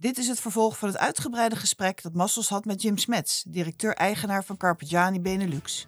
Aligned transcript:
Dit 0.00 0.18
is 0.18 0.28
het 0.28 0.40
vervolg 0.40 0.78
van 0.78 0.88
het 0.88 0.98
uitgebreide 0.98 1.56
gesprek 1.56 2.02
dat 2.02 2.14
Massos 2.14 2.48
had 2.48 2.64
met 2.64 2.82
Jim 2.82 2.98
Smets, 2.98 3.44
directeur-eigenaar 3.46 4.44
van 4.44 4.56
Carpegiani 4.56 5.20
Benelux. 5.20 5.86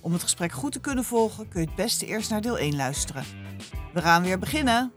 Om 0.00 0.12
het 0.12 0.22
gesprek 0.22 0.52
goed 0.52 0.72
te 0.72 0.80
kunnen 0.80 1.04
volgen 1.04 1.48
kun 1.48 1.60
je 1.60 1.66
het 1.66 1.76
beste 1.76 2.06
eerst 2.06 2.30
naar 2.30 2.40
deel 2.40 2.58
1 2.58 2.76
luisteren. 2.76 3.24
We 3.92 4.00
gaan 4.00 4.22
weer 4.22 4.38
beginnen. 4.38 4.92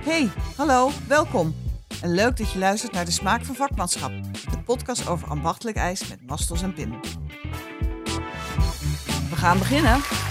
Hey, 0.00 0.30
hallo, 0.56 0.90
welkom. 1.08 1.54
En 2.02 2.14
leuk 2.14 2.36
dat 2.36 2.52
je 2.52 2.58
luistert 2.58 2.92
naar 2.92 3.04
De 3.04 3.10
Smaak 3.10 3.44
van 3.44 3.54
Vakmanschap, 3.54 4.12
de 4.50 4.62
podcast 4.64 5.08
over 5.08 5.28
ambachtelijk 5.28 5.76
ijs 5.76 6.08
met 6.08 6.26
Mastos 6.26 6.62
en 6.62 6.74
Pim. 6.74 7.00
We 9.30 9.36
gaan 9.36 9.58
beginnen. 9.58 10.23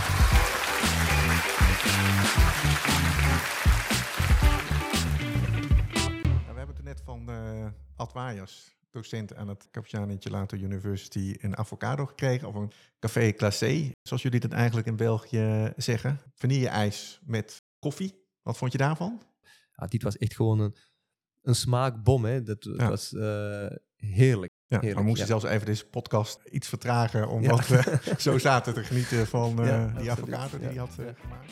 Waaiers, 8.14 8.76
docent 8.92 9.36
aan 9.36 9.48
het 9.48 9.68
Capitani 9.72 10.18
Gelato 10.20 10.58
University, 10.58 11.36
een 11.40 11.58
avocado 11.58 12.06
gekregen. 12.06 12.48
Of 12.48 12.56
een 12.56 12.72
café 13.00 13.32
glacé, 13.38 13.92
zoals 14.02 14.22
jullie 14.22 14.40
dat 14.40 14.52
eigenlijk 14.52 14.88
in 14.88 14.96
België 14.96 15.74
zeggen. 15.76 16.20
Vanille-ijs 16.36 17.20
met 17.26 17.62
koffie. 17.80 18.22
Wat 18.42 18.58
vond 18.58 18.72
je 18.72 18.78
daarvan? 18.78 19.22
Ja, 19.76 19.86
dit 19.88 20.04
was 20.04 20.18
echt 20.18 20.36
gewoon 20.36 20.60
een, 20.60 20.76
een 21.42 21.56
smaakbom. 21.56 22.26
Hè. 22.26 22.44
Dat, 22.44 22.64
Ja. 22.64 22.90
was 22.90 23.14
eh, 23.14 23.66
heerlijk. 23.96 24.52
Ja, 24.68 24.80
Heerlijk, 24.80 25.00
we 25.02 25.08
moesten 25.08 25.28
ja. 25.28 25.40
zelfs 25.40 25.56
even 25.56 25.66
deze 25.66 25.86
podcast 25.86 26.40
iets 26.50 26.68
vertragen, 26.68 27.28
omdat 27.30 27.68
we 27.68 28.00
zo 28.18 28.38
zaten 28.38 28.74
te 28.74 28.84
genieten 28.84 29.28
van 29.28 29.60
eh, 29.62 29.68
Ja, 29.68 29.88
die 29.88 30.12
avocado 30.12 30.58
die 30.58 30.60
ja. 30.60 30.66
hij 30.68 30.76
had 30.76 30.96
eh, 31.00 31.06
Ja. 31.06 31.14
gemaakt. 31.14 31.52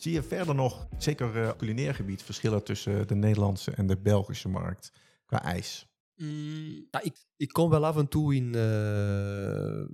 Zie 0.00 0.12
je 0.12 0.22
verder 0.22 0.54
nog, 0.54 0.88
zeker 0.98 1.42
eh 1.42 1.56
culinair 1.56 1.94
gebied, 1.94 2.22
verschillen 2.22 2.64
tussen 2.64 3.08
de 3.08 3.14
Nederlandse 3.14 3.70
en 3.70 3.86
de 3.86 4.00
Belgische 4.00 4.48
markt 4.48 4.92
qua 5.26 5.42
ijs? 5.42 5.86
Mm, 6.16 6.86
ja, 6.90 7.02
ik, 7.02 7.24
ik 7.36 7.48
kom 7.48 7.70
wel 7.70 7.86
af 7.86 7.96
en 7.96 8.08
toe 8.08 8.34
in 8.34 8.54
eh, 8.54 9.84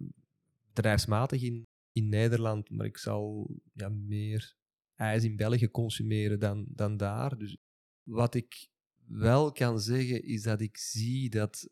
bedrijfsmatig 0.69 1.43
in, 1.43 1.67
in 1.93 2.09
Nederland, 2.09 2.71
maar 2.71 2.87
ik 2.87 2.99
zal 2.99 3.51
ja, 3.73 3.89
meer 3.89 4.57
ijs 4.95 5.25
in 5.25 5.37
België 5.37 5.71
consumeren 5.71 6.39
dan, 6.39 6.67
dan 6.69 6.97
daar. 6.97 7.39
Dus 7.39 7.57
wat 8.03 8.35
ik 8.35 8.69
wel 9.07 9.53
kan 9.53 9.81
zeggen, 9.81 10.23
is 10.23 10.43
dat 10.43 10.61
ik 10.61 10.77
zie 10.77 11.31
dat 11.31 11.69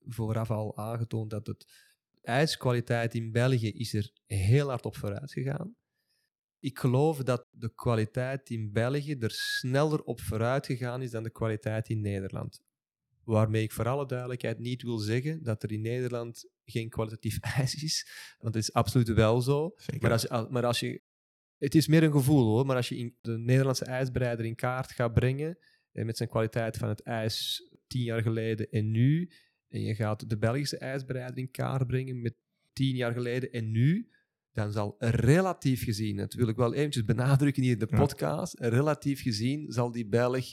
vooraf 0.00 0.50
al 0.50 0.76
aangetoond 0.76 1.30
dat 1.30 1.46
het 1.46 1.66
ijskwaliteit 2.22 3.14
in 3.14 3.32
België 3.32 3.70
is 3.70 3.94
er 3.94 4.12
heel 4.26 4.68
hard 4.68 4.84
op 4.84 4.96
vooruit 4.96 5.32
gegaan. 5.32 5.74
Ik 6.64 6.78
geloof 6.78 7.18
dat 7.22 7.46
de 7.50 7.74
kwaliteit 7.74 8.50
in 8.50 8.72
België 8.72 9.14
er 9.18 9.30
sneller 9.30 10.02
op 10.02 10.20
vooruit 10.20 10.66
gegaan 10.66 11.02
is 11.02 11.10
dan 11.10 11.22
de 11.22 11.30
kwaliteit 11.30 11.88
in 11.88 12.00
Nederland. 12.00 12.62
Waarmee 13.24 13.62
ik 13.62 13.72
voor 13.72 13.88
alle 13.88 14.06
duidelijkheid 14.06 14.58
niet 14.58 14.82
wil 14.82 14.98
zeggen 14.98 15.42
dat 15.42 15.62
er 15.62 15.72
in 15.72 15.80
Nederland 15.80 16.48
geen 16.64 16.88
kwalitatief 16.88 17.38
ijs 17.58 17.74
is. 17.82 18.06
Want 18.38 18.54
het 18.54 18.62
is 18.62 18.72
absoluut 18.72 19.08
wel 19.08 19.40
zo. 19.40 19.72
Zeker. 19.76 20.02
Maar 20.02 20.10
als, 20.12 20.22
je- 20.22 20.46
maar 20.50 20.64
als 20.66 20.80
je. 20.80 21.02
Het 21.58 21.74
is 21.74 21.86
meer 21.86 22.02
een 22.02 22.12
gevoel 22.12 22.44
hoor. 22.46 22.66
Maar 22.66 22.76
als 22.76 22.88
je 22.88 23.14
de 23.20 23.38
Nederlandse 23.38 23.84
ijsbereider 23.84 24.44
in 24.44 24.54
kaart 24.54 24.90
gaat 24.92 25.12
brengen. 25.14 25.58
eh, 25.92 26.04
met 26.04 26.16
zijn 26.16 26.28
kwaliteit 26.28 26.76
van 26.76 26.88
het 26.88 27.02
ijs 27.02 27.62
tien 27.86 28.02
jaar 28.02 28.22
geleden 28.22 28.68
en 28.70 28.90
nu. 28.90 29.30
En 29.68 29.80
je 29.80 29.94
gaat 29.94 30.28
de 30.30 30.38
Belgische 30.38 30.78
ijsbereider 30.78 31.38
in 31.38 31.50
kaart 31.50 31.86
brengen 31.86 32.20
met 32.22 32.34
tien 32.72 32.96
jaar 32.96 33.12
geleden 33.12 33.50
en 33.50 33.70
nu. 33.70 34.08
Dan 34.54 34.72
zal 34.72 34.94
relatief 34.98 35.84
gezien, 35.84 36.16
dat 36.16 36.34
wil 36.34 36.48
ik 36.48 36.56
wel 36.56 36.74
eventjes 36.74 37.04
benadrukken 37.04 37.62
hier 37.62 37.72
in 37.72 37.78
de 37.78 37.86
Ja. 37.90 37.98
podcast. 37.98 38.58
Relatief 38.58 39.22
gezien 39.22 39.72
zal 39.72 39.90
die 39.90 40.06
Belg 40.06 40.44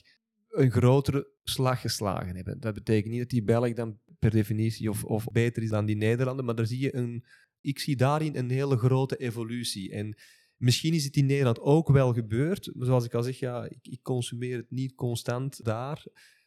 een 0.50 0.72
grotere 0.72 1.30
slag 1.44 1.82
geslagen 1.82 2.36
hebben. 2.36 2.60
Dat 2.60 2.74
betekent 2.74 3.12
niet 3.12 3.20
dat 3.22 3.30
die 3.30 3.44
Belg 3.44 3.74
dan 3.74 4.00
per 4.20 4.32
definitie 4.32 4.90
of, 4.90 5.04
of 5.04 5.26
beter 5.32 5.64
is 5.64 5.70
dan 5.70 5.86
die 5.86 5.96
Nederlander, 5.96 6.46
maar 6.46 6.56
daar 6.56 6.66
zie 6.68 6.80
je 6.80 6.96
een, 6.96 7.26
ik 7.62 7.80
zie 7.80 7.96
daarin 7.96 8.36
een 8.36 8.50
hele 8.50 8.78
grote 8.78 9.18
evolutie. 9.18 9.92
En 9.92 10.18
misschien 10.58 10.94
is 10.94 11.04
het 11.04 11.16
in 11.16 11.26
Nederland 11.26 11.60
ook 11.60 11.90
wel 11.90 12.14
gebeurd. 12.14 12.72
Maar 12.76 12.86
zoals 12.86 13.06
ik 13.06 13.14
al 13.14 13.24
zeg, 13.24 13.40
ja, 13.40 13.66
ik, 13.70 13.88
ik 13.88 14.02
consumeer 14.02 14.58
het 14.58 14.72
niet 14.72 14.96
constant 14.96 15.64
daar. 15.64 16.06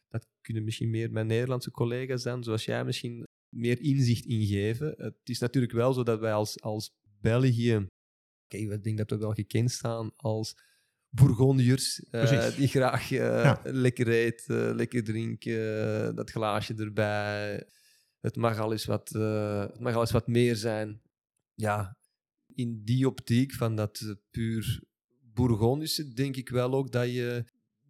Dat 0.09 0.27
kunnen 0.41 0.63
misschien 0.63 0.89
meer 0.89 1.11
mijn 1.11 1.27
Nederlandse 1.27 1.71
collega's 1.71 2.23
dan, 2.23 2.43
zoals 2.43 2.65
jij 2.65 2.85
misschien 2.85 3.23
meer 3.49 3.81
inzicht 3.81 4.25
ingeven. 4.25 4.93
Het 4.97 5.15
is 5.23 5.39
natuurlijk 5.39 5.73
wel 5.73 5.93
zo 5.93 6.03
dat 6.03 6.19
wij 6.19 6.33
als, 6.33 6.61
als 6.61 6.93
België, 7.21 7.87
kijk, 8.47 8.71
ik 8.71 8.83
denk 8.83 8.97
dat 8.97 9.09
we 9.09 9.17
wel 9.17 9.33
gekend 9.33 9.71
staan 9.71 10.11
als 10.15 10.57
Bourgondiërs, 11.09 11.99
eh, 12.09 12.55
die 12.57 12.67
graag 12.67 13.11
eh, 13.11 13.19
Ja. 13.43 13.61
lekker 13.63 14.07
eten, 14.07 14.75
lekker 14.75 15.03
drinken, 15.03 16.15
dat 16.15 16.31
glaasje 16.31 16.73
erbij. 16.75 17.67
Het 18.19 18.35
mag 18.35 18.59
al 18.59 18.71
eens 18.71 18.85
wat, 18.85 19.15
eh, 19.15 19.59
het 19.59 19.79
mag 19.79 19.93
al 19.95 20.01
eens 20.01 20.11
wat 20.11 20.27
meer 20.27 20.55
zijn. 20.55 21.01
Ja, 21.53 21.97
in 22.53 22.81
die 22.83 23.07
optiek 23.07 23.53
van 23.53 23.75
dat 23.75 23.99
eh, 23.99 24.11
puur 24.31 24.83
Bourgondische, 25.33 26.13
denk 26.13 26.35
ik 26.35 26.49
wel 26.49 26.73
ook 26.73 26.91
dat 26.91 27.11
je 27.13 27.45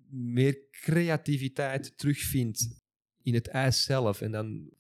meer 0.10 0.58
creativiteit 0.72 1.98
terugvindt 1.98 2.84
in 3.22 3.34
het 3.34 3.48
ijs 3.48 3.84
zelf. 3.84 4.22
En 4.22 4.32
dan 4.32 4.72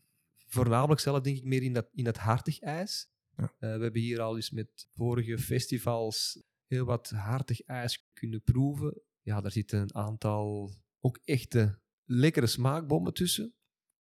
voornamelijk 0.47 0.99
zelf 1.01 1.21
denk 1.21 1.37
ik 1.37 1.43
meer 1.43 1.63
in 1.63 1.73
dat, 1.73 1.87
in 1.91 2.03
dat 2.03 2.17
hartig 2.17 2.59
ijs. 2.59 3.07
Ja. 3.37 3.43
Eh, 3.43 3.75
we 3.75 3.83
hebben 3.83 4.01
hier 4.01 4.21
al 4.21 4.35
eens 4.35 4.51
met 4.51 4.87
vorige 4.93 5.37
festivals 5.37 6.43
heel 6.65 6.85
wat 6.85 7.09
hartig 7.09 7.61
ijs 7.61 8.07
kunnen 8.13 8.41
proeven. 8.41 9.01
Ja, 9.21 9.41
daar 9.41 9.51
zitten 9.51 9.79
een 9.79 9.95
aantal 9.95 10.73
ook 10.99 11.19
echte 11.23 11.79
lekkere 12.03 12.47
smaakbommen 12.47 13.13
tussen. 13.13 13.53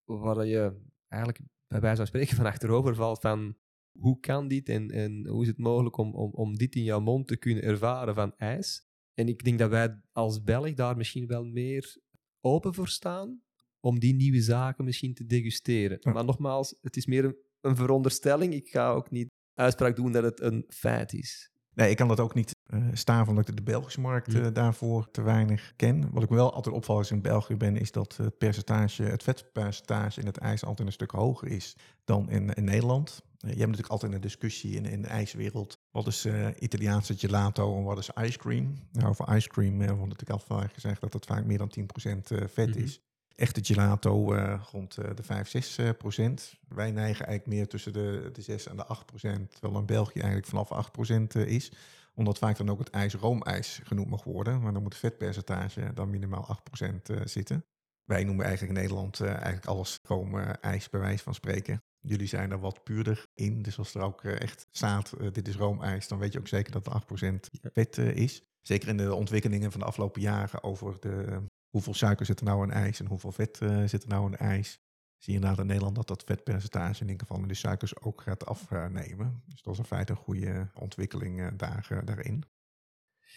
Waar 0.05 0.47
je 0.47 0.81
eigenlijk 1.09 1.45
bij 1.67 1.81
wijze 1.81 1.97
van 1.97 2.07
spreken 2.07 2.37
van 2.37 2.47
achterover 2.47 2.95
valt 2.95 3.21
van 3.21 3.57
hoe 3.99 4.21
kan 4.21 4.49
dit 4.49 4.69
en, 4.69 4.91
en 4.91 5.27
hoe 5.27 5.43
is 5.43 5.49
het 5.49 5.59
mogelijk 5.59 5.97
om, 5.97 6.15
om, 6.15 6.31
om 6.31 6.57
dit 6.57 6.75
in 6.75 6.83
jouw 6.83 7.01
mond 7.01 7.29
te 7.29 7.37
kunnen 7.37 7.63
ervaren 7.63 8.15
van 8.15 8.37
ijs. 8.37 8.87
En 9.15 9.29
ik 9.29 9.45
denk 9.45 9.59
dat 9.59 9.71
wij 9.71 10.01
als 10.13 10.43
Belg 10.43 10.75
daar 10.75 10.97
misschien 10.97 11.27
wel 11.27 11.45
meer 11.45 11.97
open 12.41 12.75
voor 12.75 12.89
staan 12.89 13.43
om 13.81 13.99
die 13.99 14.15
nieuwe 14.15 14.41
zaken 14.41 14.85
misschien 14.85 15.15
te 15.15 15.27
degusteren. 15.27 15.99
Ja. 16.01 16.13
Maar 16.13 16.25
nogmaals, 16.25 16.79
het 16.81 16.97
is 16.97 17.07
meer 17.07 17.25
een, 17.25 17.37
een 17.65 17.77
veronderstelling. 17.77 18.55
Ik 18.55 18.69
ga 18.69 18.91
ook 18.91 19.11
niet 19.11 19.29
uitspraak 19.55 19.97
doen 19.97 20.13
dat 20.13 20.23
het 20.23 20.41
een 20.41 20.65
feit 20.69 21.13
is. 21.13 21.49
Nee, 21.75 21.91
ik 21.91 21.97
kan 21.97 22.09
dat 22.09 22.21
ook 22.21 22.35
niet 22.35 22.53
eh 22.65 22.83
staan 22.93 23.25
van 23.25 23.35
dat 23.35 23.49
ik 23.49 23.57
de 23.57 23.63
Belgische 23.63 24.01
markt 24.01 24.35
eh, 24.35 24.47
daarvoor 24.53 25.11
te 25.11 25.23
weinig 25.23 25.73
ken. 25.77 26.11
Wat 26.13 26.23
ik 26.23 26.29
wel 26.29 26.53
altijd 26.53 26.75
opvalt 26.75 26.99
als 26.99 27.09
ik 27.11 27.17
in 27.17 27.23
België 27.23 27.57
ben, 27.57 27.77
is 27.77 27.93
dat 27.93 28.17
het 28.17 28.39
percentage, 28.39 29.03
het 29.03 29.23
vetpercentage 29.23 30.21
in 30.21 30.27
het 30.27 30.37
ijs 30.37 30.65
altijd 30.65 30.87
een 30.89 30.95
stuk 30.95 31.11
hoger 31.11 31.49
is 31.49 31.77
dan 32.05 32.31
in, 32.31 32.51
in 32.51 32.65
Nederland. 32.65 33.21
Eh, 33.21 33.41
je 33.41 33.47
hebt 33.49 33.59
natuurlijk 33.59 33.89
altijd 33.89 34.13
een 34.13 34.21
discussie 34.21 34.75
in, 34.77 34.85
in 34.85 35.03
de 35.03 35.09
ijswereld. 35.09 35.79
Wat 35.91 36.07
is 36.07 36.27
Italiaanse 36.59 37.15
gelato 37.19 37.77
en 37.77 37.83
wat 37.83 37.99
is 37.99 38.11
ice 38.21 38.39
cream? 38.39 38.75
Nou, 38.93 39.09
over 39.09 39.37
ice 39.37 39.49
cream 39.49 39.81
eh, 39.81 39.87
wordt 39.89 40.09
natuurlijk 40.13 40.31
al 40.31 40.57
vaak 40.59 40.73
gezegd 40.73 41.01
dat 41.01 41.13
het 41.13 41.27
vaak 41.27 41.45
meer 41.45 41.59
dan 41.59 41.69
10% 41.69 42.31
eh, 42.31 42.39
vet 42.47 42.69
Mhm. 42.69 42.79
is. 42.79 43.01
Echte 43.37 43.65
gelato 43.65 44.35
eh, 44.35 44.63
rond 44.71 44.97
eh, 44.97 45.11
de 45.15 45.23
5, 45.23 45.49
6 45.49 45.79
eh, 45.79 45.91
procent. 45.99 46.55
Wij 46.69 46.91
neigen 46.91 47.27
eigenlijk 47.27 47.57
meer 47.57 47.69
tussen 47.69 47.93
de, 47.93 48.31
de 48.33 48.43
6 48.43 48.67
en 48.67 48.77
de 48.77 48.85
8 48.85 49.07
procent. 49.07 49.51
Terwijl 49.53 49.79
in 49.79 49.87
België 49.87 50.19
eigenlijk 50.19 50.49
vanaf 50.49 50.73
8 50.73 50.93
procent 50.93 51.35
eh, 51.35 51.47
is. 51.47 51.73
Omdat 52.15 52.39
vaak 52.39 52.57
dan 52.57 52.71
ook 52.71 52.79
het 52.79 52.91
ijs 52.91 53.15
roomijs 53.15 53.81
genoemd 53.85 54.11
mag 54.11 54.25
worden. 54.25 54.61
Maar 54.61 54.73
dan 54.73 54.83
moet 54.83 54.93
het 54.93 55.01
vetpercentage 55.01 55.93
dan 55.95 56.11
minimaal 56.11 56.47
8 56.47 56.63
procent 56.63 57.09
zitten. 57.25 57.65
Wij 58.05 58.25
noemen 58.25 58.45
eigenlijk 58.45 58.75
in 58.77 58.83
Nederland 58.83 59.21
eigenlijk 59.21 59.67
alles 59.67 59.99
roomijs 60.03 60.91
bij 60.91 61.01
wijze 61.01 61.23
van 61.23 61.35
spreken. 61.35 61.83
Jullie 62.01 62.27
zijn 62.27 62.51
er 62.51 62.61
wat 62.61 62.85
puurder 62.85 63.27
in. 63.35 63.63
Dus 63.63 63.79
als 63.79 63.95
er 63.95 64.01
ook 64.01 64.25
echt 64.25 64.67
staat, 64.71 65.13
dit 65.33 65.49
is 65.49 65.57
roomijs, 65.57 66.09
dan 66.09 66.19
weet 66.19 66.33
je 66.33 66.39
ook 66.39 66.49
zeker 66.49 66.73
dat 66.73 66.87
het 66.87 67.53
8% 67.53 67.71
vet 67.73 67.99
is. 67.99 68.43
Zeker 68.63 68.89
in 68.89 68.97
de 68.97 69.15
ontwikkelingen 69.15 69.71
van 69.71 69.81
de 69.81 69.87
afgelopen 69.87 70.21
jaren 70.21 70.63
over 70.63 70.97
de, 71.01 71.43
hoeveel 71.75 71.95
suiker 71.95 72.27
zit 72.27 72.41
er 72.41 72.45
nou 72.45 72.63
in 72.63 72.71
ijs 72.71 73.01
en 73.01 73.07
hoeveel 73.07 73.33
vet 73.33 73.61
eh, 73.61 73.85
zit 73.85 74.03
er 74.03 74.09
nou 74.09 74.27
in 74.27 74.37
ijs. 74.37 74.71
Zie 75.19 75.33
je 75.33 75.39
inderdaad 75.39 75.59
in 75.59 75.67
Nederland 75.67 75.97
dat 75.97 76.09
dat 76.09 76.25
vetpercentage 76.25 77.03
in 77.03 77.09
ieder 77.09 77.27
geval 77.27 77.43
in 77.43 77.49
de 77.49 77.55
suikers 77.55 78.01
ook 78.01 78.23
gaat 78.23 78.47
afnemen. 78.47 79.43
Dus 79.47 79.63
dat 79.63 79.73
is 79.73 79.79
in 79.79 79.85
feite 79.85 80.13
een 80.13 80.19
goede 80.19 80.71
ontwikkeling 80.75 81.41
eh, 81.41 81.49
daar, 81.57 81.87
eh, 81.91 81.99
daarin. 82.05 82.45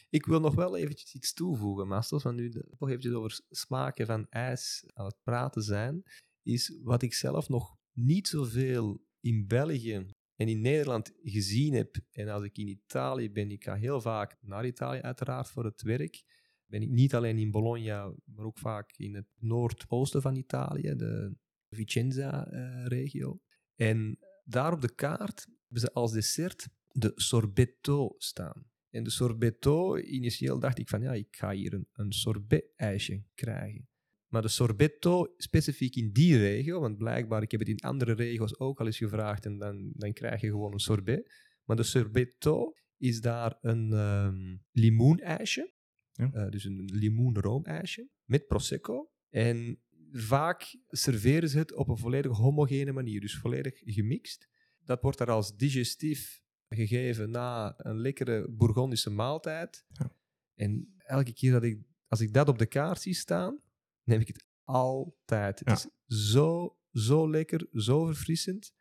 Ik 0.09 0.25
wil 0.25 0.39
nog 0.39 0.55
wel 0.55 0.77
eventjes 0.77 1.13
iets 1.13 1.33
toevoegen, 1.33 1.87
Masters, 1.87 2.23
want 2.23 2.35
nu 2.35 2.49
toch 2.49 2.87
eventjes 2.87 3.13
over 3.13 3.39
smaken 3.49 4.05
van 4.05 4.27
ijs 4.29 4.85
aan 4.93 5.05
het 5.05 5.17
praten 5.23 5.63
zijn, 5.63 6.03
is 6.41 6.79
wat 6.83 7.01
ik 7.01 7.13
zelf 7.13 7.49
nog 7.49 7.77
niet 7.91 8.27
zoveel 8.27 9.05
in 9.19 9.47
België 9.47 10.05
en 10.35 10.47
in 10.47 10.61
Nederland 10.61 11.13
gezien 11.23 11.73
heb. 11.73 11.97
En 12.11 12.27
als 12.27 12.43
ik 12.43 12.57
in 12.57 12.67
Italië 12.67 13.31
ben, 13.31 13.51
ik 13.51 13.63
ga 13.63 13.75
heel 13.75 14.01
vaak 14.01 14.37
naar 14.41 14.65
Italië 14.65 15.01
uiteraard 15.01 15.49
voor 15.49 15.65
het 15.65 15.81
werk. 15.81 16.23
Ben 16.67 16.81
ik 16.81 16.89
niet 16.89 17.15
alleen 17.15 17.37
in 17.37 17.51
Bologna, 17.51 18.13
maar 18.25 18.45
ook 18.45 18.59
vaak 18.59 18.93
in 18.97 19.15
het 19.15 19.27
noordoosten 19.39 20.21
van 20.21 20.35
Italië, 20.35 20.95
de 20.95 21.35
Vicenza-regio. 21.69 23.39
en 23.75 24.17
daar 24.43 24.73
op 24.73 24.81
de 24.81 24.95
kaart 24.95 25.47
hebben 25.61 25.81
ze 25.81 25.91
als 25.93 26.11
dessert 26.11 26.67
de 26.87 27.11
sorbetto 27.15 28.15
staan. 28.17 28.65
En 28.89 29.03
de 29.03 29.09
sorbetto, 29.09 29.97
initieel 29.97 30.59
dacht 30.59 30.79
ik 30.79 30.89
van 30.89 31.01
ja, 31.01 31.13
ik 31.13 31.35
ga 31.35 31.51
hier 31.51 31.73
een, 31.73 31.87
een 31.93 32.11
sorbet-ijsje 32.11 33.23
krijgen. 33.33 33.87
Maar 34.27 34.41
de 34.41 34.47
sorbetto, 34.47 35.33
specifiek 35.37 35.95
in 35.95 36.11
die 36.11 36.37
regio, 36.37 36.79
want 36.79 36.97
blijkbaar, 36.97 37.41
ik 37.41 37.51
heb 37.51 37.59
het 37.59 37.69
in 37.69 37.79
andere 37.79 38.13
regio's 38.13 38.59
ook 38.59 38.79
al 38.79 38.85
eens 38.85 38.97
gevraagd 38.97 39.45
en 39.45 39.57
dan, 39.57 39.91
dan 39.93 40.13
krijg 40.13 40.41
je 40.41 40.47
gewoon 40.47 40.73
een 40.73 40.79
sorbet. 40.79 41.31
Maar 41.63 41.75
de 41.75 41.83
sorbetto 41.83 42.73
is 42.97 43.21
daar 43.21 43.57
een 43.61 43.91
um, 43.91 44.63
limoenijsje, 44.71 45.73
Ja. 46.17 46.31
Eh, 46.31 46.49
dus 46.49 46.63
een 46.63 46.89
limoenroomijsje, 46.93 48.09
met 48.23 48.47
prosecco. 48.47 49.11
En 49.29 49.79
vaak 50.11 50.75
serveren 50.87 51.49
ze 51.49 51.57
het 51.57 51.73
op 51.73 51.87
een 51.87 51.97
volledig 51.97 52.37
homogene 52.37 52.91
manier, 52.91 53.21
dus 53.21 53.37
volledig 53.37 53.81
gemixt. 53.83 54.49
Dat 54.83 55.01
wordt 55.01 55.17
daar 55.17 55.31
als 55.31 55.55
digestief 55.55 56.41
gegeven 56.69 57.31
na 57.31 57.73
een 57.77 57.99
lekkere 57.99 58.49
Bourgondische 58.49 59.09
maaltijd. 59.09 59.85
Ja. 59.87 60.11
En 60.53 60.93
elke 60.97 61.33
keer 61.33 61.51
dat 61.51 61.63
ik, 61.63 61.81
als 62.07 62.21
ik 62.21 62.33
dat 62.33 62.49
op 62.49 62.57
de 62.57 62.65
kaart 62.65 63.01
zie 63.01 63.13
staan, 63.13 63.61
neem 64.03 64.19
ik 64.19 64.27
het 64.27 64.45
altijd. 64.63 65.59
Het 65.59 65.89
is 66.07 66.31
zo, 66.31 66.77
zo 66.91 67.29
lekker, 67.29 67.67
zo 67.71 68.05
verfrissend. 68.05 68.73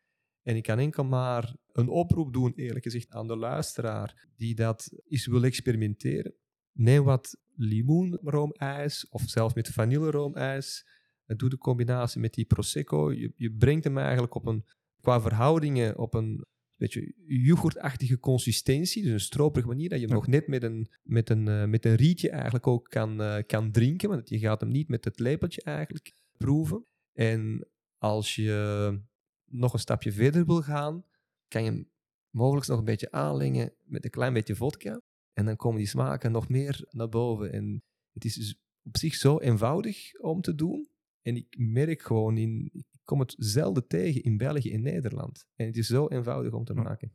En 0.42 0.56
ik 0.56 0.62
kan 0.62 0.78
enkel 0.78 1.04
maar 1.04 1.56
een 1.72 1.88
oproep 1.88 2.32
doen, 2.32 2.52
eerlijk 2.54 2.84
gezegd, 2.84 3.10
aan 3.10 3.26
de 3.26 3.36
luisteraar 3.36 4.28
die 4.36 4.54
dat 4.54 4.90
eens 5.08 5.26
wil 5.26 5.44
experimenteren. 5.44 6.34
Neem 6.76 7.04
wat 7.04 7.36
limoenroomijs 7.54 9.08
of 9.08 9.22
zelfs 9.26 9.54
met 9.54 9.68
vanilleroomijs. 9.68 10.86
Doe 11.26 11.48
de 11.48 11.58
combinatie 11.58 12.20
met 12.20 12.34
die 12.34 12.44
prosecco. 12.44 13.12
Je, 13.12 13.32
je 13.36 13.52
brengt 13.52 13.84
hem 13.84 13.98
eigenlijk 13.98 14.34
op 14.34 14.46
een, 14.46 14.64
qua 15.00 15.20
verhoudingen 15.20 15.98
op 15.98 16.14
een 16.14 16.44
beetje 16.76 17.14
yoghurtachtige 17.26 18.18
consistentie. 18.18 19.02
Dus 19.02 19.12
een 19.12 19.20
stroperige 19.20 19.68
manier 19.68 19.88
dat 19.88 19.98
je 20.00 20.04
hem 20.04 20.14
Ja. 20.14 20.20
nog 20.20 20.26
net 20.30 20.46
met 20.46 20.62
een, 20.62 20.88
met 21.02 21.30
een, 21.30 21.48
eh, 21.48 21.64
met 21.64 21.84
een 21.84 21.94
rietje 21.94 22.30
eigenlijk 22.30 22.66
ook 22.66 22.88
kan, 22.88 23.22
eh, 23.22 23.42
kan 23.46 23.70
drinken. 23.70 24.08
Want 24.08 24.28
je 24.28 24.38
gaat 24.38 24.60
hem 24.60 24.70
niet 24.70 24.88
met 24.88 25.04
het 25.04 25.18
lepeltje 25.18 25.62
eigenlijk 25.62 26.14
proeven. 26.36 26.86
En 27.12 27.68
als 27.98 28.34
je 28.34 29.00
nog 29.44 29.72
een 29.72 29.78
stapje 29.78 30.12
verder 30.12 30.46
wil 30.46 30.62
gaan, 30.62 31.04
kan 31.48 31.64
je 31.64 31.70
hem 31.70 31.90
mogelijk 32.30 32.66
nog 32.66 32.78
een 32.78 32.84
beetje 32.84 33.10
aanlengen 33.10 33.74
met 33.84 34.04
een 34.04 34.10
klein 34.10 34.32
beetje 34.32 34.56
vodka. 34.56 35.00
En 35.38 35.44
dan 35.44 35.56
komen 35.56 35.78
die 35.78 35.86
smaken 35.88 36.32
nog 36.32 36.48
meer 36.48 36.86
naar 36.90 37.08
boven. 37.08 37.52
En 37.52 37.82
het 38.12 38.24
is 38.24 38.34
dus 38.34 38.60
op 38.82 38.96
zich 38.96 39.14
zo 39.14 39.38
eenvoudig 39.38 40.20
om 40.20 40.40
te 40.40 40.54
doen. 40.54 40.88
En 41.22 41.36
ik 41.36 41.54
merk 41.58 42.02
gewoon 42.02 42.36
in, 42.36 42.70
ik 42.72 42.84
kom 43.04 43.20
het 43.20 43.34
zelden 43.38 43.86
tegen 43.86 44.22
in 44.22 44.36
België 44.36 44.72
en 44.72 44.82
Nederland. 44.82 45.44
En 45.54 45.66
het 45.66 45.76
is 45.76 45.86
zo 45.86 46.08
eenvoudig 46.08 46.52
om 46.52 46.64
te 46.64 46.74
maken. 46.74 47.12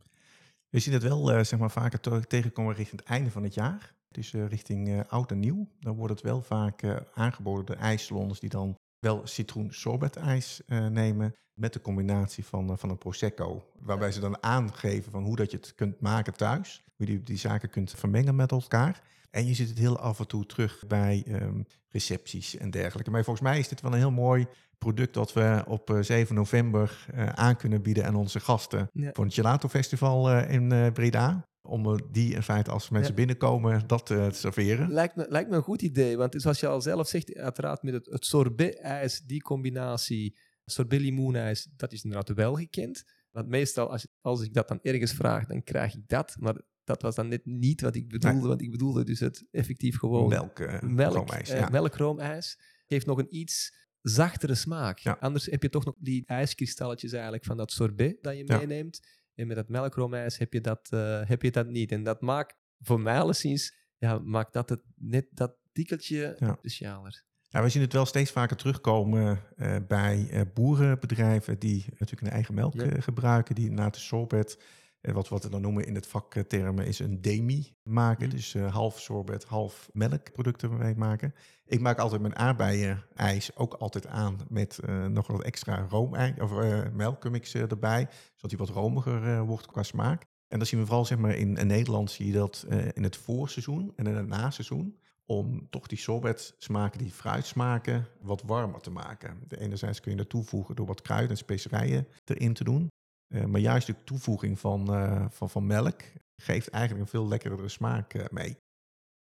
We 0.69 0.79
zien 0.79 0.94
het 0.94 1.03
wel 1.03 1.45
zeg 1.45 1.59
maar, 1.59 1.71
vaker 1.71 2.00
te- 2.00 2.27
tegenkomen 2.27 2.75
richting 2.75 3.00
het 3.00 3.09
einde 3.09 3.31
van 3.31 3.44
het 3.44 3.53
jaar. 3.53 3.95
Dus 4.07 4.33
eh, 4.33 4.47
richting 4.47 4.88
eh, 4.89 5.00
oud 5.07 5.31
en 5.31 5.39
nieuw. 5.39 5.68
Dan 5.79 5.95
wordt 5.95 6.13
het 6.13 6.21
wel 6.21 6.41
vaak 6.41 6.81
eh, 6.81 6.97
aangeboden 7.13 7.65
door 7.65 7.75
ijssalons 7.75 8.39
die 8.39 8.50
dan 8.50 8.75
wel 9.01 9.21
citroen 9.27 9.68
sorbet 9.71 10.15
ijs 10.15 10.62
eh, 10.68 10.88
nemen. 10.88 11.36
Met 11.53 11.74
de 11.74 11.81
combinatie 11.81 12.45
van, 12.45 12.69
eh, 12.71 12.77
van 12.77 12.89
een 12.89 12.98
prosecco. 12.98 13.65
Waarbij 13.80 14.12
ze 14.12 14.19
dan 14.19 14.44
aangeven 14.44 15.12
van 15.12 15.24
hoe 15.24 15.36
dat 15.36 15.51
je 15.51 15.57
het 15.57 15.75
kunt 15.75 16.00
maken 16.00 16.33
thuis. 16.33 16.83
Hoe 16.86 17.06
je 17.06 17.06
die, 17.06 17.24
die 17.24 17.38
zaken 17.38 17.69
kunt 17.69 17.92
vermengen 17.92 18.36
met 18.36 18.51
elkaar. 18.51 19.01
En 19.31 19.45
je 19.48 19.53
ziet 19.53 19.69
het 19.69 19.77
heel 19.77 20.00
af 20.00 20.19
en 20.19 20.27
toe 20.27 20.45
terug 20.45 20.83
bij 20.88 21.24
ehm, 21.27 21.62
recepties 21.89 22.57
en 22.57 22.69
dergelijke. 22.69 23.12
Maar 23.12 23.24
volgens 23.24 23.45
mij 23.45 23.59
is 23.59 23.68
dit 23.68 23.81
wel 23.81 23.92
een 23.92 23.98
heel 23.98 24.12
mooi 24.12 24.48
product 24.77 25.13
dat 25.13 25.33
we 25.33 25.63
op 25.68 25.89
eh, 25.89 26.01
7 26.01 26.36
november 26.36 27.06
eh, 27.13 27.25
aan 27.27 27.56
kunnen 27.56 27.81
bieden 27.81 28.06
aan 28.06 28.15
onze 28.15 28.39
gasten 28.39 28.89
Ja. 28.94 29.09
voor 29.13 29.25
het 29.25 29.33
Gelato 29.33 29.68
Festival 29.68 30.39
in 30.39 30.94
Breda. 30.94 31.50
Om 31.61 31.85
eh, 31.85 31.95
die 32.11 32.33
in 32.33 32.43
feite 32.43 32.71
als 32.71 32.89
mensen 32.89 33.09
Ja. 33.11 33.15
binnenkomen 33.17 33.87
dat 33.87 34.11
eh, 34.11 34.27
te 34.27 34.37
serveren. 34.37 34.91
Lijkt 34.91 35.15
me, 35.15 35.25
lijkt 35.29 35.49
me 35.49 35.55
een 35.55 35.61
goed 35.61 35.81
idee, 35.81 36.17
want 36.17 36.33
zoals 36.41 36.59
je 36.59 36.67
al 36.67 36.81
zelf 36.81 37.07
zegt, 37.07 37.35
uiteraard 37.35 37.83
met 37.83 37.93
het, 37.93 38.05
het 38.05 38.25
sorbet-ijs, 38.25 39.19
die 39.25 39.41
combinatie, 39.41 40.37
sorbet-limoenijs, 40.65 41.67
dat 41.75 41.91
is 41.93 42.03
inderdaad 42.03 42.35
wel 42.35 42.55
gekend. 42.55 43.03
Want 43.31 43.47
meestal, 43.47 43.91
als, 43.91 44.07
als 44.21 44.41
ik 44.41 44.53
dat 44.53 44.67
dan 44.67 44.79
ergens 44.81 45.11
vraag, 45.13 45.45
dan 45.45 45.63
krijg 45.63 45.95
ik 45.95 46.07
dat. 46.07 46.35
Maar 46.39 46.61
dat 46.83 47.01
was 47.01 47.15
dan 47.15 47.27
net 47.27 47.45
niet 47.45 47.81
wat 47.81 47.95
ik 47.95 48.07
bedoelde, 48.09 48.37
Nee. 48.39 48.47
want 48.47 48.61
ik 48.61 48.71
bedoelde 48.71 49.03
dus 49.03 49.19
het 49.19 49.45
effectief 49.51 49.97
gewoon 49.97 50.29
Melk, 50.29 50.59
eh, 50.59 50.81
melk, 50.81 51.13
roomijs, 51.13 51.49
eh, 51.49 51.59
ja. 51.59 51.69
melkroomijs. 51.69 52.59
Geeft 52.87 53.05
nog 53.05 53.17
een 53.17 53.35
iets 53.35 53.73
zachtere 54.01 54.55
smaak. 54.55 54.99
Ja. 54.99 55.17
Anders 55.19 55.45
heb 55.45 55.61
je 55.61 55.69
toch 55.69 55.85
nog 55.85 55.95
die 55.99 56.23
ijskristalletjes 56.25 57.11
eigenlijk 57.11 57.45
van 57.45 57.57
dat 57.57 57.71
sorbet 57.71 58.17
dat 58.23 58.37
je 58.37 58.43
meeneemt. 58.43 58.99
En 59.41 59.47
met 59.47 59.55
dat 59.55 59.69
melkroomijs 59.69 60.38
heb 60.38 60.53
je 60.53 60.61
dat, 60.61 60.88
eh, 60.91 61.21
heb 61.23 61.41
je 61.41 61.51
dat 61.51 61.67
niet. 61.67 61.91
En 61.91 62.03
dat 62.03 62.21
maakt 62.21 62.55
voor 62.79 62.99
mij 62.99 63.19
alleszins, 63.19 63.75
ja, 63.97 64.19
maakt 64.19 64.53
dat 64.53 64.69
het 64.69 64.81
net 64.95 65.25
dat 65.31 65.55
tikkeltje 65.71 66.35
Ja. 66.38 66.55
specialer. 66.57 67.23
Ja, 67.49 67.61
we 67.63 67.69
zien 67.69 67.81
het 67.81 67.93
wel 67.93 68.05
steeds 68.05 68.31
vaker 68.31 68.55
terugkomen 68.57 69.39
eh, 69.55 69.75
bij 69.88 70.27
eh, 70.29 70.41
boerenbedrijven 70.53 71.59
die 71.59 71.85
natuurlijk 71.89 72.21
een 72.21 72.29
eigen 72.29 72.53
melk 72.53 72.73
Ja. 72.73 73.01
gebruiken. 73.01 73.55
Die 73.55 73.71
na 73.71 73.89
de 73.89 73.99
sorbet, 73.99 74.63
wat, 75.01 75.30
wat 75.30 75.44
we 75.44 75.50
dan 75.50 75.62
noemen 75.62 75.86
in 75.86 75.95
het 75.95 76.07
vaktermen, 76.07 76.86
is 76.86 77.00
een 77.00 77.21
demi 77.21 77.75
maken. 77.83 78.27
Mhm. 78.27 78.36
Dus 78.36 78.56
eh, 78.56 78.74
half 78.74 79.00
sorbet, 79.00 79.44
half 79.44 79.89
melkproducten 79.94 80.77
mee 80.77 80.95
maken. 80.95 81.33
Ik 81.65 81.80
maak 81.80 82.00
altijd 82.00 82.21
mijn 82.21 82.36
aardbeien-ijs 82.36 83.56
ook 83.56 83.74
altijd 83.74 84.07
aan 84.07 84.38
met 84.50 84.80
eh, 84.80 85.06
nog 85.06 85.27
wat 85.27 85.42
extra 85.42 85.86
roomijs 85.89 86.39
of 86.39 86.57
eh 86.57 86.81
melkmix 86.94 87.53
eh, 87.53 87.62
erbij. 87.62 88.07
Zodat 88.36 88.57
hij 88.57 88.68
wat 88.68 88.75
romiger 88.75 89.24
eh, 89.24 89.42
wordt 89.42 89.65
qua 89.65 89.83
smaak. 89.83 90.30
En 90.51 90.57
dan 90.57 90.68
zien 90.68 90.80
we 90.80 90.86
vooral 90.86 91.06
zeg 91.06 91.18
maar, 91.18 91.36
in, 91.36 91.56
in 91.57 91.68
Nederland 91.68 92.12
zie 92.12 92.25
je 92.25 92.31
dat 92.31 92.65
eh, 92.69 92.86
in 92.94 93.04
het 93.04 93.18
voorseizoen 93.18 93.94
en 93.95 94.07
in 94.07 94.15
het 94.15 94.27
naseizoen 94.27 95.00
om 95.25 95.68
toch 95.69 95.88
die 95.88 95.97
sorbet 95.97 96.56
smaken, 96.57 97.00
die 97.00 97.12
fruitsmaken, 97.12 98.07
wat 98.21 98.42
warmer 98.42 98.81
te 98.81 98.92
maken. 98.92 99.44
De 99.47 99.59
enerzijds 99.59 100.00
kun 100.00 100.12
je 100.12 100.18
dat 100.18 100.30
toevoegen 100.30 100.75
door 100.75 100.86
wat 100.86 101.01
kruiden 101.01 101.30
en 101.30 101.38
specerijen 101.38 102.07
erin 102.25 102.54
te 102.54 102.63
doen. 102.63 102.88
Eh, 103.31 103.45
maar 103.45 103.60
juist 103.62 103.88
de 103.88 104.04
toevoeging 104.04 104.60
van, 104.60 104.94
eh, 104.94 105.25
van, 105.30 105.50
van 105.50 105.66
melk 105.66 106.01
geeft 106.36 106.69
eigenlijk 106.69 107.04
een 107.04 107.10
veel 107.10 107.28
lekkerdere 107.28 107.69
smaak 107.69 108.13
eh, 108.13 108.25
mee. 108.30 108.57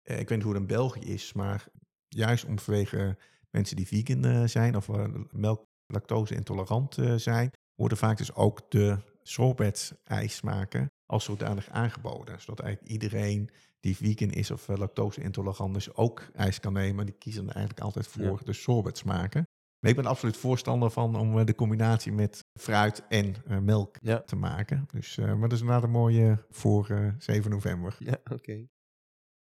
Ik 0.03 0.29
weet 0.29 0.29
niet 0.29 0.43
hoe 0.43 0.53
het 0.53 0.61
in 0.61 0.67
België 0.67 0.99
is, 0.99 1.33
maar 1.33 1.67
juist 2.07 2.45
om 2.45 2.59
vanwege 2.59 3.17
mensen 3.49 3.75
die 3.75 3.87
vegan 3.87 4.49
zijn 4.49 4.75
of 4.75 4.89
melk 5.31 5.63
lactose 5.87 6.35
intolerant 6.35 6.97
zijn, 7.15 7.51
worden 7.75 7.97
vaak 7.97 8.17
dus 8.17 8.33
ook 8.33 8.71
de 8.71 8.97
sorbet 9.21 9.93
ijsmaken 10.03 10.91
als 11.05 11.23
zodanig 11.23 11.69
aangeboden. 11.69 12.41
Zodat 12.41 12.59
eigenlijk 12.59 12.93
iedereen 12.93 13.49
die 13.79 13.95
vegan 13.95 14.29
is 14.29 14.51
of 14.51 14.67
lactose 14.67 15.21
intolerant 15.21 15.75
is 15.75 15.93
ook 15.95 16.29
ijs 16.33 16.59
kan 16.59 16.73
nemen. 16.73 17.05
Die 17.05 17.15
kiezen 17.17 17.47
er 17.47 17.55
eigenlijk 17.55 17.85
altijd 17.85 18.07
voor 18.07 18.23
ja. 18.23 18.45
de 18.45 18.53
sorbet 18.53 18.97
smaken. 18.97 19.45
Maar 19.83 19.91
ik 19.91 19.97
ben 19.97 20.05
absoluut 20.05 20.37
voorstander 20.37 20.91
van 20.91 21.15
om 21.15 21.37
uh, 21.37 21.45
de 21.45 21.55
combinatie 21.55 22.11
met 22.11 22.45
fruit 22.53 23.03
en 23.07 23.35
uh, 23.47 23.59
melk 23.59 23.97
ja. 24.01 24.21
te 24.21 24.35
maken. 24.35 24.85
Dus, 24.91 25.17
uh, 25.17 25.25
maar 25.25 25.49
dat 25.49 25.51
is 25.51 25.59
inderdaad 25.59 25.83
een 25.83 25.89
mooie 25.89 26.45
voor 26.49 27.13
7 27.17 27.51
november. 27.51 27.95
Ja, 27.99 28.13
oké. 28.23 28.33
Okay. 28.33 28.69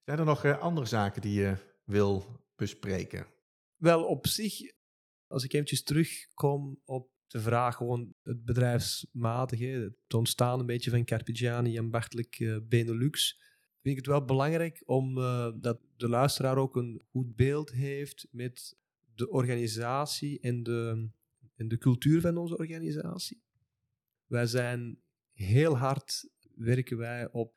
Zijn 0.03 0.19
er 0.19 0.25
nog 0.25 0.45
uh, 0.45 0.59
andere 0.59 0.87
zaken 0.87 1.21
die 1.21 1.33
je 1.33 1.55
wil 1.83 2.25
bespreken? 2.55 3.27
Wel, 3.75 4.05
op 4.05 4.27
zich, 4.27 4.59
als 5.27 5.43
ik 5.43 5.53
eventjes 5.53 5.83
terugkom 5.83 6.81
op 6.85 7.09
de 7.27 7.39
vraag 7.39 7.75
gewoon 7.75 8.13
het 8.23 8.45
bedrijfsmatige, 8.45 9.65
het 9.65 10.13
ontstaan 10.13 10.59
een 10.59 10.65
beetje 10.65 10.89
van 10.89 11.05
Carpigiani 11.05 11.77
en 11.77 11.89
Bartelijk 11.89 12.39
uh, 12.39 12.57
Benelux, 12.63 13.39
vind 13.81 13.97
ik 13.97 14.05
het 14.05 14.05
wel 14.05 14.25
belangrijk 14.25 14.81
om 14.85 15.17
uh, 15.17 15.51
dat 15.55 15.79
de 15.95 16.09
luisteraar 16.09 16.57
ook 16.57 16.75
een 16.75 17.01
goed 17.09 17.35
beeld 17.35 17.71
heeft 17.71 18.27
met 18.31 18.75
de 19.17 19.29
organisatie 19.29 20.39
en 20.39 20.63
de, 20.63 21.09
en 21.55 21.67
de 21.67 21.77
cultuur 21.77 22.21
van 22.21 22.37
onze 22.37 22.57
organisatie. 22.57 23.41
Wij 24.25 24.45
zijn 24.45 24.99
heel 25.33 25.77
hard, 25.77 26.29
werken 26.55 26.97
wij 26.97 27.31
op 27.31 27.55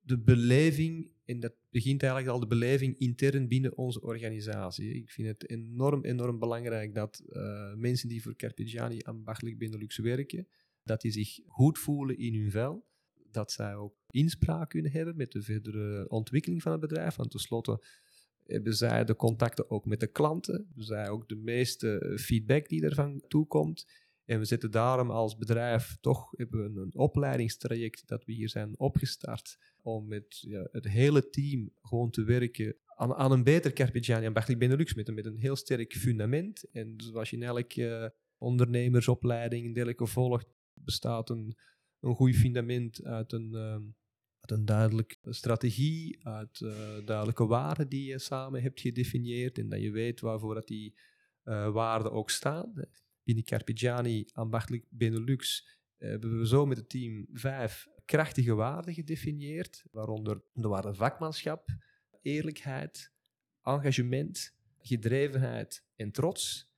de 0.00 0.18
beleving, 0.18 1.12
en 1.24 1.40
dat 1.40 1.54
begint 1.70 2.02
eigenlijk 2.02 2.32
al 2.32 2.40
de 2.40 2.46
beleving 2.46 2.98
intern 2.98 3.48
binnen 3.48 3.76
onze 3.76 4.00
organisatie. 4.00 4.94
Ik 4.94 5.10
vind 5.10 5.28
het 5.28 5.50
enorm, 5.50 6.04
enorm 6.04 6.38
belangrijk 6.38 6.94
dat 6.94 7.22
uh, 7.28 7.74
mensen 7.74 8.08
die 8.08 8.22
voor 8.22 8.36
Carpigiani 8.36 9.00
ambachtelijk 9.00 9.58
Benelux 9.58 9.98
werken, 9.98 10.48
dat 10.82 11.00
die 11.00 11.10
zich 11.10 11.38
goed 11.46 11.78
voelen 11.78 12.18
in 12.18 12.34
hun 12.34 12.50
vel, 12.50 12.86
dat 13.30 13.52
zij 13.52 13.74
ook 13.74 13.94
inspraak 14.10 14.70
kunnen 14.70 14.92
hebben 14.92 15.16
met 15.16 15.32
de 15.32 15.42
verdere 15.42 16.08
ontwikkeling 16.08 16.62
van 16.62 16.72
het 16.72 16.80
bedrijf, 16.80 17.16
want 17.16 17.30
tenslotte 17.30 17.84
hebben 18.50 18.74
zij 18.74 19.04
de 19.04 19.16
contacten 19.16 19.70
ook 19.70 19.86
met 19.86 20.00
de 20.00 20.06
klanten, 20.06 20.64
hebben 20.66 20.84
zij 20.84 21.08
ook 21.08 21.28
de 21.28 21.36
meeste 21.36 22.16
feedback 22.20 22.68
die 22.68 22.84
ervan 22.84 23.22
toekomt. 23.28 23.86
En 24.24 24.38
we 24.38 24.44
zitten 24.44 24.70
daarom 24.70 25.10
als 25.10 25.36
bedrijf 25.36 25.96
toch 26.00 26.30
hebben 26.36 26.74
we 26.74 26.80
een 26.80 26.94
opleidingstraject 26.94 28.02
dat 28.06 28.24
we 28.24 28.32
hier 28.32 28.48
zijn 28.48 28.78
opgestart 28.78 29.58
om 29.82 30.06
met 30.06 30.38
ja, 30.40 30.68
het 30.70 30.88
hele 30.88 31.28
team 31.28 31.70
gewoon 31.82 32.10
te 32.10 32.24
werken 32.24 32.76
aan, 33.00 33.14
aan 33.14 33.32
een 33.32 33.44
beter 33.44 33.72
Carpigiani 33.72 34.26
en 34.26 34.32
Bartelijk 34.32 34.60
Benelux 34.60 34.94
met 34.94 35.08
een, 35.08 35.14
met 35.14 35.26
een 35.26 35.38
heel 35.38 35.56
sterk 35.56 35.92
fundament. 35.92 36.70
En 36.70 36.94
zoals 36.96 37.30
je 37.30 37.36
in 37.36 37.42
elke 37.42 37.82
uh, 37.82 38.08
ondernemersopleiding 38.38 39.66
en 39.66 39.72
dergelijke 39.72 40.06
volgt, 40.06 40.46
bestaat 40.74 41.30
een, 41.30 41.56
een 42.00 42.14
goed 42.14 42.34
fundament 42.34 43.04
uit 43.04 43.32
een, 43.32 43.50
uh, 43.52 43.76
uit 44.40 44.58
een 44.58 44.64
duidelijke 44.64 45.16
strategie, 45.22 46.26
uit 46.26 46.60
uh, 46.60 46.70
duidelijke 47.04 47.46
waarden 47.46 47.88
die 47.88 48.04
je 48.04 48.18
samen 48.18 48.62
hebt 48.62 48.80
gedefinieerd 48.80 49.58
en 49.58 49.68
dat 49.68 49.80
je 49.80 49.90
weet 49.90 50.20
waarvoor 50.20 50.54
dat 50.54 50.66
die 50.66 50.98
uh, 51.44 51.72
waarden 51.72 52.12
ook 52.12 52.30
staan. 52.30 52.72
Binnen 53.22 53.44
Carpigiani, 53.44 54.26
ambachtelijk 54.32 54.86
Benelux, 54.90 55.68
hebben 55.96 56.38
we 56.38 56.46
zo 56.46 56.66
met 56.66 56.76
het 56.76 56.88
team 56.88 57.26
vijf 57.32 57.88
krachtige 58.04 58.54
waarden 58.54 58.94
gedefinieerd, 58.94 59.84
waaronder 59.90 60.42
de 60.52 60.68
waarde 60.68 60.94
vakmanschap, 60.94 61.68
eerlijkheid, 62.22 63.12
engagement, 63.62 64.56
gedrevenheid 64.78 65.84
en 65.94 66.10
trots. 66.10 66.72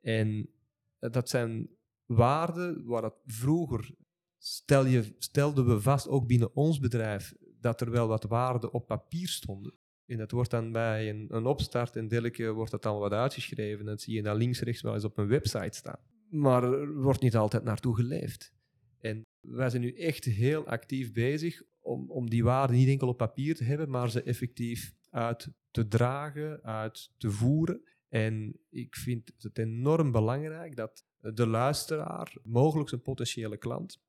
En 0.00 0.50
dat 0.98 1.28
zijn 1.28 1.70
waarden 2.06 2.84
waar 2.84 3.02
dat 3.02 3.20
vroeger 3.24 3.94
stel 4.42 4.86
je, 4.86 5.14
stelden 5.18 5.66
we 5.66 5.80
vast, 5.80 6.08
ook 6.08 6.26
binnen 6.26 6.54
ons 6.54 6.78
bedrijf, 6.78 7.34
dat 7.60 7.80
er 7.80 7.90
wel 7.90 8.08
wat 8.08 8.24
waarden 8.24 8.72
op 8.72 8.86
papier 8.86 9.28
stonden. 9.28 9.74
En 10.06 10.16
dat 10.16 10.30
wordt 10.30 10.50
dan 10.50 10.72
bij 10.72 11.10
een, 11.10 11.26
een 11.28 11.46
opstart 11.46 11.96
en 11.96 12.08
dergelijke 12.08 12.52
wordt 12.52 12.70
dat 12.70 12.82
dan 12.82 12.98
wat 12.98 13.12
uitgeschreven. 13.12 13.84
Dat 13.84 14.00
zie 14.00 14.14
je 14.14 14.22
dan 14.22 14.36
links, 14.36 14.60
rechts 14.60 14.82
wel 14.82 14.94
eens 14.94 15.04
op 15.04 15.18
een 15.18 15.26
website 15.26 15.76
staan. 15.76 15.98
Maar 16.28 16.62
er 16.64 17.02
wordt 17.02 17.20
niet 17.20 17.36
altijd 17.36 17.62
naartoe 17.62 17.96
geleefd. 17.96 18.52
En 19.00 19.22
wij 19.40 19.70
zijn 19.70 19.82
nu 19.82 19.92
echt 19.92 20.24
heel 20.24 20.66
actief 20.66 21.12
bezig 21.12 21.62
om, 21.80 22.10
om 22.10 22.30
die 22.30 22.44
waarden 22.44 22.76
niet 22.76 22.88
enkel 22.88 23.08
op 23.08 23.16
papier 23.16 23.54
te 23.54 23.64
hebben, 23.64 23.90
maar 23.90 24.10
ze 24.10 24.22
effectief 24.22 24.94
uit 25.10 25.48
te 25.70 25.88
dragen, 25.88 26.62
uit 26.62 27.10
te 27.16 27.30
voeren. 27.30 27.82
En 28.08 28.60
ik 28.70 28.94
vind 28.94 29.32
het 29.38 29.58
enorm 29.58 30.12
belangrijk 30.12 30.76
dat 30.76 31.04
de 31.20 31.46
luisteraar, 31.46 32.36
mogelijk 32.42 32.88
zijn 32.88 33.02
potentiële 33.02 33.56
klant, 33.56 34.00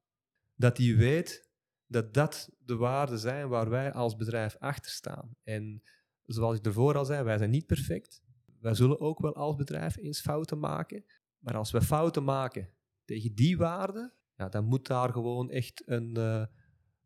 dat 0.61 0.75
die 0.75 0.95
weet 0.95 1.49
dat 1.87 2.13
dat 2.13 2.49
de 2.59 2.75
waarden 2.75 3.19
zijn 3.19 3.47
waar 3.47 3.69
wij 3.69 3.93
als 3.93 4.15
bedrijf 4.15 4.55
achter 4.57 4.91
staan. 4.91 5.35
En 5.43 5.83
zoals 6.25 6.57
ik 6.57 6.65
ervoor 6.65 6.97
al 6.97 7.05
zei, 7.05 7.23
wij 7.23 7.37
zijn 7.37 7.49
niet 7.49 7.65
perfect. 7.65 8.23
Wij 8.59 8.73
zullen 8.73 8.99
ook 8.99 9.19
wel 9.19 9.35
als 9.35 9.55
bedrijf 9.55 9.97
eens 9.97 10.21
fouten 10.21 10.59
maken. 10.59 11.05
Maar 11.39 11.55
als 11.55 11.71
we 11.71 11.81
fouten 11.81 12.23
maken 12.23 12.73
tegen 13.05 13.35
die 13.35 13.57
waarden, 13.57 14.13
ja, 14.35 14.49
dan 14.49 14.65
moet 14.65 14.87
daar 14.87 15.11
gewoon 15.11 15.49
echt 15.49 15.83
een, 15.85 16.17
uh, 16.17 16.45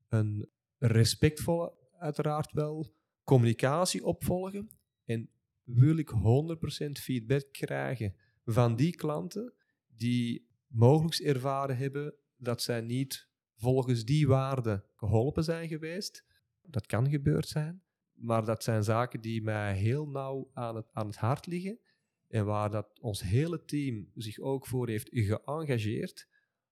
een 0.09 0.49
respectvolle, 0.77 1.73
uiteraard 1.99 2.51
wel, 2.51 2.93
communicatie 3.23 4.05
opvolgen. 4.05 4.69
En 5.05 5.29
wil 5.63 5.97
ik 5.97 6.09
100% 6.09 6.99
feedback 6.99 7.51
krijgen 7.51 8.15
van 8.45 8.75
die 8.75 8.95
klanten 8.95 9.53
die 9.87 10.47
mogelijk 10.67 11.15
ervaren 11.15 11.77
hebben 11.77 12.15
dat 12.37 12.61
zij 12.61 12.81
niet 12.81 13.33
volgens 13.55 14.05
die 14.05 14.27
waarden 14.27 14.83
geholpen 14.95 15.43
zijn 15.43 15.67
geweest. 15.67 16.25
Dat 16.61 16.85
kan 16.85 17.09
gebeurd 17.09 17.47
zijn, 17.47 17.81
maar 18.13 18.45
dat 18.45 18.63
zijn 18.63 18.83
zaken 18.83 19.21
die 19.21 19.41
mij 19.41 19.75
heel 19.77 20.07
nauw 20.07 20.49
aan 20.53 20.75
het, 20.75 20.87
aan 20.91 21.07
het 21.07 21.17
hart 21.17 21.45
liggen 21.45 21.79
en 22.27 22.45
waar 22.45 22.69
dat 22.69 22.99
ons 22.99 23.21
hele 23.21 23.65
team 23.65 24.09
zich 24.15 24.39
ook 24.39 24.67
voor 24.67 24.89
heeft 24.89 25.09
geëngageerd 25.11 26.27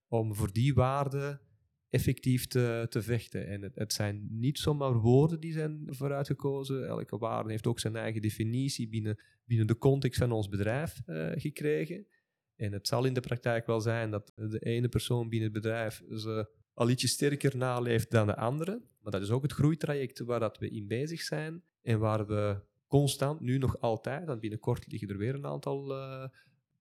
om 0.08 0.36
voor 0.36 0.52
die 0.52 0.74
waarden 0.74 1.42
effectief 1.90 2.48
te, 2.48 2.86
te 2.90 3.02
vechten. 3.02 3.48
En 3.48 3.72
het, 3.74 3.94
zijn 3.94 4.28
niet 4.30 4.60
zomaar 4.60 4.94
woorden 4.94 5.40
die 5.40 5.52
zijn 5.52 5.88
vooruitgekozen. 5.90 6.88
Elke 6.88 7.18
waarde 7.18 7.50
heeft 7.50 7.68
ook 7.68 7.80
zijn 7.80 7.96
eigen 7.96 8.22
definitie 8.22 8.90
binnen, 8.90 9.20
binnen 9.46 9.68
de 9.68 9.78
context 9.78 10.20
van 10.20 10.32
ons 10.32 10.50
bedrijf 10.50 11.02
uh, 11.06 11.32
gekregen. 11.36 12.08
En 12.56 12.72
het 12.72 12.88
zal 12.88 13.06
in 13.06 13.13
de 13.13 13.20
praktijk 13.20 13.66
wel 13.66 13.82
zijn 13.82 14.12
dat 14.12 14.32
de 14.36 14.60
ene 14.60 14.90
persoon 14.90 15.30
binnen 15.30 15.54
het 15.54 15.62
bedrijf 15.62 16.04
ze 16.10 16.50
al 16.74 16.89
ietsje 16.89 17.08
sterker 17.08 17.58
naleeft 17.58 18.12
dan 18.12 18.27
de 18.27 18.36
andere. 18.36 18.82
Maar 19.01 19.12
dat 19.12 19.22
is 19.22 19.30
ook 19.30 19.44
het 19.44 19.51
groeitraject 19.51 20.20
waar 20.20 20.39
dat 20.39 20.58
we 20.58 20.70
in 20.70 20.88
bezig 20.88 21.22
zijn 21.22 21.63
en 21.82 22.00
waar 22.00 22.27
we 22.27 22.62
constant, 22.88 23.39
nu 23.39 23.58
nog 23.58 23.80
altijd, 23.80 24.25
want 24.25 24.39
binnenkort 24.39 24.92
liggen 24.92 25.10
er 25.10 25.18
weer 25.18 25.36
een 25.36 25.46
aantal 25.46 25.92
uh, 25.92 26.27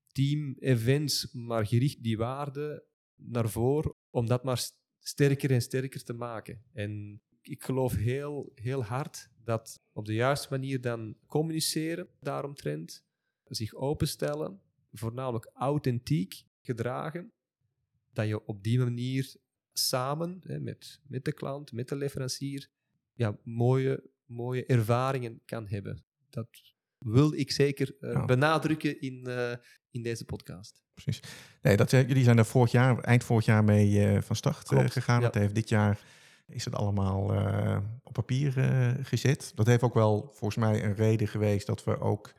team-events, 0.06 1.32
maar 1.32 1.66
gericht 1.66 2.02
die 2.02 2.16
waarden 2.16 2.82
naar 3.16 3.48
voren, 3.48 3.94
om 4.10 4.26
dat 4.26 4.44
maar 4.44 4.70
sterker 4.98 5.50
en 5.50 5.62
sterker 5.62 6.04
te 6.04 6.12
maken. 6.12 6.62
En 6.72 7.20
ik 7.40 7.62
geloof 7.62 7.94
heel, 7.94 8.52
heel 8.54 8.84
hard 8.84 9.30
dat 9.44 9.80
op 9.92 10.04
de 10.04 10.14
juiste 10.14 10.46
manier 10.50 10.80
dan 10.80 11.16
communiceren 11.26 12.08
daaromtrent, 12.20 13.04
zich 13.44 13.74
openstellen, 13.74 14.60
voornamelijk 14.92 15.50
authentiek 15.54 16.44
gedragen, 16.60 17.32
dat 18.12 18.28
je 18.28 18.46
op 18.46 18.62
die 18.62 18.78
manier 18.78 19.36
samen 19.72 20.40
hè, 20.46 20.60
met, 20.60 21.00
met 21.06 21.24
de 21.24 21.32
klant, 21.32 21.72
met 21.72 21.88
de 21.88 21.96
leverancier, 21.96 22.68
ja, 23.12 23.38
mooie, 23.42 24.10
mooie 24.24 24.66
ervaringen 24.66 25.42
kan 25.44 25.66
hebben. 25.68 26.04
Dat 26.30 26.48
wil 26.98 27.34
ik 27.34 27.50
zeker 27.50 27.96
uh, 28.00 28.26
benadrukken 28.26 29.00
in, 29.00 29.24
uh, 29.28 29.52
in 29.90 30.02
deze 30.02 30.24
podcast. 30.24 30.82
Precies. 30.94 31.20
Nee, 31.62 31.76
dat, 31.76 31.92
uh, 31.92 32.08
jullie 32.08 32.24
zijn 32.24 32.38
er 32.38 32.44
vorig 32.44 32.70
jaar, 32.70 32.98
eind 32.98 33.24
vorig 33.24 33.44
jaar 33.44 33.64
mee 33.64 34.20
van 34.20 34.36
start 34.36 34.68
gegaan. 34.68 35.20
Ja. 35.20 35.26
Dat 35.26 35.34
heeft 35.34 35.54
dit 35.54 35.68
jaar 35.68 36.00
is 36.46 36.64
het 36.64 36.74
allemaal 36.74 37.22
op 38.02 38.12
papier 38.12 38.52
gezet. 39.02 39.52
Dat 39.54 39.66
heeft 39.66 39.82
ook 39.82 39.94
wel 39.94 40.30
volgens 40.32 40.56
mij 40.56 40.84
een 40.84 40.94
reden 40.94 41.28
geweest 41.28 41.66
dat 41.66 41.84
we 41.84 41.98
ook 41.98 42.32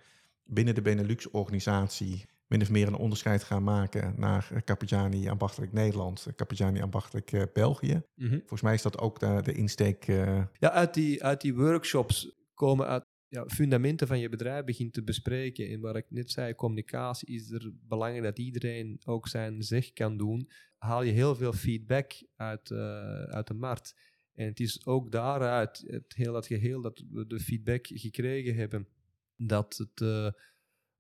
binnen 0.44 0.75
de 0.75 0.82
Benelux-organisatie 0.82 2.25
min 2.53 2.62
of 2.62 2.72
meer 2.72 2.88
een 2.88 2.95
onderscheid 2.95 3.43
gaan 3.43 3.63
maken 3.63 4.13
naar 4.17 4.62
Capitani 4.65 5.29
ambachtelijk 5.29 5.74
Nederland, 5.74 6.27
Capitani 6.36 6.81
ambachtelijk 6.81 7.31
uh, 7.31 7.43
België. 7.53 8.01
Mm 8.15 8.27
-hmm. 8.27 8.39
Volgens 8.39 8.62
mij 8.62 8.74
is 8.74 8.81
dat 8.81 9.00
ook 9.00 9.19
de, 9.19 9.39
de 9.43 9.53
insteek. 9.53 10.05
Ja, 10.05 10.72
uit 10.72 10.93
die, 10.93 11.24
uit 11.24 11.41
die 11.41 11.55
workshops 11.55 12.36
komen 12.53 12.88
uit 12.88 13.03
ja, 13.33 13.45
fundamenten 13.48 14.07
van 14.07 14.19
je 14.19 14.29
bedrijf 14.29 14.65
begint 14.65 14.93
te 14.93 15.03
bespreken. 15.03 15.69
En 15.69 15.79
waar 15.79 15.95
ik 15.95 16.05
net 16.10 16.31
zei, 16.31 16.55
communicatie 16.55 17.27
is 17.27 17.51
er 17.51 17.72
belangrijk 17.88 18.24
dat 18.24 18.39
iedereen 18.39 19.01
ook 19.05 19.27
zijn 19.27 19.62
zeg 19.62 19.93
kan 19.93 20.17
doen. 20.17 20.50
Haal 20.77 21.03
je 21.03 21.12
heel 21.12 21.36
veel 21.36 21.53
feedback 21.53 22.12
uit, 22.36 22.69
uh, 22.69 23.24
uit 23.24 23.48
de 23.48 23.53
markt. 23.53 23.95
En 24.33 24.45
het 24.45 24.60
is 24.60 24.86
ook 24.86 25.12
daaruit, 25.12 25.83
het 25.88 26.13
heel 26.15 26.33
dat 26.33 26.48
geheel, 26.48 26.81
dat 26.81 27.03
we 27.10 27.27
de 27.27 27.39
feedback 27.39 27.88
gekregen 27.88 28.55
hebben, 28.55 28.88
dat 29.36 29.77
het 29.77 30.33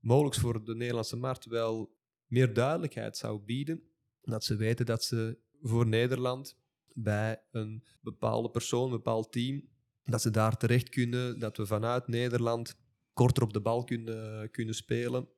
mogelijk 0.03 0.35
voor 0.35 0.63
de 0.63 0.75
Nederlandse 0.75 1.17
markt 1.17 1.45
wel 1.45 1.95
meer 2.27 2.53
duidelijkheid 2.53 3.17
zou 3.17 3.39
bieden. 3.39 3.83
Dat 4.21 4.43
ze 4.43 4.55
weten 4.55 4.85
dat 4.85 5.03
ze 5.03 5.37
voor 5.61 5.87
Nederland 5.87 6.57
bij 6.93 7.43
een 7.51 7.83
bepaalde 8.01 8.49
persoon, 8.49 8.85
een 8.85 8.91
bepaald 8.91 9.31
team, 9.31 9.69
dat 10.03 10.21
ze 10.21 10.29
daar 10.29 10.57
terecht 10.57 10.89
kunnen, 10.89 11.39
dat 11.39 11.57
we 11.57 11.65
vanuit 11.65 12.07
Nederland 12.07 12.77
korter 13.13 13.43
op 13.43 13.53
de 13.53 13.61
bal 13.61 13.83
kunnen, 13.83 14.51
kunnen 14.51 14.75
spelen. 14.75 15.29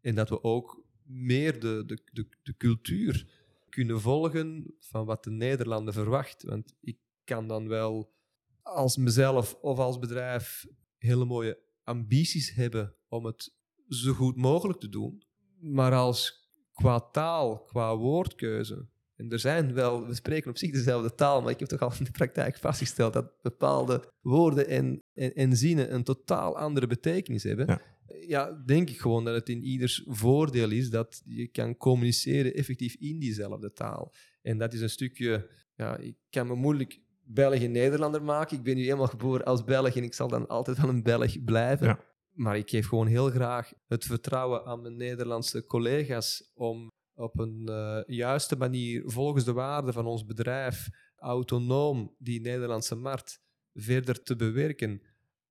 En 0.00 0.14
dat 0.14 0.28
we 0.28 0.42
ook 0.42 0.84
meer 1.02 1.60
de, 1.60 1.82
de, 1.86 2.02
de, 2.12 2.28
de 2.42 2.56
cultuur 2.56 3.44
kunnen 3.68 4.00
volgen 4.00 4.74
van 4.80 5.06
wat 5.06 5.24
de 5.24 5.30
Nederlander 5.30 5.94
verwacht. 5.94 6.42
Want 6.42 6.74
ik 6.80 6.98
kan 7.24 7.48
dan 7.48 7.68
wel 7.68 8.14
als 8.62 8.96
mezelf 8.96 9.54
of 9.54 9.78
als 9.78 9.98
bedrijf 9.98 10.66
hele 10.98 11.24
mooie 11.24 11.58
ambities 11.82 12.54
hebben 12.54 12.94
om 13.08 13.24
het 13.24 13.55
zo 13.88 14.12
goed 14.12 14.36
mogelijk 14.36 14.80
te 14.80 14.88
doen. 14.88 15.22
Maar 15.60 15.92
als 15.92 16.50
qua 16.72 17.00
taal, 17.00 17.62
qua 17.62 17.96
woordkeuze. 17.96 18.88
En 19.16 19.30
er 19.30 19.38
zijn 19.38 19.74
wel, 19.74 20.06
we 20.06 20.14
spreken 20.14 20.50
op 20.50 20.58
zich 20.58 20.70
dezelfde 20.70 21.14
taal, 21.14 21.42
maar 21.42 21.50
ik 21.50 21.60
heb 21.60 21.68
toch 21.68 21.80
al 21.80 21.92
in 21.98 22.04
de 22.04 22.10
praktijk 22.10 22.58
vastgesteld 22.58 23.12
dat 23.12 23.32
bepaalde 23.42 24.12
woorden 24.20 24.68
en, 24.68 25.02
en, 25.14 25.34
en 25.34 25.56
zinnen 25.56 25.94
een 25.94 26.04
totaal 26.04 26.58
andere 26.58 26.86
betekenis 26.86 27.42
hebben. 27.42 27.66
Ja. 27.66 27.80
ja. 28.26 28.62
denk 28.66 28.90
ik 28.90 29.00
gewoon 29.00 29.24
dat 29.24 29.34
het 29.34 29.48
in 29.48 29.62
ieders 29.62 30.04
voordeel 30.06 30.70
is 30.70 30.90
dat 30.90 31.22
je 31.24 31.46
kan 31.46 31.76
communiceren 31.76 32.54
effectief 32.54 32.94
in 32.94 33.18
diezelfde 33.18 33.72
taal. 33.72 34.14
En 34.42 34.58
dat 34.58 34.72
is 34.72 34.80
een 34.80 34.90
stukje, 34.90 35.50
ja, 35.76 35.96
ik 35.96 36.16
kan 36.30 36.46
me 36.46 36.54
moeilijk 36.54 37.00
Belg 37.28 37.60
en 37.60 37.72
Nederlander 37.72 38.22
maken. 38.22 38.56
Ik 38.56 38.62
ben 38.62 38.76
nu 38.76 38.82
helemaal 38.82 39.06
geboren 39.06 39.44
als 39.44 39.64
Belg 39.64 39.96
en 39.96 40.02
ik 40.02 40.14
zal 40.14 40.28
dan 40.28 40.48
altijd 40.48 40.80
wel 40.80 40.88
een 40.88 41.02
Belg 41.02 41.44
blijven. 41.44 41.86
Ja. 41.86 42.00
Maar 42.36 42.56
ik 42.56 42.70
geef 42.70 42.88
gewoon 42.88 43.06
heel 43.06 43.30
graag 43.30 43.72
het 43.86 44.04
vertrouwen 44.04 44.64
aan 44.64 44.82
mijn 44.82 44.96
Nederlandse 44.96 45.66
collega's 45.66 46.50
om 46.54 46.88
op 47.14 47.38
een 47.38 47.66
uh, 47.68 48.00
juiste 48.06 48.56
manier, 48.56 49.02
volgens 49.06 49.44
de 49.44 49.52
waarden 49.52 49.92
van 49.92 50.06
ons 50.06 50.24
bedrijf, 50.24 50.88
autonoom 51.16 52.14
die 52.18 52.40
Nederlandse 52.40 52.94
markt 52.94 53.40
verder 53.74 54.22
te 54.22 54.36
bewerken. 54.36 55.02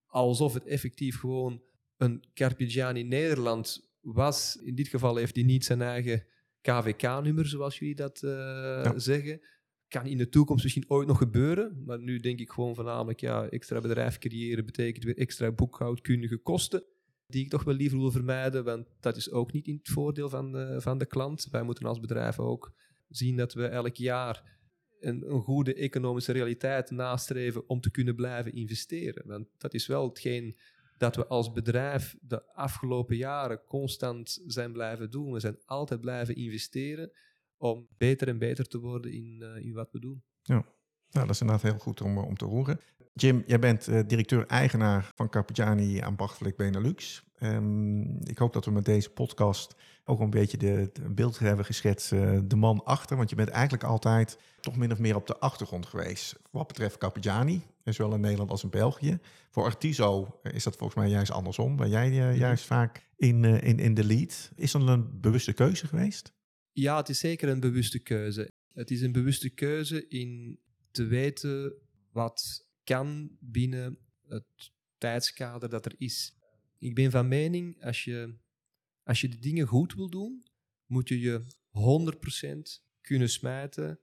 Alsof 0.06 0.54
het 0.54 0.66
effectief 0.66 1.20
gewoon 1.20 1.62
een 1.98 2.24
Carpigiani 2.34 3.04
Nederland 3.04 3.90
was. 4.02 4.56
In 4.56 4.76
dit 4.76 4.88
geval 4.88 5.16
heeft 5.16 5.36
hij 5.36 5.46
niet 5.46 5.66
zijn 5.66 5.82
eigen 5.82 6.26
KVK-nummer, 6.62 7.48
zoals 7.48 7.80
jullie 7.80 7.96
dat 7.96 8.22
uh, 8.22 8.92
zeggen 8.96 9.42
kan 9.88 10.06
in 10.06 10.18
de 10.18 10.30
toekomst 10.30 10.64
misschien 10.64 10.90
ooit 10.90 11.08
nog 11.08 11.18
gebeuren. 11.18 11.84
Maar 11.86 12.00
nu 12.00 12.20
denk 12.20 12.40
ik 12.40 12.52
gewoon 12.52 12.76
voornamelijk, 12.76 13.20
ja, 13.20 13.48
extra 13.48 13.82
bedrijf 13.82 14.18
creëren 14.18 14.66
betekent 14.66 15.04
weer 15.04 15.18
extra 15.18 15.52
boekhoudkundige 15.52 16.38
kosten. 16.38 16.84
Die 17.28 17.44
ik 17.44 17.50
toch 17.50 17.64
wel 17.64 17.74
liever 17.74 17.98
wil 17.98 18.12
vermijden, 18.12 18.64
want 18.64 18.88
dat 19.00 19.18
is 19.18 19.32
ook 19.32 19.52
niet 19.52 19.68
in 19.68 19.76
het 19.76 19.90
voordeel 19.90 20.30
van 20.30 20.52
de, 20.52 20.82
van 20.82 20.98
de 20.98 21.06
klant. 21.06 21.48
Wij 21.52 21.64
moeten 21.64 21.86
als 21.86 22.00
bedrijf 22.00 22.40
ook 22.40 22.74
zien 23.10 23.38
dat 23.38 23.54
we 23.54 23.66
elk 23.66 23.96
jaar 23.96 24.60
een, 25.00 25.32
een 25.32 25.42
goede 25.42 25.74
economische 25.74 26.32
realiteit 26.32 26.92
nastreven 26.92 27.70
om 27.70 27.82
te 27.82 27.92
kunnen 27.92 28.16
blijven 28.16 28.54
investeren. 28.54 29.28
Want 29.28 29.48
dat 29.58 29.74
is 29.74 29.88
wel 29.88 30.08
hetgeen 30.08 30.58
dat 30.98 31.16
we 31.16 31.28
als 31.28 31.52
bedrijf 31.52 32.16
de 32.22 32.54
afgelopen 32.54 33.16
jaren 33.16 33.62
constant 33.68 34.42
zijn 34.46 34.72
blijven 34.72 35.12
doen. 35.12 35.32
We 35.32 35.40
zijn 35.40 35.58
altijd 35.66 36.02
blijven 36.02 36.36
investeren 36.36 37.12
om 37.58 37.88
beter 37.98 38.28
en 38.28 38.38
beter 38.38 38.68
te 38.68 38.80
worden 38.80 39.14
in, 39.14 39.40
uh, 39.42 39.66
in 39.66 39.74
wat 39.74 39.92
we 39.92 40.00
doen. 40.00 40.24
Ja, 40.42 40.66
nou, 41.10 41.26
dat 41.26 41.30
is 41.30 41.42
inderdaad 41.42 41.72
heel 41.72 41.80
goed 41.80 42.02
om, 42.02 42.18
om 42.18 42.38
te 42.38 42.46
horen. 42.46 42.80
Jim, 43.14 43.44
jij 43.48 43.60
bent 43.60 43.88
uh, 43.88 44.00
directeur-eigenaar 44.08 45.12
van 45.16 45.30
Carpigiani 45.30 46.02
Ambachtelijk 46.02 46.58
Benelux. 46.58 47.24
Um, 47.40 48.20
ik 48.24 48.38
hoop 48.38 48.54
dat 48.54 48.66
we 48.66 48.72
met 48.72 48.86
deze 48.86 49.10
podcast 49.10 49.76
ook 50.04 50.20
een 50.20 50.30
beetje 50.30 50.58
de, 50.58 50.90
de 50.94 51.10
beeld 51.10 51.40
hebben 51.40 51.66
geschetst, 51.66 52.12
uh, 52.12 52.40
de 52.44 52.56
man 52.56 52.84
achter. 52.84 53.18
Want 53.18 53.30
je 53.30 53.36
bent 53.36 53.50
eigenlijk 53.50 53.84
altijd 53.84 54.40
toch 54.60 54.76
min 54.76 54.92
of 54.92 55.00
meer 55.00 55.16
op 55.16 55.28
de 55.28 55.38
achtergrond 55.38 55.86
geweest. 55.86 56.40
Wat 56.52 56.68
betreft 56.68 56.98
Carpigiani, 56.98 57.62
zowel 57.84 58.14
in 58.14 58.22
Nederland 58.22 58.50
als 58.50 58.64
in 58.64 58.70
België. 58.70 59.20
Voor 59.50 59.64
Artiso 59.64 60.40
is 60.44 60.64
dat 60.64 60.76
volgens 60.76 61.00
mij 61.00 61.10
juist 61.10 61.32
andersom. 61.32 61.76
Ben 61.76 61.90
jij 61.90 62.10
uh, 62.10 62.38
juist 62.38 62.66
vaak 62.66 63.08
in, 63.16 63.44
in, 63.44 63.80
in 63.80 63.94
de 63.94 64.04
lead. 64.04 64.52
Is 64.56 64.72
dat 64.72 64.88
een 64.88 65.20
bewuste 65.22 65.54
keuze 65.54 65.88
geweest? 65.88 66.34
Ja, 66.78 66.98
het 66.98 67.10
is 67.10 67.20
zeker 67.20 67.50
een 67.50 67.60
bewuste 67.60 68.00
keuze. 68.00 68.52
Het 68.74 68.92
is 68.92 69.02
een 69.02 69.12
bewuste 69.12 69.50
keuze 69.50 70.08
in 70.08 70.60
te 70.92 71.06
weten 71.06 71.74
wat 72.12 72.68
kan 72.84 73.38
binnen 73.40 73.98
het 74.28 74.72
tijdskader 74.98 75.70
dat 75.70 75.86
er 75.86 75.96
is. 75.98 76.36
Ik 76.80 76.96
ben 76.96 77.12
van 77.12 77.28
mening, 77.28 77.84
als 77.84 78.04
je, 78.04 78.38
als 79.04 79.22
je 79.22 79.30
de 79.30 79.40
dingen 79.40 79.68
goed 79.68 79.94
wil 79.94 80.10
doen, 80.10 80.46
moet 80.86 81.10
je 81.10 81.20
je 81.20 81.44
100% 82.80 82.84
kunnen 83.02 83.30
smijten 83.30 84.00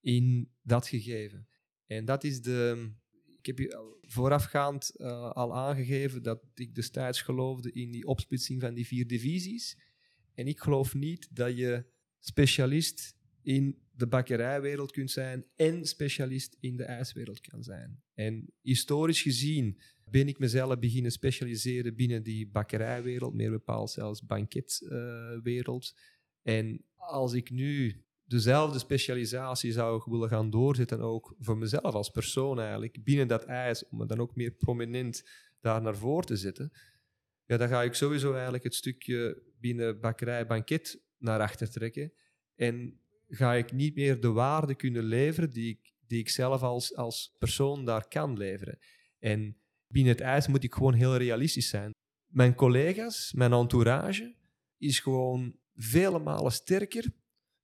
in 0.00 0.50
dat 0.62 0.86
gegeven. 0.88 1.48
En 1.86 2.04
dat 2.04 2.24
is 2.24 2.42
de. 2.42 2.90
Ik 3.38 3.46
heb 3.46 3.58
je 3.58 3.98
voorafgaand 4.00 4.92
uh, 4.96 5.30
al 5.30 5.56
aangegeven 5.56 6.22
dat 6.22 6.42
ik 6.54 6.74
destijds 6.74 7.22
geloofde 7.22 7.72
in 7.72 7.90
die 7.90 8.06
opsplitsing 8.06 8.60
van 8.60 8.74
die 8.74 8.86
vier 8.86 9.06
divisies. 9.06 9.78
En 10.34 10.46
ik 10.46 10.60
geloof 10.60 10.94
niet 10.94 11.36
dat 11.36 11.56
je 11.56 11.94
specialist 12.26 13.16
in 13.42 13.78
de 13.92 14.06
bakkerijwereld 14.06 14.92
kunt 14.92 15.10
zijn 15.10 15.46
en 15.56 15.86
specialist 15.86 16.56
in 16.60 16.76
de 16.76 16.84
ijswereld 16.84 17.40
kan 17.40 17.62
zijn. 17.62 18.02
En 18.14 18.52
historisch 18.60 19.22
gezien 19.22 19.80
ben 20.10 20.28
ik 20.28 20.38
mezelf 20.38 20.78
beginnen 20.78 21.10
specialiseren 21.12 21.94
binnen 21.94 22.22
die 22.22 22.48
bakkerijwereld, 22.48 23.34
meer 23.34 23.50
bepaald 23.50 23.90
zelfs 23.90 24.24
banketwereld. 24.24 25.94
En 26.42 26.84
als 26.94 27.32
ik 27.32 27.50
nu 27.50 28.04
dezelfde 28.24 28.78
specialisatie 28.78 29.72
zou 29.72 30.02
willen 30.10 30.28
gaan 30.28 30.50
doorzetten, 30.50 31.00
ook 31.00 31.34
voor 31.38 31.58
mezelf 31.58 31.94
als 31.94 32.10
persoon 32.10 32.60
eigenlijk, 32.60 33.04
binnen 33.04 33.28
dat 33.28 33.44
ijs, 33.44 33.88
om 33.88 33.98
me 33.98 34.06
dan 34.06 34.20
ook 34.20 34.36
meer 34.36 34.50
prominent 34.50 35.28
daar 35.60 35.82
naar 35.82 35.96
voren 35.96 36.26
te 36.26 36.36
zetten, 36.36 36.72
ja, 37.44 37.56
dan 37.56 37.68
ga 37.68 37.82
ik 37.82 37.94
sowieso 37.94 38.32
eigenlijk 38.32 38.64
het 38.64 38.74
stukje 38.74 39.42
binnen 39.58 40.00
bakkerij 40.00 40.46
banket 40.46 41.04
naar 41.18 41.40
achter 41.40 41.70
trekken. 41.70 42.12
En 42.54 43.00
ga 43.28 43.54
ik 43.54 43.72
niet 43.72 43.94
meer 43.94 44.20
de 44.20 44.30
waarde 44.30 44.74
kunnen 44.74 45.02
leveren 45.02 45.52
die 45.52 45.70
ik, 45.70 45.94
die 46.06 46.18
ik 46.18 46.28
zelf 46.28 46.62
als, 46.62 46.94
als 46.94 47.34
persoon 47.38 47.84
daar 47.84 48.08
kan 48.08 48.36
leveren. 48.36 48.78
En 49.18 49.56
binnen 49.86 50.12
het 50.12 50.20
ijs 50.20 50.46
moet 50.46 50.64
ik 50.64 50.74
gewoon 50.74 50.94
heel 50.94 51.16
realistisch 51.16 51.68
zijn. 51.68 51.90
Mijn 52.32 52.54
collega's, 52.54 53.32
mijn 53.32 53.52
entourage, 53.52 54.36
is 54.78 55.00
gewoon 55.00 55.58
vele 55.74 56.18
malen 56.18 56.52
sterker 56.52 57.12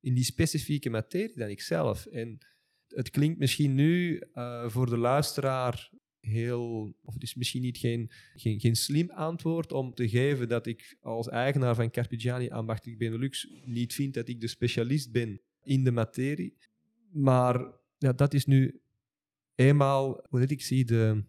in 0.00 0.14
die 0.14 0.25
specifieke 0.25 0.90
materie 0.90 1.37
dan 1.37 1.49
ik 1.49 1.61
zelf. 1.61 2.06
En 2.06 2.38
het 2.87 3.11
klinkt 3.11 3.38
misschien 3.38 3.75
nu 3.75 4.23
uh, 4.35 4.68
voor 4.68 4.90
de 4.90 4.97
luisteraar 4.99 5.90
heel, 6.23 6.95
of 7.05 7.14
het 7.14 7.23
is 7.23 7.35
misschien 7.35 7.62
niet 7.62 7.79
geen, 7.79 8.11
geen, 8.35 8.61
geen 8.61 8.76
slim 8.76 9.11
antwoord 9.11 9.73
om 9.73 9.95
te 9.95 10.09
geven 10.09 10.49
dat 10.49 10.67
ik 10.67 10.97
als 11.00 11.29
eigenaar 11.29 11.75
van 11.75 11.91
Carpigiani 11.91 12.51
Ambachtelijk 12.51 12.99
Benelux 12.99 13.49
niet 13.64 13.94
vind 13.94 14.14
dat 14.14 14.29
ik 14.29 14.40
de 14.40 14.46
specialist 14.46 15.12
ben 15.12 15.40
in 15.62 15.85
de 15.85 15.90
materie. 15.90 16.57
Maar 17.12 17.73
ja, 17.99 18.12
dat 18.12 18.35
is 18.35 18.46
nu 18.46 18.81
eenmaal, 19.55 20.25
hoe 20.29 20.46
ik 20.46 20.62
zie, 20.62 20.85
de, 20.85 21.25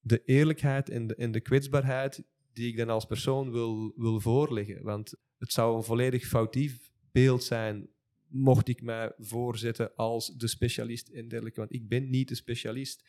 de 0.00 0.22
eerlijkheid 0.24 0.88
en 0.88 1.06
de, 1.06 1.14
en 1.14 1.32
de 1.32 1.40
kwetsbaarheid 1.40 2.22
die 2.52 2.68
ik 2.68 2.76
dan 2.76 2.88
als 2.88 3.04
persoon 3.04 3.50
wil, 3.50 3.92
wil 3.96 4.20
voorleggen. 4.20 4.82
Want 4.82 5.14
het 5.38 5.52
zou 5.52 5.76
een 5.76 5.82
volledig 5.82 6.26
foutief 6.26 6.90
beeld 7.12 7.44
zijn 7.44 7.88
mocht 8.34 8.68
ik 8.68 8.82
mij 8.82 9.12
voorzetten 9.18 9.94
als 9.94 10.36
de 10.36 10.46
specialist 10.46 11.08
en 11.08 11.28
dergelijke. 11.28 11.60
Want 11.60 11.72
ik 11.72 11.88
ben 11.88 12.10
niet 12.10 12.28
de 12.28 12.34
specialist. 12.34 13.04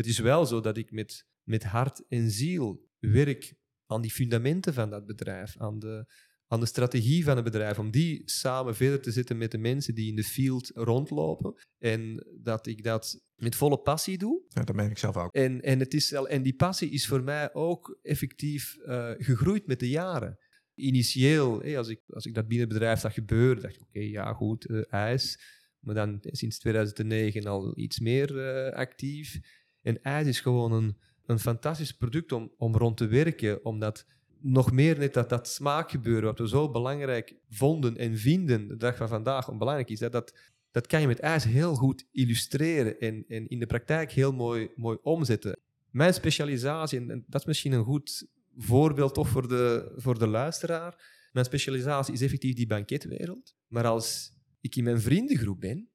Het 0.00 0.08
is 0.08 0.18
wel 0.18 0.46
zo 0.46 0.60
dat 0.60 0.76
ik 0.76 0.90
met, 0.92 1.26
met 1.42 1.64
hart 1.64 2.06
en 2.08 2.30
ziel 2.30 2.88
werk 2.98 3.54
aan 3.86 4.00
die 4.00 4.10
fundamenten 4.10 4.74
van 4.74 4.90
dat 4.90 5.06
bedrijf, 5.06 5.56
aan 5.58 5.78
de, 5.78 6.12
aan 6.46 6.60
de 6.60 6.66
strategie 6.66 7.24
van 7.24 7.34
het 7.34 7.44
bedrijf, 7.44 7.78
om 7.78 7.90
die 7.90 8.22
samen 8.24 8.76
verder 8.76 9.00
te 9.00 9.10
zetten 9.10 9.38
met 9.38 9.50
de 9.50 9.58
mensen 9.58 9.94
die 9.94 10.08
in 10.08 10.16
de 10.16 10.24
field 10.24 10.70
rondlopen. 10.74 11.54
En 11.78 12.26
dat 12.42 12.66
ik 12.66 12.84
dat 12.84 13.20
met 13.34 13.54
volle 13.54 13.78
passie 13.78 14.18
doe. 14.18 14.42
Ja, 14.48 14.64
dat 14.64 14.76
merk 14.76 14.90
ik 14.90 14.98
zelf 14.98 15.16
ook. 15.16 15.34
En, 15.34 15.60
en, 15.60 15.78
het 15.78 15.94
is, 15.94 16.12
en 16.12 16.42
die 16.42 16.56
passie 16.56 16.90
is 16.90 17.06
voor 17.06 17.22
mij 17.22 17.54
ook 17.54 17.98
effectief 18.02 18.76
uh, 18.76 19.10
gegroeid 19.16 19.66
met 19.66 19.80
de 19.80 19.88
jaren. 19.88 20.38
Initieel, 20.74 21.76
als, 21.76 21.88
ik, 21.88 22.00
als 22.06 22.24
ik 22.24 22.34
dat 22.34 22.48
binnen 22.48 22.68
het 22.68 22.78
bedrijf 22.78 23.00
zag 23.00 23.14
gebeuren, 23.14 23.62
dacht 23.62 23.74
ik, 23.74 23.80
oké, 23.80 23.98
okay, 23.98 24.10
ja 24.10 24.32
goed, 24.32 24.68
uh, 24.68 24.82
ijs. 24.88 25.58
Maar 25.80 25.94
dan 25.94 26.18
sinds 26.22 26.58
2009 26.58 27.46
al 27.46 27.78
iets 27.78 27.98
meer 27.98 28.30
uh, 28.34 28.72
actief. 28.72 29.40
En 29.82 30.02
ijs 30.02 30.26
is 30.26 30.40
gewoon 30.40 30.72
een, 30.72 30.96
een 31.26 31.38
fantastisch 31.38 31.92
product 31.92 32.32
om, 32.32 32.52
om 32.56 32.76
rond 32.76 32.96
te 32.96 33.06
werken, 33.06 33.64
omdat 33.64 34.06
nog 34.40 34.72
meer 34.72 34.98
net 34.98 35.14
dat, 35.14 35.28
dat 35.28 35.48
smaakgebeuren, 35.48 36.24
wat 36.24 36.38
we 36.38 36.48
zo 36.48 36.70
belangrijk 36.70 37.34
vonden 37.48 37.96
en 37.96 38.18
vinden 38.18 38.68
de 38.68 38.76
dag 38.76 38.96
van 38.96 39.08
vandaag, 39.08 39.48
onbelangrijk 39.48 39.90
is, 39.90 39.98
dat, 39.98 40.12
dat, 40.12 40.34
dat 40.70 40.86
kan 40.86 41.00
je 41.00 41.06
met 41.06 41.20
ijs 41.20 41.44
heel 41.44 41.74
goed 41.74 42.06
illustreren 42.12 42.98
en, 42.98 43.24
en 43.28 43.48
in 43.48 43.58
de 43.58 43.66
praktijk 43.66 44.12
heel 44.12 44.32
mooi, 44.32 44.70
mooi 44.74 44.98
omzetten. 45.02 45.58
Mijn 45.90 46.14
specialisatie, 46.14 46.98
en 46.98 47.24
dat 47.26 47.40
is 47.40 47.46
misschien 47.46 47.72
een 47.72 47.84
goed 47.84 48.26
voorbeeld 48.56 49.14
toch 49.14 49.28
voor 49.28 49.48
de, 49.48 49.92
voor 49.96 50.18
de 50.18 50.26
luisteraar, 50.26 51.18
mijn 51.32 51.46
specialisatie 51.46 52.14
is 52.14 52.22
effectief 52.22 52.54
die 52.54 52.66
banketwereld. 52.66 53.54
Maar 53.68 53.86
als 53.86 54.32
ik 54.60 54.76
in 54.76 54.84
mijn 54.84 55.00
vriendengroep 55.00 55.60
ben, 55.60 55.89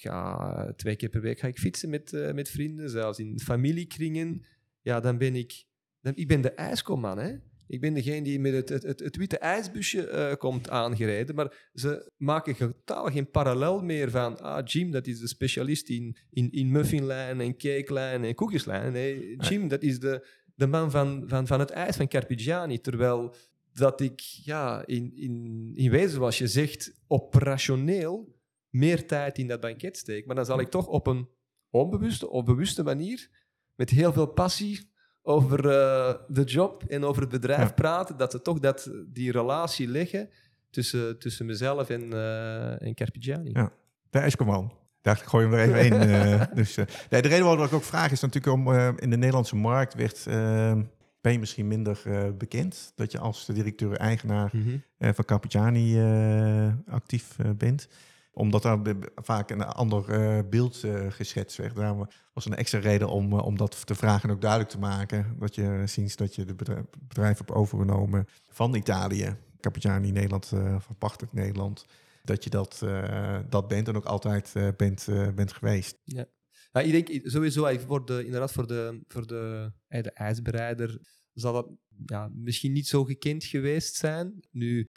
ga 0.00 0.72
twee 0.76 0.96
keer 0.96 1.08
per 1.08 1.20
week 1.20 1.38
ga 1.38 1.46
ik 1.46 1.58
fietsen 1.58 1.90
met, 1.90 2.12
uh, 2.12 2.32
met 2.32 2.48
vrienden, 2.48 2.90
zelfs 2.90 3.18
in 3.18 3.40
familiekringen, 3.40 4.44
ja, 4.82 5.00
dan 5.00 5.18
ben 5.18 5.34
ik, 5.34 5.64
dan, 6.00 6.12
ik 6.16 6.28
ben 6.28 6.40
de 6.40 6.50
ijskomman, 6.50 7.18
hè. 7.18 7.34
Ik 7.68 7.80
ben 7.80 7.94
degene 7.94 8.22
die 8.22 8.40
met 8.40 8.52
het, 8.52 8.82
het, 8.82 9.00
het, 9.00 9.16
witte 9.16 9.38
ijsbusje 9.38 10.10
uh, 10.10 10.34
komt 10.34 10.70
aangereden. 10.70 11.34
Maar 11.34 11.70
ze 11.74 12.10
maken 12.16 12.56
totaal 12.56 13.06
geen 13.06 13.30
parallel 13.30 13.82
meer 13.82 14.10
van... 14.10 14.40
Ah, 14.40 14.66
Jim, 14.66 14.90
dat 14.90 15.06
is 15.06 15.20
de 15.20 15.28
specialist 15.28 15.88
in, 15.88 16.16
in, 16.30 16.50
in 16.50 16.70
muffinlijn 16.70 17.40
en 17.40 17.56
cakelijn 17.56 18.24
en 18.24 18.34
koekjeslijn. 18.34 18.92
Nee, 18.92 19.36
Jim, 19.36 19.68
dat 19.68 19.82
is 19.82 20.00
de, 20.00 20.26
de 20.54 20.66
man 20.66 20.90
van, 20.90 21.24
van, 21.26 21.46
van 21.46 21.60
het 21.60 21.70
ijs 21.70 21.96
van 21.96 22.08
Carpigiani. 22.08 22.80
Terwijl 22.80 23.34
dat 23.72 24.00
ik 24.00 24.20
ja, 24.20 24.86
in, 24.86 25.12
in, 25.16 25.72
in 25.74 25.90
wezen, 25.90 26.10
zoals 26.10 26.38
je 26.38 26.46
zegt, 26.46 26.92
operationeel 27.06 28.37
meer 28.70 29.06
tijd 29.06 29.38
in 29.38 29.46
dat 29.46 29.60
banket 29.60 29.96
steek. 29.96 30.26
Maar 30.26 30.36
dan 30.36 30.44
zal 30.44 30.60
ik 30.60 30.68
toch 30.68 30.86
op 30.86 31.06
een 31.06 31.28
onbewuste 31.70 32.30
of 32.30 32.44
bewuste 32.44 32.82
manier, 32.82 33.28
met 33.74 33.90
heel 33.90 34.12
veel 34.12 34.26
passie 34.26 34.90
over 35.22 35.64
uh, 35.64 36.14
de 36.28 36.44
job 36.44 36.84
en 36.84 37.04
over 37.04 37.22
het 37.22 37.30
bedrijf 37.30 37.74
praten, 37.74 38.16
dat 38.16 38.30
ze 38.30 38.42
toch 38.42 38.58
dat, 38.58 38.90
die 39.06 39.32
relatie 39.32 39.88
leggen 39.88 40.30
tussen, 40.70 41.18
tussen 41.18 41.46
mezelf 41.46 41.88
en, 41.88 42.02
uh, 42.02 42.82
en 42.82 42.94
Carpigiani. 42.94 43.50
Ja, 43.52 43.72
daar 44.10 44.26
is 44.26 44.34
gewoon. 44.34 44.72
Dacht 45.00 45.20
ik, 45.20 45.26
gooi 45.26 45.46
hem 45.46 45.54
er 45.54 45.74
even 45.74 46.00
in. 46.00 46.08
Uh, 46.08 46.42
dus, 46.54 46.76
nee, 46.76 47.22
de 47.22 47.28
reden 47.28 47.44
waarom 47.44 47.64
ik 47.64 47.72
ook 47.72 47.82
vraag 47.82 48.10
is 48.10 48.20
natuurlijk 48.20 48.54
om 48.54 48.72
in 48.98 49.10
de 49.10 49.16
Nederlandse 49.16 49.56
markt 49.56 49.94
werd, 49.94 50.24
ben 51.20 51.32
je 51.32 51.38
misschien 51.38 51.68
minder 51.68 52.02
bekend 52.38 52.92
dat 52.94 53.12
je 53.12 53.18
als 53.18 53.46
directeur-eigenaar 53.46 54.50
mm 54.52 54.62
-hmm. 54.62 55.14
van 55.14 55.24
Carpigiani 55.24 56.00
actief 56.86 57.36
bent 57.56 57.88
omdat 58.30 58.62
daar 58.62 58.78
vaak 59.14 59.50
een 59.50 59.62
ander 59.62 60.08
uh, 60.08 60.48
beeld 60.50 60.82
uh, 60.84 61.10
geschetst 61.10 61.56
werd. 61.56 61.76
Daarom 61.76 62.08
was 62.32 62.46
een 62.46 62.54
extra 62.54 62.78
reden 62.78 63.08
om, 63.08 63.32
uh, 63.32 63.44
om 63.44 63.56
dat 63.56 63.86
te 63.86 63.94
vragen 63.94 64.28
en 64.28 64.34
ook 64.34 64.40
duidelijk 64.40 64.70
te 64.70 64.78
maken. 64.78 65.36
Dat 65.38 65.54
je 65.54 65.82
ziet 65.84 66.16
dat 66.16 66.34
je 66.34 66.44
de 66.44 66.54
bedrijf, 66.54 66.84
bedrijf 67.08 67.38
hebt 67.38 67.50
overgenomen 67.50 68.26
van 68.48 68.74
Italië. 68.74 69.36
Capitani 69.60 70.10
Nederland, 70.10 70.52
verpachtelijk 70.78 71.32
Nederland. 71.32 71.86
Dat 72.24 72.44
je 72.44 72.50
dat, 72.50 72.86
dat 73.48 73.68
bent 73.68 73.88
en 73.88 73.96
ook 73.96 74.04
altijd 74.04 74.52
bent, 74.76 75.06
bent 75.34 75.52
geweest. 75.52 75.98
Ja. 76.04 76.26
ja, 76.72 76.80
ik 76.80 77.06
denk 77.06 77.28
sowieso 77.30 77.78
voor 77.86 78.06
de, 78.06 78.24
inderdaad 78.24 78.52
voor 78.52 78.66
de, 78.66 79.00
voor 79.08 79.26
de, 79.26 79.72
de 79.88 80.12
ijsbereider 80.12 81.00
zal 81.32 81.52
dat 81.52 81.70
ja, 82.06 82.30
misschien 82.32 82.72
niet 82.72 82.86
zo 82.86 83.04
gekend 83.04 83.44
geweest 83.44 83.94
zijn. 83.94 84.44
Nu, 84.50 84.88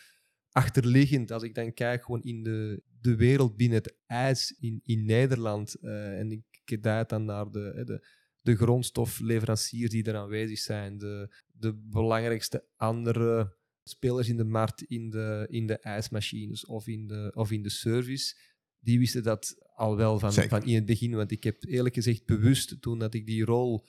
achterliggend, 0.51 1.31
als 1.31 1.43
ik 1.43 1.55
dan 1.55 1.73
kijk 1.73 2.03
gewoon 2.03 2.21
in 2.21 2.43
de 2.43 2.83
de 3.01 3.15
wereld 3.15 3.55
binnen 3.55 3.77
het 3.77 3.95
ijs 4.05 4.55
in, 4.59 4.79
in 4.83 5.05
Nederland. 5.05 5.75
eh, 5.75 6.19
en 6.19 6.31
ik 6.31 6.43
kijk 6.63 6.83
daar 6.83 7.07
dan 7.07 7.25
naar 7.25 7.51
de, 7.51 7.81
de, 7.85 8.07
de 8.41 8.55
grondstofleveranciers 8.55 9.91
die 9.91 10.03
er 10.03 10.15
aanwezig 10.15 10.59
zijn, 10.59 10.97
de, 10.97 11.35
de 11.47 11.73
belangrijkste 11.75 12.65
andere 12.75 13.57
spelers 13.83 14.29
in 14.29 14.37
de 14.37 14.43
markt, 14.43 14.81
in 14.81 15.09
de, 15.09 15.47
in 15.49 15.67
de 15.67 15.77
ijsmachines 15.77 16.65
of 16.65 16.87
in 16.87 17.07
de, 17.07 17.31
of 17.35 17.51
in 17.51 17.61
de 17.61 17.69
service, 17.69 18.35
die 18.79 18.99
wisten 18.99 19.23
dat 19.23 19.55
al 19.75 19.97
wel 19.97 20.19
van, 20.19 20.31
Zeker. 20.31 20.49
van 20.49 20.63
in 20.63 20.75
het 20.75 20.85
begin. 20.85 21.15
Want 21.15 21.31
ik 21.31 21.43
heb 21.43 21.63
eerlijk 21.63 21.95
gezegd 21.95 22.25
bewust, 22.25 22.81
toen 22.81 22.99
dat 22.99 23.13
ik 23.13 23.25
die 23.25 23.45
rol 23.45 23.85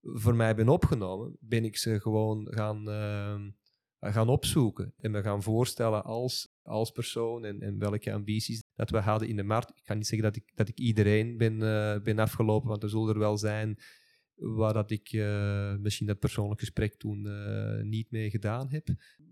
voor 0.00 0.34
mij 0.34 0.54
ben 0.54 0.68
opgenomen, 0.68 1.36
ben 1.40 1.64
ik 1.64 1.76
ze 1.76 2.00
gewoon 2.00 2.46
gaan, 2.50 2.88
ehm, 2.88 3.50
gaan 4.00 4.28
opzoeken 4.28 4.94
en 4.96 5.10
me 5.10 5.22
gaan 5.22 5.42
voorstellen 5.42 6.04
als, 6.04 6.48
als 6.62 6.90
persoon 6.90 7.44
en, 7.44 7.60
en 7.60 7.78
welke 7.78 8.12
ambities 8.12 8.62
dat 8.74 8.90
we 8.90 8.98
hadden 8.98 9.28
in 9.28 9.36
de 9.36 9.42
markt. 9.42 9.70
Ik 9.70 9.84
kan 9.84 9.96
niet 9.96 10.06
zeggen 10.06 10.32
dat 10.32 10.36
ik, 10.36 10.52
dat 10.54 10.68
ik 10.68 10.78
iedereen 10.78 11.36
ben, 11.36 11.62
eh, 11.62 12.02
ben 12.02 12.18
afgelopen, 12.18 12.68
want 12.68 12.82
er 12.82 12.90
zullen 12.90 13.08
er 13.08 13.18
wel 13.18 13.38
zijn 13.38 13.78
waar 14.34 14.72
dat 14.72 14.90
ik 14.90 15.12
eh, 15.12 15.76
misschien 15.76 16.06
dat 16.06 16.18
persoonlijk 16.18 16.60
gesprek 16.60 16.94
toen 16.94 17.26
eh, 17.26 17.82
niet 17.82 18.10
mee 18.10 18.30
gedaan 18.30 18.70
heb. 18.70 18.88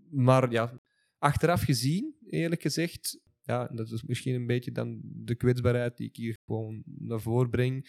Maar 0.09 0.51
ja, 0.51 0.81
achteraf 1.17 1.61
gezien, 1.61 2.15
eerlijk 2.25 2.61
gezegd, 2.61 3.19
ja, 3.41 3.67
dat 3.67 3.91
is 3.91 4.03
misschien 4.03 4.35
een 4.35 4.47
beetje 4.47 4.71
dan 4.71 4.99
de 5.03 5.35
kwetsbaarheid 5.35 5.97
die 5.97 6.07
ik 6.07 6.15
hier 6.15 6.37
gewoon 6.45 6.83
naar 6.85 7.21
voren 7.21 7.49
breng. 7.49 7.87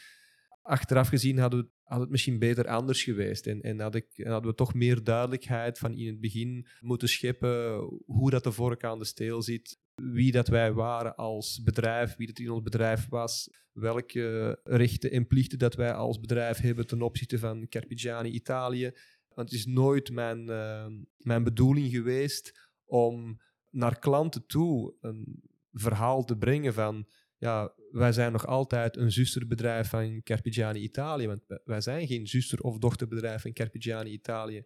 Achteraf 0.62 1.09
gezien 1.09 1.38
hadden 1.38 1.61
we, 1.61 1.68
had 1.83 2.01
het 2.01 2.11
misschien 2.11 2.38
beter 2.38 2.66
anders 2.66 3.03
geweest. 3.03 3.46
En, 3.46 3.61
en 3.61 3.81
had 3.81 3.94
ik, 3.94 4.07
en 4.16 4.31
hadden 4.31 4.51
we 4.51 4.57
toch 4.57 4.75
meer 4.75 5.05
duidelijkheid 5.05 5.79
van 5.79 5.94
in 5.94 6.07
het 6.07 6.20
begin 6.20 6.66
moeten 6.81 7.09
scheppen 7.09 7.79
hoe 8.07 8.31
dat 8.31 8.44
de 8.44 8.53
vork 8.53 8.85
aan 8.85 8.99
de 8.99 9.05
steel 9.05 9.42
zit. 9.42 9.79
Wie 9.94 10.33
dat 10.33 10.49
wij 10.49 10.73
waren 10.73 11.14
als 11.16 11.62
bedrijf, 11.62 12.16
wie 12.16 12.27
dat 12.27 12.38
in 12.38 12.51
ons 12.51 12.62
bedrijf 12.62 13.09
was, 13.09 13.51
welke 13.73 14.59
rechten 14.64 15.11
en 15.11 15.27
plichten 15.27 15.59
dat 15.59 15.75
wij 15.75 15.92
als 15.92 16.20
bedrijf 16.20 16.59
hebben 16.59 16.87
ten 16.87 17.03
opzichte 17.03 17.38
van 17.38 17.68
Carpigiani 17.68 18.31
Italië. 18.31 18.90
Want 19.35 19.51
het 19.51 19.59
is 19.59 19.66
nooit 19.66 20.11
mijn, 20.11 20.49
eh, 20.49 20.87
mijn 21.16 21.44
bedoeling 21.44 21.90
geweest 21.90 22.70
om 22.85 23.40
naar 23.70 23.99
klanten 23.99 24.46
toe 24.46 24.94
een 25.01 25.42
verhaal 25.73 26.25
te 26.25 26.37
brengen 26.37 26.75
van 26.75 27.07
ja, 27.40 27.74
wij 27.90 28.12
zijn 28.12 28.33
nog 28.33 28.46
altijd 28.46 28.96
een 28.96 29.12
zusterbedrijf 29.12 29.88
van 29.88 30.22
Carpigiani 30.22 30.81
Italië, 30.81 31.26
want 31.26 31.42
wij- 31.64 31.81
zijn 31.81 32.07
geen 32.07 32.26
zuster- 32.26 32.61
of 32.61 32.79
dochterbedrijf 32.79 33.42
van 33.42 33.53
Carpigiani 33.53 34.11
Italië. 34.11 34.64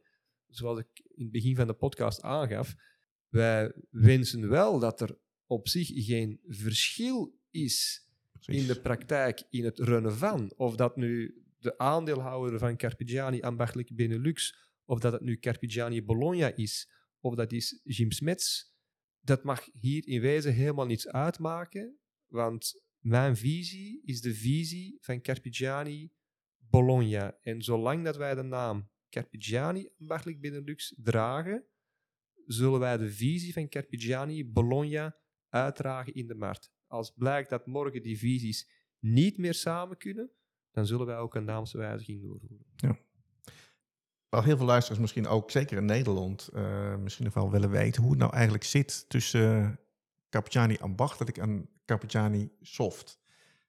Zoals 0.49 0.79
ik 0.79 0.87
in 1.15 1.23
het 1.23 1.33
begin 1.33 1.57
van 1.57 1.67
de 1.67 1.75
podcast 1.75 2.23
aangaf, 2.23 2.75
wij 3.29 3.73
wensen 3.91 4.49
wel 4.49 4.79
dat 4.79 5.01
er 5.01 5.19
op 5.47 5.69
zich 5.69 5.89
geen 5.95 6.41
verschil 6.47 7.39
is 7.51 8.09
Precies. 8.33 8.63
in 8.63 8.69
de 8.75 8.81
praktijk 8.81 9.43
in 9.51 9.65
het 9.65 9.79
runnen 9.79 10.17
van. 10.17 10.53
Of 10.57 10.77
dat 10.77 10.97
nu 10.97 11.43
de 11.59 11.79
aandeelhouder 11.79 12.59
van 12.59 12.77
Carpigiani 12.77 13.41
ambachtelijk 13.41 13.95
Benelux, 13.97 14.57
of 14.85 15.01
dat 15.01 15.13
het 15.13 15.23
nu 15.23 15.39
Carpigiani 15.39 16.05
Bologna 16.05 16.55
is, 16.55 16.91
of 17.21 17.35
dat 17.35 17.53
is 17.53 17.81
Jim 17.85 18.11
Smets, 18.11 18.75
dat 19.21 19.45
mag 19.45 19.69
hier 19.81 20.07
in 20.09 20.21
wezen 20.21 20.53
helemaal 20.53 20.87
niets 20.87 21.09
uitmaken, 21.09 21.99
want 22.29 22.83
mijn 22.99 23.37
visie 23.37 24.03
is 24.05 24.21
de 24.21 24.35
visie 24.35 24.97
van 25.01 25.21
Carpigiani 25.21 26.13
Bologna. 26.59 27.39
En 27.41 27.63
zolang 27.63 28.05
dat 28.05 28.17
wij 28.17 28.35
de 28.35 28.43
naam 28.43 28.91
Carpigiani 29.09 29.89
ambachtelijk 29.99 30.41
Benelux 30.41 30.95
dragen, 30.97 31.65
zullen 32.47 32.81
wij 32.81 32.97
de 32.97 33.11
visie 33.11 33.53
van 33.53 33.69
Carpigiani 33.69 34.47
Bologna 34.47 35.17
uitdragen 35.49 36.15
in 36.15 36.27
de 36.27 36.35
markt. 36.35 36.73
Als 36.87 37.11
blijkt 37.11 37.51
dat 37.51 37.67
morgen 37.67 38.03
die 38.03 38.19
visies 38.19 38.71
niet 38.99 39.39
meer 39.39 39.55
samen 39.55 39.97
kunnen, 39.97 40.31
dan 40.71 40.87
zullen 40.87 41.07
wij 41.07 41.17
ook 41.17 41.35
een 41.35 41.45
naamswijziging 41.45 42.23
doorvoeren. 42.23 42.67
Wel 44.29 44.43
heel 44.43 44.57
veel 44.57 44.67
luisteraars 44.67 45.01
misschien 45.01 45.27
ook, 45.27 45.51
zeker 45.51 45.77
in 45.77 45.85
Nederland, 45.85 46.49
eh, 46.49 46.97
misschien 46.97 47.25
nog 47.25 47.35
wel 47.35 47.51
willen 47.51 47.71
weten 47.71 48.03
hoe 48.03 48.11
het 48.11 48.21
nou 48.21 48.33
eigenlijk 48.33 48.65
zit 48.65 49.09
tussen 49.09 49.79
uh, 50.35 50.41
Carpigiani 50.41 50.77
ambachtelijk 50.81 51.39
en 51.39 51.69
Carpigiani 51.85 52.51
soft. 52.61 53.19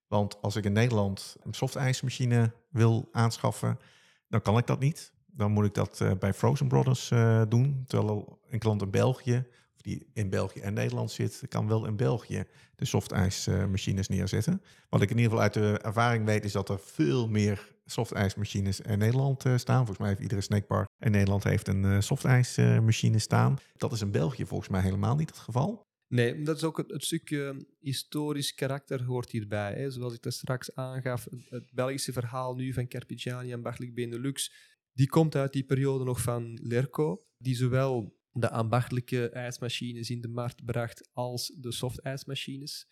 Want 0.07 0.41
als 0.41 0.55
ik 0.55 0.65
in 0.65 0.73
Nederland 0.73 1.35
een 1.43 1.53
softijsmachine 1.53 2.51
wil 2.69 3.09
aanschaffen, 3.11 3.79
dan 4.27 4.41
kan 4.41 4.57
ik 4.57 4.67
dat 4.67 4.79
niet. 4.79 5.13
Dan 5.25 5.51
moet 5.51 5.65
ik 5.65 5.73
dat 5.73 5.99
uh, 5.99 6.11
bij 6.19 6.33
Frozen 6.33 6.67
Brothers 6.67 7.11
uh, 7.11 7.41
doen. 7.49 7.83
Terwijl 7.87 8.39
een 8.49 8.59
klant 8.59 8.81
in 8.81 8.91
België, 8.91 9.45
of 9.75 9.81
die 9.81 10.09
in 10.13 10.29
België 10.29 10.59
en 10.59 10.73
Nederland 10.73 11.11
zit, 11.11 11.41
kan 11.49 11.67
wel 11.67 11.85
in 11.85 11.95
België 11.95 12.43
de 12.75 12.85
softijsmachines 12.85 14.07
neerzetten. 14.07 14.61
Wat 14.89 15.01
ik 15.01 15.09
in 15.09 15.17
ieder 15.17 15.31
geval 15.31 15.43
uit 15.43 15.53
de 15.53 15.79
ervaring 15.81 16.25
weet, 16.25 16.45
is 16.45 16.51
dat 16.51 16.69
er 16.69 16.79
veel 16.79 17.27
meer 17.27 17.73
softijsmachines 17.85 18.81
in 18.81 18.97
Nederland 18.97 19.45
uh, 19.45 19.57
staan. 19.57 19.77
Volgens 19.77 19.97
mij 19.97 20.07
heeft 20.07 20.21
iedere 20.21 20.41
snackbar 20.41 20.87
in 20.99 21.11
Nederland 21.11 21.43
heeft 21.43 21.67
een 21.67 22.03
softijsmachine 22.03 23.19
staan. 23.19 23.57
Dat 23.77 23.91
is 23.91 24.01
in 24.01 24.11
België 24.11 24.45
volgens 24.45 24.69
mij 24.69 24.81
helemaal 24.81 25.15
niet 25.15 25.29
het 25.29 25.39
geval. 25.39 25.85
Nee, 26.07 26.41
dat 26.41 26.55
is 26.55 26.63
ook 26.63 26.77
het, 26.77 27.03
stukje 27.03 27.67
historisch 27.79 28.53
karakter 28.53 29.03
hoort 29.03 29.31
hierbij. 29.31 29.73
Hè. 29.73 29.91
Zoals 29.91 30.13
ik 30.13 30.21
dat 30.21 30.33
straks 30.33 30.75
aangaf, 30.75 31.27
het, 31.49 31.71
Belgische 31.73 32.13
verhaal 32.13 32.55
nu 32.55 32.73
van 32.73 32.87
Carpigiani 32.87 33.51
en 33.51 33.93
Benelux, 33.93 34.53
die 34.93 35.07
komt 35.07 35.35
uit 35.35 35.53
die 35.53 35.65
periode 35.65 36.03
nog 36.03 36.21
van 36.21 36.59
Lerco, 36.61 37.25
die 37.37 37.55
zowel 37.55 38.19
de 38.31 38.49
ambachtelijke 38.49 39.29
ijsmachines 39.29 40.09
in 40.09 40.21
de 40.21 40.27
markt 40.27 40.65
bracht 40.65 41.09
als 41.13 41.47
de 41.47 41.71
softijsmachines. 41.71 42.87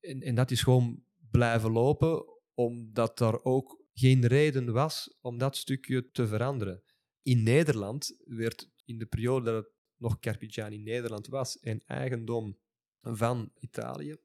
En, 0.00 0.20
en 0.20 0.34
dat 0.34 0.50
is 0.50 0.62
gewoon 0.62 1.04
blijven 1.30 1.70
lopen, 1.70 2.24
omdat 2.54 3.20
er 3.20 3.44
ook 3.44 3.84
geen 3.92 4.26
reden 4.26 4.72
was 4.72 5.16
om 5.20 5.38
dat 5.38 5.56
stukje 5.56 6.10
te 6.10 6.26
veranderen. 6.26 6.82
In 7.22 7.42
Nederland 7.42 8.16
werd 8.24 8.70
in 8.84 8.98
de 8.98 9.06
periode 9.06 9.44
dat 9.44 9.64
het 9.64 9.74
nog 9.96 10.18
Carpigiani 10.18 10.78
Nederland 10.78 11.26
was 11.26 11.58
en 11.58 11.82
eigendom 11.86 12.58
van 13.00 13.52
Italië, 13.58 14.16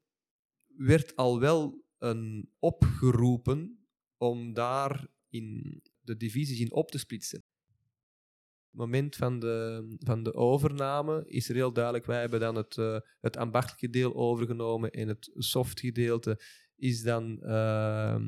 werd 0.68 1.16
al 1.16 1.40
wel 1.40 1.84
een 1.98 2.52
opgeroepen 2.60 3.86
om 4.18 4.54
daar 4.54 5.08
in 5.30 5.82
de 6.02 6.18
divisies 6.18 6.60
in 6.60 6.72
op 6.72 6.92
te 6.92 6.98
splitsen. 6.98 7.40
Op 7.40 8.80
het 8.80 8.90
moment 8.90 9.16
van 9.16 9.40
de, 9.40 9.86
van 10.00 10.24
de 10.24 10.34
overname 10.34 11.24
is 11.28 11.50
er 11.50 11.56
heel 11.56 11.74
duidelijk, 11.74 12.06
wij 12.06 12.20
hebben 12.20 12.40
dan 12.40 12.56
het, 12.56 12.78
uh, 12.78 13.00
het 13.20 13.38
ambachtelijke 13.38 13.90
deel 13.90 14.16
overgenomen 14.16 14.92
en 14.92 15.08
het 15.08 15.30
soft 15.34 15.80
gedeelte 15.80 16.42
is 16.76 17.02
dan 17.02 17.40
uh, 17.42 17.50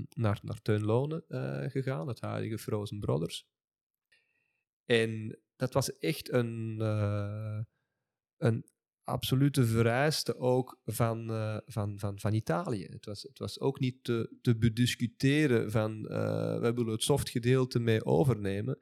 naar, 0.09 0.39
naar 0.41 0.61
Teun 0.61 0.85
Lonen 0.85 1.25
uh, 1.27 1.69
gegaan, 1.69 2.07
het 2.07 2.21
huidige 2.21 2.57
Frozen 2.57 2.99
Brothers. 2.99 3.47
En 4.85 5.39
dat 5.55 5.73
was 5.73 5.97
echt 5.97 6.31
een, 6.31 6.77
uh, 6.81 7.59
een 8.37 8.65
absolute 9.03 9.65
vereiste 9.65 10.37
ook 10.37 10.81
van, 10.85 11.31
uh, 11.31 11.57
van, 11.65 11.99
van, 11.99 12.19
van 12.19 12.33
Italië. 12.33 12.85
Het 12.85 13.05
was, 13.05 13.21
het 13.21 13.39
was 13.39 13.59
ook 13.59 13.79
niet 13.79 14.03
te, 14.03 14.37
te 14.41 14.57
bediscuteren 14.57 15.71
van 15.71 15.91
uh, 15.91 16.59
we 16.59 16.73
willen 16.73 16.91
het 16.91 17.03
softgedeelte 17.03 17.79
mee 17.79 18.05
overnemen. 18.05 18.79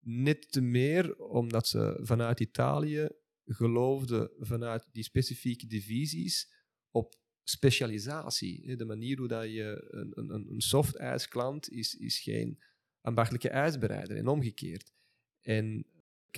Net 0.00 0.52
te 0.52 0.60
meer 0.60 1.16
omdat 1.16 1.68
ze 1.68 1.98
vanuit 2.02 2.40
Italië 2.40 3.08
geloofden 3.44 4.30
vanuit 4.38 4.88
die 4.92 5.02
specifieke 5.02 5.66
divisies 5.66 6.52
op 6.90 7.14
specialisatie. 7.42 8.76
De 8.76 8.84
manier 8.84 9.18
hoe 9.18 9.28
dat 9.28 9.44
je 9.44 9.86
een, 9.90 10.12
een, 10.14 10.50
een 10.50 10.60
soft 10.60 10.96
ijsklant 10.96 11.70
is, 11.70 11.94
is 11.94 12.20
geen 12.20 12.62
ambachtelijke 13.00 13.48
ijsbereider 13.48 14.16
en 14.16 14.26
omgekeerd. 14.26 14.92
En 15.40 15.86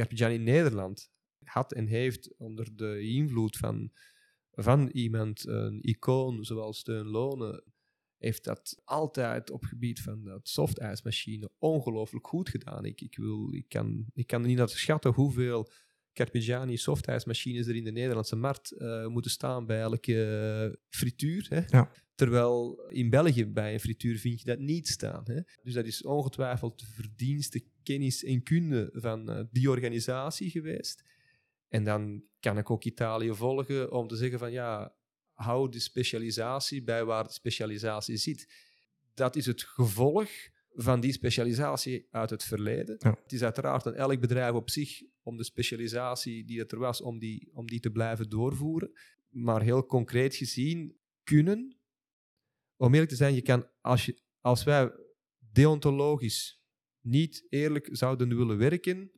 Carpigiani 0.01 0.35
in 0.35 0.43
Nederland 0.43 1.11
had 1.45 1.73
en 1.73 1.87
heeft 1.87 2.35
onder 2.37 2.77
de 2.77 3.01
invloed 3.01 3.57
van, 3.57 3.93
van 4.51 4.89
iemand, 4.89 5.47
een 5.47 5.83
icoon 5.83 6.45
zoals 6.45 6.79
Steun 6.79 7.07
Lonen, 7.07 7.65
heeft 8.17 8.45
dat 8.45 8.81
altijd 8.85 9.51
op 9.51 9.65
gebied 9.65 10.01
van 10.01 10.25
dat 10.25 10.49
softijsmachine 10.49 11.51
ongelooflijk 11.59 12.27
goed 12.27 12.49
gedaan. 12.49 12.85
Ik, 12.85 13.01
ik, 13.01 13.17
wil, 13.17 13.53
ik, 13.53 13.69
kan, 13.69 14.07
ik 14.15 14.27
kan 14.27 14.43
niet 14.43 14.71
schatten 14.71 15.13
hoeveel 15.13 15.71
Carpigiani 16.13 16.77
softijsmachines 16.77 17.67
er 17.67 17.77
in 17.77 17.85
de 17.85 17.93
Nederlandse 17.93 18.37
markt 18.37 18.75
uh, 18.79 19.07
moeten 19.07 19.31
staan 19.31 19.67
bij 19.67 19.81
elke 19.81 20.13
uh, 20.71 20.77
frituur. 20.89 21.47
Hè? 21.49 21.61
Ja. 21.67 21.91
Terwijl 22.15 22.85
in 22.89 23.11
België 23.11 23.47
bij 23.47 23.73
een 23.73 23.81
frituur 23.81 24.19
vind 24.19 24.41
je 24.41 24.47
dat 24.47 24.59
niet 24.59 24.89
staan. 24.89 25.23
Hè? 25.25 25.41
Dus 25.63 25.75
dat 25.75 25.87
is 25.87 26.03
ongetwijfeld 26.03 26.79
de 26.79 26.87
verdienste, 26.87 27.65
kennis 27.91 28.25
en 28.25 28.43
kunde 28.43 28.91
van 28.93 29.31
uh, 29.31 29.41
die 29.51 29.71
organisatie 29.71 30.51
geweest. 30.51 31.05
En 31.69 31.85
dan 31.85 32.25
kan 32.41 32.59
ik 32.59 32.71
ook 32.71 32.85
Italië 32.85 33.35
volgen 33.35 33.93
om 33.93 34.09
te 34.09 34.17
zeggen 34.17 34.39
van 34.39 34.53
ja, 34.53 34.95
hou 35.33 35.71
de 35.71 35.79
specialisatie 35.79 36.83
bij 36.83 37.05
waar 37.05 37.25
de 37.25 37.33
specialisatie 37.33 38.17
zit. 38.17 38.53
Dat 39.15 39.37
is 39.37 39.47
het 39.47 39.63
gevolg 39.63 40.31
van 40.73 41.01
die 41.01 41.13
specialisatie 41.13 42.07
uit 42.11 42.31
het 42.31 42.45
verleden. 42.45 42.97
Ja. 42.99 43.19
Het 43.23 43.33
is 43.33 43.43
uiteraard 43.43 43.87
aan 43.87 43.95
elk 43.95 44.21
bedrijf 44.21 44.55
op 44.55 44.71
zich 44.71 45.03
om 45.23 45.37
de 45.37 45.45
specialisatie 45.45 46.45
die 46.45 46.59
het 46.59 46.73
er 46.73 46.79
was, 46.79 47.01
om 47.01 47.19
die, 47.19 47.51
om 47.53 47.67
die 47.67 47.81
te 47.81 47.91
blijven 47.91 48.29
doorvoeren. 48.29 48.93
Maar 49.29 49.63
heel 49.63 49.87
concreet 49.87 50.35
gezien 50.35 50.97
kunnen. 51.23 51.77
Om 52.77 52.93
eerlijk 52.93 53.11
te 53.11 53.17
zijn, 53.17 53.35
je 53.35 53.43
kan, 53.43 53.69
als, 53.81 54.07
je, 54.07 54.19
als 54.41 54.65
wij 54.65 54.93
deontologisch 55.53 56.60
niet 57.01 57.47
eerlijk 57.49 57.89
zouden 57.93 58.37
willen 58.37 58.59
werken, 58.59 59.11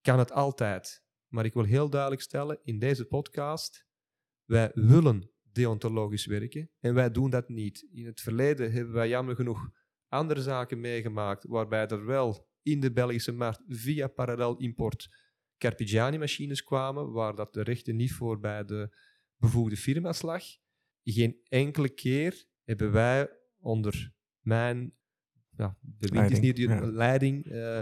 kan 0.00 0.18
het 0.18 0.32
altijd. 0.32 1.02
Maar 1.28 1.44
ik 1.44 1.54
wil 1.54 1.64
heel 1.64 1.90
duidelijk 1.90 2.22
stellen 2.22 2.60
in 2.62 2.78
deze 2.78 3.04
podcast, 3.04 3.86
wij 4.44 4.70
willen 4.74 5.30
deontologisch 5.42 6.26
werken 6.26 6.70
en 6.80 6.94
wij 6.94 7.10
doen 7.10 7.30
dat 7.30 7.48
niet. 7.48 7.86
In 7.90 8.06
het 8.06 8.20
verleden 8.20 8.72
hebben 8.72 8.94
wij 8.94 9.08
jammer 9.08 9.34
genoeg 9.36 9.70
andere 10.08 10.42
zaken 10.42 10.80
meegemaakt 10.80 11.44
waarbij 11.44 11.86
er 11.86 12.04
wel 12.04 12.48
in 12.62 12.80
de 12.80 12.92
Belgische 12.92 13.32
markt 13.32 13.62
via 13.66 14.08
parallel 14.08 14.56
import 14.56 15.08
Carpigiani-machines 15.58 16.62
kwamen, 16.62 17.12
waar 17.12 17.34
dat 17.34 17.52
de 17.52 17.62
rechten 17.62 17.96
niet 17.96 18.12
voor 18.12 18.40
bij 18.40 18.64
de 18.64 18.96
bevoegde 19.36 19.76
firma's 19.76 20.22
lag. 20.22 20.44
Geen 21.02 21.40
enkele 21.48 21.88
keer 21.88 22.46
hebben 22.62 22.92
wij 22.92 23.28
onder 23.58 24.12
mijn 24.40 24.94
ja, 25.56 25.76
de 25.80 26.08
wind 26.08 26.30
is 26.30 26.40
niet 26.40 26.58
ja. 26.58 26.86
leiding, 26.86 27.46
eh, 27.46 27.80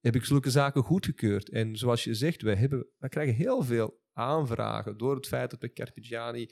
heb 0.00 0.14
ik 0.14 0.24
zulke 0.24 0.50
zaken 0.50 0.82
goedgekeurd. 0.82 1.48
En 1.48 1.76
zoals 1.76 2.04
je 2.04 2.14
zegt, 2.14 2.42
wij, 2.42 2.54
hebben, 2.54 2.86
wij 2.98 3.08
krijgen 3.08 3.34
heel 3.34 3.62
veel 3.62 4.00
aanvragen 4.12 4.98
door 4.98 5.14
het 5.14 5.26
feit 5.26 5.50
dat 5.50 5.60
we 5.60 5.72
Carpigiani 5.72 6.50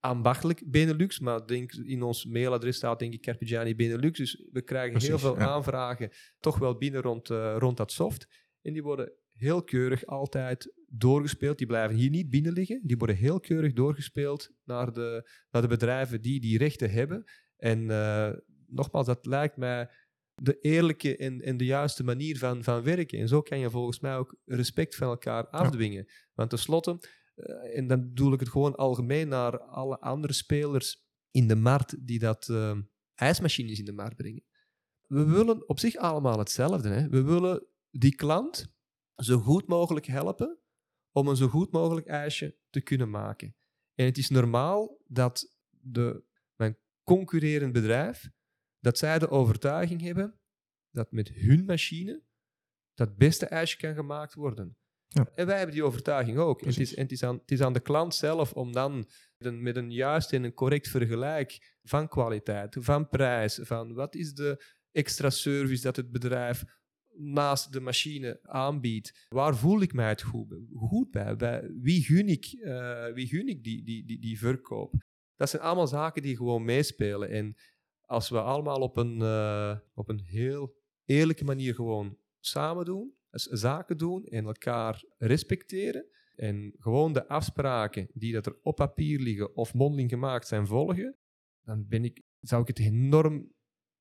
ambachtelijk 0.00 0.62
Benelux, 0.66 1.18
maar 1.18 1.46
denk, 1.46 1.72
in 1.72 2.02
ons 2.02 2.24
mailadres 2.24 2.76
staat 2.76 2.98
denk 2.98 3.12
ik 3.12 3.22
Carpigiani 3.22 3.74
Benelux, 3.74 4.18
dus 4.18 4.48
we 4.52 4.62
krijgen 4.62 5.00
heel 5.00 5.18
veel 5.18 5.38
ja. 5.38 5.46
aanvragen 5.46 6.10
toch 6.38 6.58
wel 6.58 6.76
binnen 6.76 7.00
rond, 7.00 7.30
eh, 7.30 7.56
rond 7.58 7.76
dat 7.76 7.92
soft. 7.92 8.28
En 8.62 8.72
die 8.72 8.82
worden 8.82 9.12
heel 9.32 9.62
keurig 9.62 10.06
altijd 10.06 10.72
doorgespeeld. 10.86 11.58
Die 11.58 11.66
blijven 11.66 11.96
hier 11.96 12.10
niet 12.10 12.30
binnen 12.30 12.52
liggen. 12.52 12.80
Die 12.82 12.96
worden 12.96 13.16
heel 13.16 13.40
keurig 13.40 13.72
doorgespeeld 13.72 14.50
naar 14.64 14.92
de, 14.92 15.30
naar 15.50 15.62
de 15.62 15.68
bedrijven 15.68 16.22
die 16.22 16.40
die 16.40 16.58
rechten 16.58 16.90
hebben. 16.90 17.24
En 17.56 17.90
eh, 17.90 18.32
nogmaals, 18.66 19.06
dat 19.06 19.26
lijkt 19.26 19.56
mij 19.56 19.90
de 20.42 20.58
eerlijke 20.60 21.16
en, 21.16 21.40
en 21.40 21.56
de 21.56 21.64
juiste 21.64 22.04
manier 22.04 22.38
van, 22.38 22.64
van 22.64 22.82
werken. 22.82 23.18
En 23.18 23.28
zo 23.28 23.42
kan 23.42 23.58
je 23.58 23.70
volgens 23.70 24.00
mij 24.00 24.16
ook 24.16 24.36
respect 24.44 24.94
van 24.94 25.08
elkaar 25.08 25.48
afdwingen. 25.48 26.08
Want 26.34 26.50
tenslotte, 26.50 26.98
eh, 27.34 27.76
en 27.76 27.86
dan 27.86 28.00
bedoel 28.00 28.32
ik 28.32 28.40
het 28.40 28.48
gewoon 28.48 28.76
algemeen 28.76 29.28
naar 29.28 29.60
alle 29.60 30.00
andere 30.00 30.32
spelers 30.32 31.06
in 31.30 31.48
de 31.48 31.56
markt 31.56 32.06
die 32.06 32.18
dat 32.18 32.48
eh, 32.48 32.78
ijsmachines 33.14 33.78
in 33.78 33.84
de 33.84 33.92
markt 33.92 34.16
brengen. 34.16 34.44
We 35.06 35.24
willen 35.24 35.68
op 35.68 35.78
zich 35.78 35.96
allemaal 35.96 36.38
hetzelfde. 36.38 36.88
Hè? 36.88 37.08
We 37.08 37.22
willen 37.22 37.66
die 37.90 38.14
klant 38.14 38.72
zo 39.16 39.38
goed 39.38 39.66
mogelijk 39.66 40.06
helpen 40.06 40.58
om 41.12 41.28
een 41.28 41.36
zo 41.36 41.48
goed 41.48 41.72
mogelijk 41.72 42.06
ijsje 42.06 42.56
te 42.70 42.80
kunnen 42.80 43.10
maken. 43.10 43.56
En 43.94 44.04
het 44.04 44.18
is 44.18 44.28
normaal 44.28 45.00
dat 45.06 45.56
de, 45.70 46.24
mijn 46.56 46.78
concurrerend 47.02 47.72
bedrijf, 47.72 48.30
dat 48.80 48.98
zij 48.98 49.18
de 49.18 49.28
overtuiging 49.28 50.00
hebben 50.00 50.40
dat 50.90 51.12
met 51.12 51.28
hun 51.28 51.64
machine 51.64 52.22
dat 52.94 53.16
beste 53.16 53.46
ijsje 53.46 53.76
kan 53.76 53.94
gemaakt 53.94 54.34
worden. 54.34 54.76
Ja. 55.08 55.30
En 55.34 55.46
wij 55.46 55.56
hebben 55.56 55.74
die 55.74 55.84
overtuiging 55.84 56.38
ook. 56.38 56.62
En 56.62 56.68
het, 56.68 56.78
is, 56.78 56.94
en 56.94 57.02
het, 57.02 57.12
is 57.12 57.22
aan, 57.22 57.38
het 57.38 57.50
is 57.50 57.60
aan 57.60 57.72
de 57.72 57.80
klant 57.80 58.14
zelf 58.14 58.52
om 58.52 58.72
dan 58.72 58.96
met 59.36 59.52
een, 59.52 59.62
met 59.62 59.76
een 59.76 59.92
juist 59.92 60.32
en 60.32 60.44
een 60.44 60.54
correct 60.54 60.88
vergelijk 60.88 61.76
van 61.82 62.08
kwaliteit, 62.08 62.76
van 62.80 63.08
prijs, 63.08 63.58
van 63.62 63.94
wat 63.94 64.14
is 64.14 64.34
de 64.34 64.64
extra 64.92 65.30
service 65.30 65.82
dat 65.82 65.96
het 65.96 66.10
bedrijf 66.10 66.64
naast 67.14 67.72
de 67.72 67.80
machine 67.80 68.38
aanbiedt. 68.42 69.26
Waar 69.28 69.56
voel 69.56 69.80
ik 69.80 69.92
mij 69.92 70.08
het 70.08 70.22
goed, 70.22 70.54
goed 70.74 71.10
bij? 71.10 71.36
bij 71.36 71.70
wie 71.80 72.02
gun 72.02 72.28
ik, 72.28 72.44
eh, 72.44 73.12
wie 73.12 73.26
gun 73.26 73.48
ik 73.48 73.64
die, 73.64 73.84
die, 73.84 74.04
die, 74.04 74.20
die 74.20 74.38
verkoop? 74.38 74.94
Dat 75.36 75.50
zijn 75.50 75.62
allemaal 75.62 75.86
zaken 75.86 76.22
die 76.22 76.36
gewoon 76.36 76.64
meespelen. 76.64 77.28
En 77.28 77.56
als 78.08 78.28
we 78.28 78.40
allemaal 78.40 78.80
op 78.80 78.96
een, 78.96 79.22
eh, 79.22 79.78
op 79.94 80.08
een 80.08 80.20
heel 80.20 80.76
eerlijke 81.04 81.44
manier 81.44 81.74
gewoon 81.74 82.18
samen 82.38 82.84
doen, 82.84 83.14
zaken 83.30 83.96
doen 83.98 84.24
en 84.24 84.44
elkaar 84.44 85.04
respecteren 85.18 86.06
en 86.34 86.74
gewoon 86.78 87.12
de 87.12 87.28
afspraken 87.28 88.08
die 88.12 88.32
dat 88.32 88.46
er 88.46 88.58
op 88.62 88.76
papier 88.76 89.20
liggen 89.20 89.56
of 89.56 89.74
mondeling 89.74 90.10
gemaakt 90.10 90.46
zijn 90.46 90.66
volgen, 90.66 91.16
dan 91.62 91.86
ben 91.86 92.04
ik, 92.04 92.22
zou 92.40 92.62
ik 92.62 92.68
het 92.68 92.78
enorm... 92.78 93.56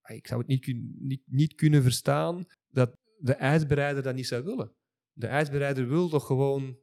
Ik 0.07 0.27
zou 0.27 0.39
het 0.39 0.49
niet, 0.49 0.73
niet, 0.99 1.21
niet 1.25 1.55
kunnen 1.55 1.83
verstaan 1.83 2.45
dat 2.67 2.97
de 3.17 3.33
ijsbereider 3.33 4.03
dat 4.03 4.15
niet 4.15 4.27
zou 4.27 4.43
willen. 4.43 4.75
De 5.11 5.27
ijsbereider 5.27 5.87
wil 5.87 6.09
toch 6.09 6.25
gewoon 6.25 6.77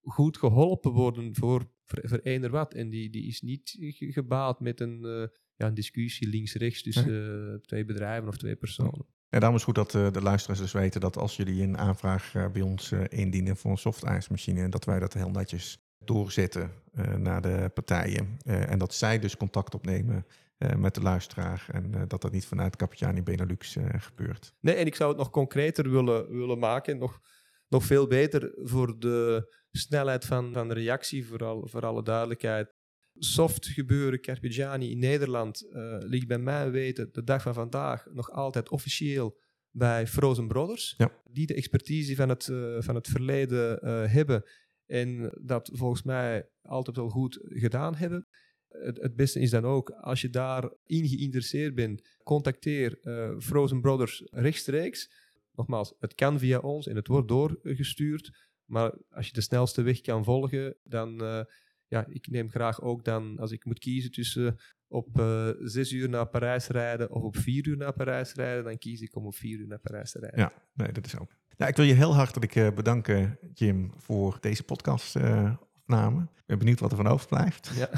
goed 0.00 0.38
geholpen 0.38 0.92
worden 0.92 1.34
voor, 1.34 1.70
voor, 1.84 2.08
voor 2.08 2.50
wat. 2.50 2.74
En 2.74 2.90
die, 2.90 3.10
die 3.10 3.26
is 3.26 3.40
niet 3.40 3.76
ge- 3.78 4.12
gebaat 4.12 4.60
met 4.60 4.80
een, 4.80 5.04
eh, 5.04 5.26
ja, 5.58 5.66
een 5.66 5.74
discussie 5.74 6.28
links-rechts 6.28 6.82
tussen 6.82 7.52
eh, 7.52 7.60
twee 7.60 7.84
bedrijven 7.84 8.28
of 8.28 8.36
twee 8.36 8.56
personen. 8.56 9.06
Ja, 9.28 9.38
daarom 9.38 9.58
is 9.58 9.64
het 9.66 9.76
goed 9.76 9.92
dat 9.92 9.94
eh, 9.94 10.12
de 10.12 10.22
luisteraars 10.22 10.60
dus 10.60 10.72
weten 10.72 11.00
dat 11.00 11.16
als 11.16 11.36
jullie 11.36 11.62
een 11.62 11.78
aanvraag 11.78 12.34
eh, 12.34 12.50
bij 12.50 12.62
ons 12.62 12.92
eh, 12.92 13.00
indienen 13.08 13.56
voor 13.56 13.70
een 13.70 13.76
softijsmachine, 13.78 14.68
dat 14.68 14.84
wij 14.84 14.98
dat 14.98 15.12
heel 15.14 15.30
netjes 15.30 15.78
doorzetten 16.04 16.70
eh, 16.92 17.14
naar 17.14 17.42
de 17.42 17.70
partijen. 17.74 18.38
Eh, 18.44 18.70
en 18.70 18.78
dat 18.78 18.94
zij 18.94 19.18
dus 19.18 19.36
contact 19.36 19.74
opnemen 19.74 20.26
eh, 20.58 20.74
met 20.74 20.94
de 20.94 21.02
luisteraar 21.02 21.66
en 21.72 21.94
eh, 21.94 22.02
dat 22.06 22.22
dat 22.22 22.32
niet 22.32 22.46
vanuit 22.46 22.76
Capitani 22.76 23.22
Benelux 23.22 23.76
eh, 23.76 23.84
gebeurt. 23.98 24.54
Nee, 24.60 24.74
en 24.74 24.86
ik 24.86 24.94
zou 24.94 25.08
het 25.08 25.18
nog 25.18 25.30
concreter 25.30 25.90
willen, 25.90 26.38
willen 26.38 26.58
maken. 26.58 26.98
Nog, 26.98 27.20
nog 27.68 27.84
veel 27.84 28.06
beter 28.06 28.52
voor 28.56 28.98
de 28.98 29.54
snelheid 29.70 30.24
van, 30.24 30.52
van 30.52 30.72
reactie, 30.72 31.26
voor, 31.26 31.44
al, 31.44 31.66
voor 31.66 31.86
alle 31.86 32.02
duidelijkheid. 32.02 32.74
Soft 33.18 33.66
gebeuren 33.66 34.20
Carpigiani 34.20 34.90
in 34.90 34.98
Nederland 34.98 35.68
eh, 35.70 35.96
ligt 35.98 36.26
bij 36.26 36.38
mij 36.38 36.70
weten 36.70 37.08
de 37.12 37.24
dag 37.24 37.42
van 37.42 37.54
vandaag 37.54 38.06
nog 38.12 38.30
altijd 38.30 38.68
officieel 38.68 39.38
bij 39.70 40.06
Frozen 40.06 40.48
Brothers. 40.48 40.94
Ja. 40.96 41.12
Die 41.30 41.46
de 41.46 41.54
expertise 41.54 42.14
van 42.14 42.28
het, 42.28 42.48
eh, 42.48 42.76
van 42.78 42.94
het 42.94 43.08
verleden 43.08 43.80
eh, 43.80 44.12
hebben 44.12 44.44
en 44.86 45.38
dat 45.40 45.70
volgens 45.72 46.02
mij 46.02 46.48
altijd 46.62 46.96
wel 46.96 47.08
goed 47.08 47.38
gedaan 47.42 47.94
hebben. 47.94 48.26
Het, 48.68 49.00
het 49.00 49.16
beste 49.16 49.40
is 49.40 49.50
dan 49.50 49.64
ook, 49.64 49.90
als 49.90 50.20
je 50.20 50.30
daarin 50.30 51.08
geïnteresseerd 51.08 51.74
bent, 51.74 52.18
contacteer 52.22 52.98
Frozen 53.38 53.80
Brothers 53.80 54.22
rechtstreeks. 54.30 55.10
Nogmaals, 55.52 55.94
het 55.98 56.14
kan 56.14 56.38
via 56.38 56.58
ons 56.58 56.86
en 56.86 56.96
het 56.96 57.06
wordt 57.06 57.28
doorgestuurd. 57.28 58.48
Maar 58.64 58.94
als 59.10 59.26
je 59.26 59.32
de 59.32 59.40
snelste 59.40 59.82
weg 59.82 60.00
kan 60.00 60.24
volgen, 60.24 60.76
dan 60.82 61.46
ja, 61.88 62.06
ik 62.08 62.30
neem 62.30 62.50
graag 62.50 62.80
ook 62.80 63.04
dan, 63.04 63.38
als 63.38 63.50
ik 63.50 63.64
moet 63.64 63.78
kiezen 63.78 64.10
tussen 64.10 64.58
op 64.88 65.18
uh, 65.20 65.48
zes 65.58 65.92
uur 65.92 66.08
naar 66.08 66.26
Parijs 66.26 66.66
rijden 66.66 67.10
of 67.10 67.22
op 67.22 67.36
vier 67.36 67.66
uur 67.66 67.76
naar 67.76 67.92
Parijs 67.92 68.34
rijden, 68.34 68.64
dan 68.64 68.78
kies 68.78 69.00
ik 69.00 69.16
om 69.16 69.26
op 69.26 69.34
vier 69.34 69.58
uur 69.58 69.66
naar 69.66 69.78
Parijs 69.78 70.10
te 70.10 70.18
rijden. 70.18 70.40
Ja, 70.40 70.52
nee, 70.74 70.92
dat 70.92 71.06
is 71.06 71.18
ook. 71.18 71.30
Nou, 71.56 71.70
ik 71.70 71.76
wil 71.76 71.86
je 71.86 71.94
heel 71.94 72.14
hartelijk 72.14 72.54
uh, 72.54 72.70
bedanken, 72.70 73.38
Jim, 73.54 73.92
voor 73.96 74.38
deze 74.40 74.62
podcastopname. 74.62 76.22
ik 76.22 76.46
ben 76.46 76.58
benieuwd 76.58 76.80
wat 76.80 76.90
er 76.90 76.96
van 76.96 77.06
overblijft. 77.06 77.70
Ja. 77.74 77.90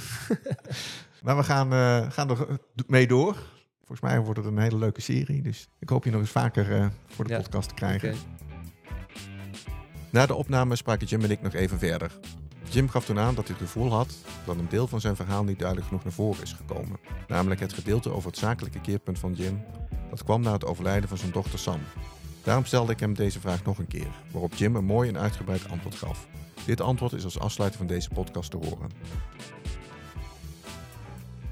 maar 1.24 1.37
we 1.37 1.42
gaan, 1.42 1.72
uh, 1.72 2.11
gaan 2.11 2.31
er 2.31 2.59
mee 2.87 3.07
door. 3.07 3.35
Volgens 3.79 4.00
mij 4.00 4.20
wordt 4.20 4.38
het 4.38 4.48
een 4.48 4.59
hele 4.59 4.79
leuke 4.79 5.00
serie. 5.00 5.42
Dus 5.42 5.68
ik 5.79 5.88
hoop 5.88 6.05
je 6.05 6.11
nog 6.11 6.20
eens 6.20 6.31
vaker 6.31 6.70
uh, 6.70 6.87
voor 7.07 7.24
de 7.24 7.33
ja. 7.33 7.40
podcast 7.40 7.68
te 7.68 7.74
krijgen. 7.74 8.09
Okay. 8.09 8.20
Na 10.11 10.26
de 10.26 10.35
opname 10.35 10.76
spraken 10.76 11.07
Jim 11.07 11.22
en 11.22 11.31
ik 11.31 11.42
nog 11.42 11.55
even 11.55 11.79
verder. 11.79 12.18
Jim 12.70 12.88
gaf 12.88 13.04
toen 13.04 13.18
aan 13.18 13.35
dat 13.35 13.48
hij 13.48 13.56
het 13.59 13.66
gevoel 13.66 13.92
had 13.92 14.14
dat 14.46 14.56
een 14.56 14.68
deel 14.68 14.87
van 14.87 15.00
zijn 15.00 15.16
verhaal 15.16 15.44
niet 15.44 15.59
duidelijk 15.59 15.88
genoeg 15.88 16.04
naar 16.04 16.12
voren 16.12 16.42
is 16.42 16.52
gekomen. 16.52 16.98
Namelijk 17.28 17.61
het 17.61 17.72
gedeelte 17.72 18.11
over 18.11 18.30
het 18.30 18.38
zakelijke 18.38 18.80
keerpunt 18.80 19.18
van 19.18 19.33
Jim. 19.33 19.62
Dat 20.11 20.24
kwam 20.24 20.40
na 20.40 20.52
het 20.52 20.64
overlijden 20.64 21.09
van 21.09 21.18
zijn 21.18 21.33
dochter 21.33 21.59
Sam. 21.59 21.80
Daarom 22.42 22.64
stelde 22.64 22.92
ik 22.92 23.00
hem 23.00 23.14
deze 23.14 23.40
vraag 23.40 23.64
nog 23.64 23.78
een 23.78 23.87
keer, 23.87 24.11
waarop 24.33 24.54
Jim 24.54 24.76
een 24.76 24.85
mooi 24.85 25.09
en 25.09 25.18
uitgebreid 25.18 25.68
antwoord 25.68 25.94
gaf. 25.94 26.28
Dit 26.66 26.80
antwoord 26.80 27.12
is 27.12 27.24
als 27.24 27.38
afsluiter 27.38 27.78
van 27.78 27.87
deze 27.87 28.09
podcast 28.09 28.50
te 28.50 28.56
horen. 28.56 28.90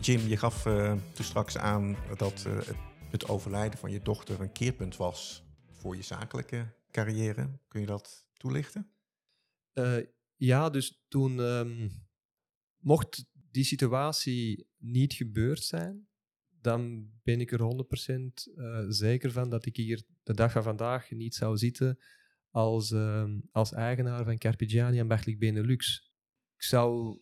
Jim, 0.01 0.21
je 0.29 0.37
gaf 0.37 0.67
uh, 0.67 0.93
toen 1.13 1.25
straks 1.25 1.57
aan 1.59 1.97
dat 2.17 2.45
uh, 2.47 2.57
het, 2.57 2.77
het 3.11 3.29
overlijden 3.29 3.79
van 3.79 3.91
je 3.91 4.01
dochter 4.01 4.41
een 4.41 4.53
keerpunt 4.53 4.97
was 4.97 5.45
voor 5.71 5.97
je 5.97 6.03
zakelijke 6.03 6.67
carrière. 6.91 7.49
Kun 7.69 7.81
je 7.81 7.87
dat 7.87 8.27
toelichten? 8.37 8.91
Uh, 9.75 9.97
ja, 10.39 10.71
dus 10.71 11.03
toen 11.09 11.39
um, 11.39 11.91
mocht 12.77 13.27
die 13.51 13.65
situatie 13.65 14.69
niet 14.77 15.13
gebeurd 15.13 15.63
zijn, 15.63 16.09
dan 16.61 17.11
ben 17.23 17.41
ik 17.41 17.53
er 17.53 17.61
100% 17.61 18.55
uh, 18.57 18.85
zeker 18.89 19.33
van 19.33 19.51
dat 19.51 19.67
ik 19.67 19.77
hier 19.77 20.03
de 20.23 20.35
dag 20.35 20.53
van 20.53 20.63
vandaag 20.63 21.11
niet 21.11 21.35
zou 21.35 21.57
zitten 21.57 21.99
als, 22.51 22.91
uh, 22.91 23.25
als 23.51 23.73
eigenaar 23.73 24.25
van 24.25 24.39
Carpigiani 24.39 24.99
en 24.99 25.39
Benelux. 25.39 26.13
Ik, 26.55 26.63
zou, 26.63 27.19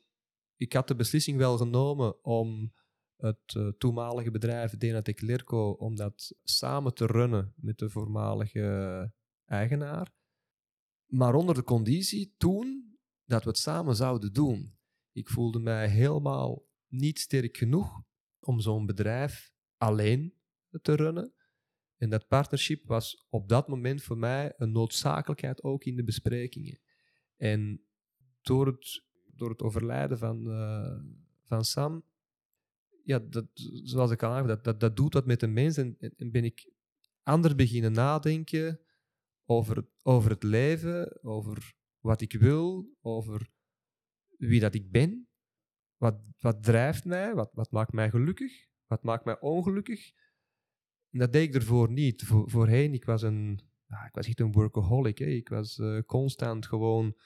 ik 0.57 0.73
had 0.73 0.89
de 0.89 0.97
beslissing 0.97 1.39
wel 1.39 1.57
genomen 1.57 2.25
om 2.25 2.75
het 3.17 3.55
uh, 3.57 3.69
toenmalige 3.69 4.31
bedrijf 4.31 4.77
Denatec 4.77 5.21
Lerco 5.21 5.71
om 5.71 5.95
dat 5.95 6.35
samen 6.43 6.95
te 6.95 7.07
runnen 7.07 7.53
met 7.57 7.79
de 7.79 7.91
voormalige 7.91 9.13
eigenaar. 9.45 10.15
Maar 11.07 11.35
onder 11.35 11.55
de 11.55 11.63
conditie 11.63 12.35
toen 12.37 12.96
dat 13.27 13.43
we 13.43 13.49
het 13.49 13.59
samen 13.59 13.97
zouden 13.97 14.33
doen. 14.33 14.75
Ik 15.13 15.29
voelde 15.29 15.59
mij 15.59 15.89
helemaal 15.89 16.67
niet 16.89 17.19
sterk 17.19 17.57
genoeg 17.57 18.03
om 18.41 18.61
zo'n 18.61 18.87
bedrijf 18.87 19.53
alleen 19.77 20.35
te 20.83 20.95
runnen. 20.95 21.33
En 21.97 22.11
dat 22.11 22.29
partnership 22.29 22.87
was 22.87 23.27
op 23.29 23.49
dat 23.49 23.69
moment 23.69 24.03
voor 24.03 24.19
mij 24.19 24.53
een 24.57 24.73
noodzakelijkheid 24.73 25.63
ook 25.63 25.85
in 25.85 25.97
de 25.97 26.05
besprekingen. 26.05 26.81
En 27.37 27.85
door 28.43 28.67
het, 28.67 29.05
door 29.27 29.51
het 29.51 29.63
overlijden 29.63 30.19
van, 30.19 30.47
uh, 30.47 30.99
van 31.43 31.65
Sam, 31.65 32.05
ja, 33.05 33.19
dat, 33.19 33.47
zoals 33.85 34.11
ik 34.11 34.23
al 34.23 34.31
aangaf, 34.31 34.47
dat, 34.47 34.65
dat, 34.65 34.81
dat 34.81 34.97
doet 34.97 35.15
wat 35.15 35.27
met 35.27 35.41
de 35.41 35.47
mens. 35.47 35.77
En, 35.77 35.97
en 35.99 36.31
ben 36.31 36.45
ik 36.45 36.71
anders 37.23 37.55
beginnen 37.55 37.93
nadenken 37.93 38.81
over, 39.45 39.87
over 40.03 40.31
het 40.31 40.43
leven, 40.43 41.25
over 41.25 41.76
wat 42.07 42.21
ik 42.21 42.33
wil, 42.33 42.95
over 43.01 43.49
wie 44.37 44.61
dat 44.61 44.75
ik 44.75 44.91
ben. 44.91 45.29
Wat, 45.97 46.21
wat 46.39 46.63
drijft 46.63 47.05
mij? 47.05 47.35
Wat, 47.35 47.51
wat 47.53 47.71
maakt 47.71 47.93
mij 47.93 48.11
gelukkig? 48.11 48.67
Wat 48.87 49.03
maakt 49.03 49.25
mij 49.25 49.41
ongelukkig? 49.41 50.13
En 51.11 51.19
dat 51.19 51.33
deed 51.33 51.49
ik 51.49 51.55
ervoor 51.55 51.91
niet. 51.91 52.23
Voor, 52.25 52.51
voorheen, 52.51 52.93
ik 52.93 53.05
was, 53.05 53.23
een, 53.23 53.61
ik 54.07 54.15
was 54.15 54.27
echt 54.27 54.41
een 54.41 54.53
workaholic. 54.53 55.19
Hè. 55.19 55.27
Ik 55.27 55.49
was 55.49 55.79
uh, 55.79 56.01
constant 56.01 56.67
gewoon 56.67 57.17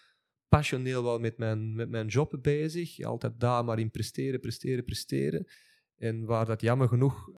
passioneel 0.48 1.02
wel 1.02 1.18
met 1.18 1.38
mijn, 1.38 1.74
met 1.74 1.88
mijn 1.90 2.06
job 2.06 2.38
bezig. 2.42 3.00
Altijd 3.00 3.40
daar 3.40 3.64
maar 3.64 3.78
in 3.78 3.90
presteren, 3.90 4.40
presteren, 4.40 4.84
presteren. 4.84 5.46
En 5.96 6.24
waar 6.24 6.46
dat 6.46 6.60
jammer 6.60 6.88
genoeg 6.88 7.30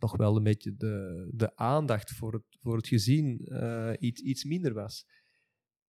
nog 0.00 0.16
wel 0.16 0.36
een 0.36 0.42
beetje 0.42 0.76
de, 0.76 1.28
de 1.32 1.56
aandacht 1.56 2.10
voor 2.10 2.32
het, 2.32 2.44
voor 2.60 2.76
het 2.76 2.88
gezin 2.88 3.40
uh, 3.44 3.92
iets, 3.98 4.20
iets 4.20 4.44
minder 4.44 4.74
was. 4.74 5.06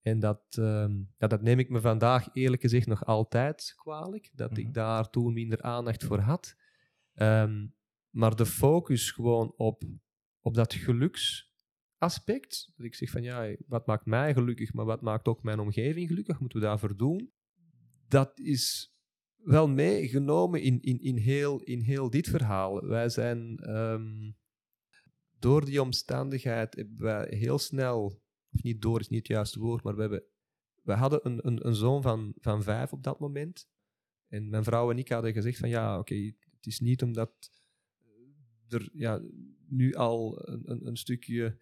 En 0.02 0.20
dat, 0.20 0.56
um, 0.58 1.12
ja, 1.18 1.26
dat 1.26 1.42
neem 1.42 1.58
ik 1.58 1.68
me 1.68 1.80
vandaag 1.80 2.28
eerlijk 2.32 2.62
gezegd 2.62 2.86
nog 2.86 3.04
altijd 3.04 3.74
kwalijk, 3.76 4.30
dat 4.34 4.58
ik 4.58 4.64
mhm. 4.64 4.72
daar 4.72 5.10
toen 5.10 5.32
minder 5.32 5.62
aandacht 5.62 6.04
voor 6.04 6.18
had. 6.18 6.56
Um, 7.14 7.74
maar 8.10 8.36
de 8.36 8.46
focus 8.46 9.10
gewoon 9.10 9.52
op, 9.56 9.84
op 10.40 10.54
dat 10.54 10.74
geluksaspect, 10.74 12.72
dat 12.76 12.86
ik 12.86 12.94
zeg 12.94 13.10
van 13.10 13.22
ja, 13.22 13.56
wat 13.66 13.86
maakt 13.86 14.06
mij 14.06 14.34
gelukkig, 14.34 14.72
maar 14.72 14.84
wat 14.84 15.00
maakt 15.00 15.28
ook 15.28 15.42
mijn 15.42 15.60
omgeving 15.60 16.08
gelukkig, 16.08 16.40
moeten 16.40 16.60
we 16.60 16.64
daarvoor 16.66 16.96
doen, 16.96 17.32
dat 18.08 18.38
is 18.38 18.94
wel 19.36 19.68
meegenomen 19.68 20.62
in, 20.62 20.80
in, 20.80 21.00
in, 21.00 21.16
heel, 21.16 21.60
in 21.62 21.80
heel 21.80 22.10
dit 22.10 22.28
verhaal. 22.28 22.86
Wij 22.86 23.08
zijn 23.08 23.70
um, 23.76 24.36
door 25.38 25.64
die 25.64 25.82
omstandigheid 25.82 26.74
hebben 26.74 26.98
wij 26.98 27.26
heel 27.28 27.58
snel, 27.58 28.22
of 28.52 28.62
niet 28.62 28.82
door 28.82 29.00
is 29.00 29.08
niet 29.08 29.18
het 29.18 29.36
juiste 29.36 29.60
woord, 29.60 29.82
maar 29.82 29.94
we, 29.94 30.00
hebben, 30.00 30.24
we 30.82 30.92
hadden 30.92 31.26
een, 31.26 31.46
een, 31.46 31.66
een 31.66 31.74
zoon 31.74 32.02
van, 32.02 32.34
van 32.40 32.62
vijf 32.62 32.92
op 32.92 33.02
dat 33.02 33.20
moment. 33.20 33.68
En 34.28 34.48
mijn 34.48 34.64
vrouw 34.64 34.90
en 34.90 34.98
ik 34.98 35.08
hadden 35.08 35.32
gezegd 35.32 35.58
van 35.58 35.68
ja, 35.68 35.98
oké, 35.98 36.14
het 36.56 36.66
is 36.66 36.80
niet 36.80 37.02
omdat 37.02 37.50
er 38.68 38.90
ja, 38.92 39.22
nu 39.68 39.94
al 39.94 40.48
een, 40.48 40.70
een, 40.70 40.86
een 40.86 40.96
stukje, 40.96 41.58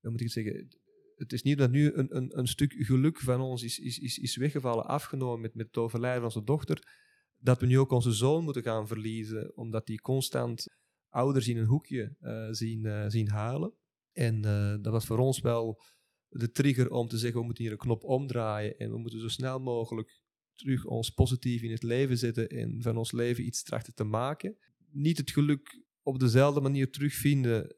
hoe 0.00 0.10
moet 0.10 0.20
ik 0.20 0.26
het 0.26 0.34
zeggen, 0.34 0.68
het 1.16 1.32
is 1.32 1.42
niet 1.42 1.58
dat 1.58 1.70
nu 1.70 1.92
een, 1.92 2.16
een, 2.16 2.38
een 2.38 2.46
stuk 2.46 2.72
geluk 2.72 3.18
van 3.18 3.40
ons 3.40 3.62
is, 3.62 3.78
is, 3.78 3.98
is, 3.98 4.18
is 4.18 4.36
weggevallen, 4.36 4.86
afgenomen 4.86 5.40
met, 5.40 5.54
met 5.54 5.66
het 5.66 5.76
overlijden 5.76 6.20
van 6.20 6.24
onze 6.24 6.44
dochter, 6.44 7.00
dat 7.38 7.60
we 7.60 7.66
nu 7.66 7.78
ook 7.78 7.90
onze 7.90 8.12
zoon 8.12 8.44
moeten 8.44 8.62
gaan 8.62 8.86
verliezen, 8.86 9.56
omdat 9.56 9.86
die 9.86 10.00
constant 10.00 10.66
ouders 11.08 11.48
in 11.48 11.56
een 11.56 11.66
hoekje 11.66 12.16
uh, 12.20 12.48
zien, 12.50 12.84
uh, 12.84 13.04
zien 13.08 13.28
huilen. 13.28 13.74
En 14.12 14.46
uh, 14.46 14.76
dat 14.80 14.92
was 14.92 15.06
voor 15.06 15.18
ons 15.18 15.40
wel 15.40 15.82
de 16.28 16.50
trigger 16.50 16.90
om 16.90 17.08
te 17.08 17.18
zeggen, 17.18 17.40
we 17.40 17.46
moeten 17.46 17.64
hier 17.64 17.72
een 17.72 17.78
knop 17.78 18.04
omdraaien 18.04 18.78
en 18.78 18.90
we 18.90 18.98
moeten 18.98 19.20
zo 19.20 19.28
snel 19.28 19.60
mogelijk 19.60 20.20
terug 20.54 20.84
ons 20.84 21.10
positief 21.10 21.62
in 21.62 21.70
het 21.70 21.82
leven 21.82 22.18
zetten 22.18 22.48
en 22.48 22.82
van 22.82 22.96
ons 22.96 23.12
leven 23.12 23.46
iets 23.46 23.62
trachten 23.62 23.94
te 23.94 24.04
maken. 24.04 24.56
Niet 24.90 25.16
het 25.16 25.30
geluk 25.30 25.82
op 26.02 26.18
dezelfde 26.18 26.60
manier 26.60 26.90
terugvinden, 26.90 27.76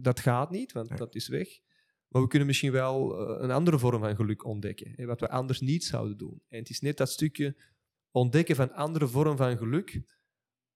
dat 0.00 0.20
gaat 0.20 0.50
niet, 0.50 0.72
want 0.72 0.96
dat 0.96 1.14
is 1.14 1.28
weg. 1.28 1.48
Maar 2.08 2.22
we 2.22 2.28
kunnen 2.28 2.46
misschien 2.48 2.72
wel 2.72 3.20
uh, 3.20 3.42
een 3.42 3.50
andere 3.50 3.78
vorm 3.78 4.00
van 4.00 4.16
geluk 4.16 4.44
ontdekken, 4.44 4.92
hè, 4.96 5.04
wat 5.04 5.20
we 5.20 5.28
anders 5.28 5.60
niet 5.60 5.84
zouden 5.84 6.16
doen. 6.16 6.42
En 6.48 6.58
het 6.58 6.70
is 6.70 6.80
net 6.80 6.96
dat 6.96 7.10
stukje 7.10 7.56
ontdekken 8.10 8.56
van 8.56 8.72
andere 8.72 9.08
vorm 9.08 9.36
van 9.36 9.58
geluk, 9.58 10.02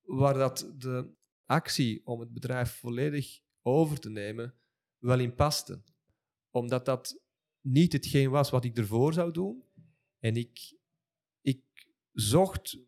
waar 0.02 0.34
dat 0.34 0.72
de 0.76 1.14
actie 1.46 2.06
om 2.06 2.20
het 2.20 2.32
bedrijf 2.32 2.70
volledig 2.70 3.40
over 3.62 3.98
te 4.00 4.10
nemen 4.10 4.54
wel 5.02 5.18
in 5.18 5.34
paste. 5.34 5.82
Omdat 6.50 6.84
dat 6.84 7.20
niet 7.60 7.92
hetgeen 7.92 8.30
was 8.30 8.50
wat 8.50 8.64
ik 8.64 8.78
ervoor 8.78 9.12
zou 9.12 9.32
doen. 9.32 9.64
En 10.18 10.36
ik, 10.36 10.76
ik 11.40 11.88
zocht 12.12 12.78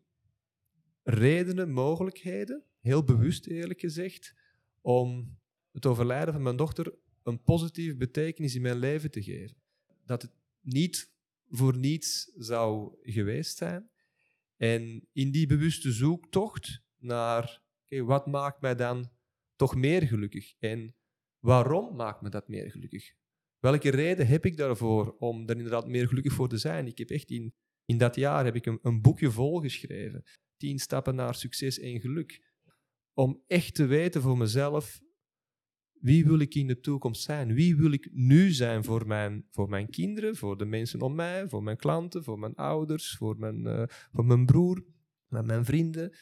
redenen, 1.02 1.70
mogelijkheden, 1.70 2.64
heel 2.80 3.04
bewust 3.04 3.46
eerlijk 3.46 3.80
gezegd, 3.80 4.34
om 4.80 5.38
het 5.72 5.86
overlijden 5.86 6.34
van 6.34 6.42
mijn 6.42 6.56
dochter 6.56 6.94
een 7.22 7.42
positieve 7.42 7.96
betekenis 7.96 8.54
in 8.54 8.62
mijn 8.62 8.78
leven 8.78 9.10
te 9.10 9.22
geven. 9.22 9.56
Dat 10.04 10.22
het 10.22 10.32
niet 10.60 11.12
voor 11.48 11.76
niets 11.76 12.32
zou 12.36 12.96
geweest 13.02 13.56
zijn. 13.56 13.90
En 14.56 15.08
in 15.12 15.30
die 15.30 15.46
bewuste 15.46 15.92
zoektocht 15.92 16.82
naar 16.98 17.62
wat 17.88 18.26
maakt 18.26 18.60
mij 18.60 18.74
dan 18.74 19.10
toch 19.56 19.74
meer 19.74 20.02
gelukkig 20.02 20.54
en 20.58 20.94
waarom 21.44 21.96
maakt 21.96 22.20
me 22.20 22.28
dat 22.28 22.48
meer 22.48 22.70
gelukkig? 22.70 23.12
Welke 23.58 23.90
reden 23.90 24.26
heb 24.26 24.44
ik 24.44 24.56
daarvoor 24.56 25.16
om 25.18 25.48
er 25.48 25.56
inderdaad 25.56 25.86
meer 25.86 26.08
gelukkig 26.08 26.32
voor 26.32 26.48
te 26.48 26.58
zijn? 26.58 26.86
Ik 26.86 26.98
heb 26.98 27.10
echt 27.10 27.30
in, 27.30 27.54
in 27.84 27.98
dat 27.98 28.14
jaar 28.14 28.44
heb 28.44 28.54
ik 28.54 28.66
een, 28.66 28.78
een 28.82 29.02
boekje 29.02 29.30
volgeschreven. 29.30 30.22
Tien 30.56 30.78
stappen 30.78 31.14
naar 31.14 31.34
succes 31.34 31.78
en 31.78 32.00
geluk. 32.00 32.52
Om 33.12 33.42
echt 33.46 33.74
te 33.74 33.86
weten 33.86 34.22
voor 34.22 34.36
mezelf 34.36 35.00
wie 36.00 36.24
wil 36.24 36.38
ik 36.38 36.54
in 36.54 36.66
de 36.66 36.80
toekomst 36.80 37.22
zijn? 37.22 37.54
Wie 37.54 37.76
wil 37.76 37.92
ik 37.92 38.08
nu 38.12 38.50
zijn 38.50 38.84
voor 38.84 39.06
mijn, 39.06 39.46
voor 39.50 39.68
mijn 39.68 39.90
kinderen, 39.90 40.36
voor 40.36 40.58
de 40.58 40.64
mensen 40.64 41.00
om 41.00 41.14
mij, 41.14 41.48
voor 41.48 41.62
mijn 41.62 41.76
klanten, 41.76 42.24
voor 42.24 42.38
mijn 42.38 42.54
ouders, 42.54 43.16
voor 43.16 43.38
mijn, 43.38 43.66
uh, 43.66 43.82
voor 43.86 44.24
mijn 44.24 44.46
broer, 44.46 44.84
mijn 45.28 45.64
vrienden? 45.64 46.14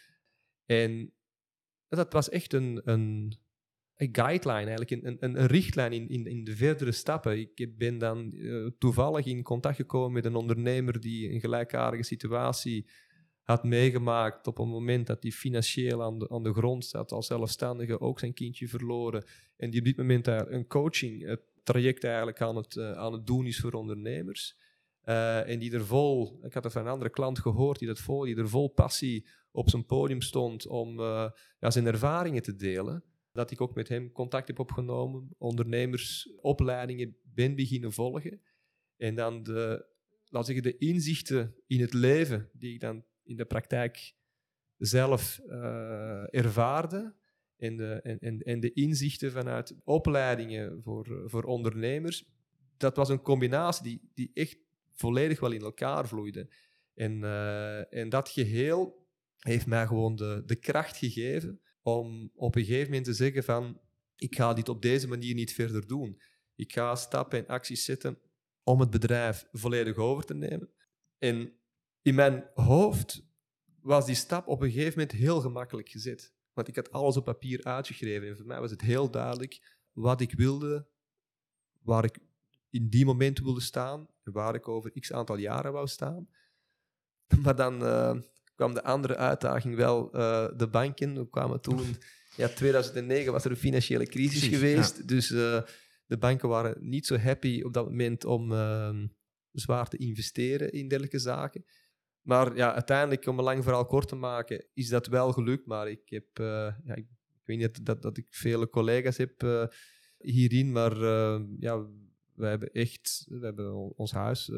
En 0.65 1.15
dat 1.89 2.13
was 2.13 2.29
echt 2.29 2.53
een, 2.53 2.81
een, 2.91 3.39
een 4.03 4.15
guideline, 4.15 4.71
eigenlijk 4.71 4.91
een, 4.91 5.17
een, 5.21 5.47
richtlijn 5.47 5.93
in, 5.93 6.27
in, 6.27 6.45
de 6.45 6.57
verdere 6.57 6.93
stappen. 6.93 7.39
Ik 7.55 7.79
ben 7.79 7.99
dan 7.99 8.31
uh, 8.35 8.71
toevallig 8.79 9.27
in 9.27 9.43
contact 9.43 9.77
gekomen 9.77 10.13
met 10.13 10.25
een 10.25 10.35
ondernemer 10.35 11.01
die 11.01 11.33
een 11.33 11.41
gelijkaardige 11.41 12.03
situatie 12.03 12.87
had 13.43 13.65
meegemaakt 13.65 14.47
op 14.47 14.59
een 14.59 14.69
moment 14.69 15.07
dat 15.07 15.23
hij 15.23 15.31
financieel 15.31 16.03
aan 16.03 16.43
de, 16.43 16.53
grond 16.53 16.85
zat, 16.85 17.13
als 17.13 17.27
zelfstandige 17.27 18.01
ook 18.01 18.19
zijn 18.19 18.35
kindje 18.35 18.69
verloren. 18.69 19.25
En 19.57 19.71
die 19.71 19.81
op 19.81 19.87
dit 19.87 19.97
moment 19.97 20.27
een 20.27 20.67
coaching 20.67 21.27
het 21.27 21.41
traject 21.63 22.05
eigenlijk 22.05 22.41
aan 22.41 22.57
het, 22.57 22.75
uh, 22.75 22.93
aan 22.93 23.13
het 23.13 23.27
doen 23.27 23.47
is 23.47 23.61
voor 23.61 23.73
ondernemers. 23.73 24.61
En 25.03 25.59
die 25.59 25.73
er 25.73 25.87
vol, 25.87 26.39
ik 26.43 26.55
had 26.55 26.65
het 26.65 26.73
van 26.73 26.83
een 26.83 26.93
andere 26.93 27.11
klant 27.11 27.39
gehoord, 27.39 27.79
die, 27.79 27.89
dat 27.89 27.99
vol, 27.99 28.25
die 28.25 28.37
er 28.37 28.49
vol 28.49 28.69
passie 28.69 29.27
op 29.51 29.71
zijn 29.71 29.87
podium 29.87 30.21
stond 30.21 30.67
om 30.67 31.01
ja, 31.59 31.71
zijn 31.71 31.87
ervaringen 31.87 32.43
te 32.43 32.55
delen. 32.55 33.05
Dat 33.33 33.51
ik 33.51 33.61
ook 33.61 33.75
met 33.75 33.89
hem 33.89 34.13
contact 34.13 34.49
heb 34.49 34.59
opgenomen, 34.59 35.35
ondernemersopleidingen 35.39 37.17
ben 37.23 37.55
beginnen 37.55 37.93
volgen. 37.93 38.41
En 38.97 39.15
dan 39.15 39.43
de, 39.43 39.87
laat 40.25 40.47
zeggen, 40.47 40.63
de 40.65 40.79
inzichten 40.79 41.55
in 41.67 41.81
het 41.81 41.93
leven 41.95 42.51
die 42.53 42.75
ik 42.75 42.81
dan 42.81 43.05
in 43.23 43.37
de 43.37 43.45
praktijk 43.45 44.15
zelf 44.77 45.41
uh, 45.47 46.35
ervaarde. 46.35 47.15
En 47.57 47.77
de, 47.77 48.59
de 48.61 48.73
inzichten 48.73 49.33
vanuit 49.33 49.75
opleidingen 49.85 50.83
voor, 50.83 51.23
voor 51.27 51.45
ondernemers. 51.45 52.25
Dat 52.77 52.97
was 52.97 53.09
een 53.09 53.23
combinatie 53.23 53.83
die, 53.83 54.11
die 54.15 54.31
echt 54.35 54.59
volledig 54.93 55.41
wel 55.41 55.53
in 55.53 55.61
elkaar 55.61 56.09
vloeide. 56.09 56.49
En, 56.95 57.13
uh, 57.21 57.95
en 57.95 58.09
dat 58.09 58.29
geheel 58.29 59.07
heeft 59.39 59.67
mij 59.67 59.87
gewoon 59.87 60.17
de, 60.17 60.43
de 60.47 60.57
kracht 60.57 60.97
gegeven 60.97 61.61
om 61.83 62.31
op 62.35 62.55
een 62.55 62.65
gegeven 62.65 62.89
moment 62.89 63.05
te 63.05 63.13
zeggen 63.13 63.45
van 63.45 63.81
ik 64.17 64.35
ga 64.37 64.53
dit 64.53 64.69
op 64.69 64.83
deze 64.83 65.09
manier 65.09 65.35
niet 65.35 65.53
verder 65.53 65.87
doen. 65.87 66.21
Ik 66.55 66.73
ga 66.73 66.95
stappen 66.95 67.39
en 67.39 67.47
acties 67.47 67.85
zetten 67.85 68.19
om 68.63 68.81
het 68.81 68.91
bedrijf 68.91 69.47
volledig 69.53 69.97
over 69.97 70.25
te 70.25 70.35
nemen. 70.35 70.71
En 71.19 71.53
in 72.03 72.15
mijn 72.15 72.51
hoofd 72.55 73.25
was 73.81 74.07
die 74.07 74.15
stap 74.15 74.47
op 74.47 74.61
een 74.61 74.71
gegeven 74.71 74.99
moment 74.99 75.13
heel 75.13 75.41
gemakkelijk 75.41 75.89
gezet. 75.89 76.33
Want 76.53 76.69
ik 76.69 76.77
had 76.77 76.93
alles 76.93 77.17
op 77.17 77.25
papier 77.25 77.65
uitgeschreven. 77.65 78.29
En 78.29 78.37
voor 78.37 78.47
mij 78.47 78.61
was 78.61 78.71
het 78.71 78.81
heel 78.81 79.11
duidelijk 79.11 79.79
wat 79.93 80.21
ik 80.21 80.33
wilde, 80.33 80.87
waar 81.83 82.05
ik 82.05 82.19
in 82.71 82.89
die 82.89 83.05
moment 83.05 83.39
wilde 83.39 83.61
staan 83.61 84.09
waar 84.23 84.55
ik 84.55 84.69
over 84.69 85.01
x 85.01 85.13
aantal 85.13 85.37
jaren 85.37 85.73
wou 85.73 85.87
staan. 85.87 86.29
Maar 87.43 87.57
dan 87.57 87.83
uh, 87.83 88.21
kwam 88.55 88.75
de 88.75 88.83
andere 88.83 89.17
uitdaging 89.17 89.77
wel 89.77 90.17
uh, 90.17 90.49
de 90.57 90.69
banken. 90.69 91.15
We 91.15 91.29
kwamen 91.29 91.61
toen, 91.61 91.97
ja, 92.37 92.49
2009 92.49 93.33
was 93.33 93.45
er 93.45 93.51
een 93.51 93.57
financiële 93.57 94.07
crisis 94.07 94.49
geweest. 94.49 95.09
Dus 95.09 95.31
uh, 95.31 95.61
de 96.07 96.19
banken 96.19 96.49
waren 96.49 96.77
niet 96.81 97.07
zo 97.07 97.17
happy 97.17 97.63
op 97.63 97.73
dat 97.73 97.85
moment 97.85 98.25
om 98.25 98.53
zwaar 99.53 99.89
te 99.89 99.97
investeren 99.97 100.73
in 100.73 100.89
dergelijke 100.89 101.19
zaken. 101.19 101.65
Maar 102.23 102.57
ja, 102.57 102.75
uiteindelijk, 102.75 103.27
om 103.27 103.39
een 103.39 103.45
lang 103.45 103.63
verhaal 103.63 103.87
kort 103.87 104.09
te 104.09 104.15
maken, 104.15 104.67
is 104.75 104.89
dat 104.89 105.07
wel 105.07 105.33
gelukt. 105.33 105.67
Maar 105.67 105.91
ik 105.91 106.03
heb, 106.05 106.27
eh, 106.33 106.75
ja, 106.85 106.95
ik, 106.95 107.07
ik 107.33 107.43
weet 107.45 107.59
niet 107.59 107.87
dat, 107.87 108.03
dat 108.03 108.17
ik 108.17 108.27
vele 108.31 108.69
collega's 108.69 109.17
heb 109.17 109.69
hierin, 110.19 110.73
maar 110.73 110.97
ja, 111.59 111.87
we 112.43 112.49
hebben 112.49 112.73
echt 112.73 113.27
we 113.29 113.45
hebben 113.45 113.97
ons 113.97 114.13
huis 114.13 114.51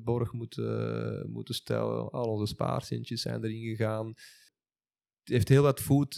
borg 0.00 0.32
moeten, 0.32 1.30
moeten 1.30 1.54
stellen. 1.54 2.10
Al 2.10 2.28
onze 2.28 2.46
spaarcentjes 2.46 3.22
zijn 3.22 3.44
erin 3.44 3.76
gegaan. 3.76 4.06
Het 4.06 5.32
heeft 5.32 5.48
heel 5.48 5.62
wat 5.62 5.80
voet 5.80 6.16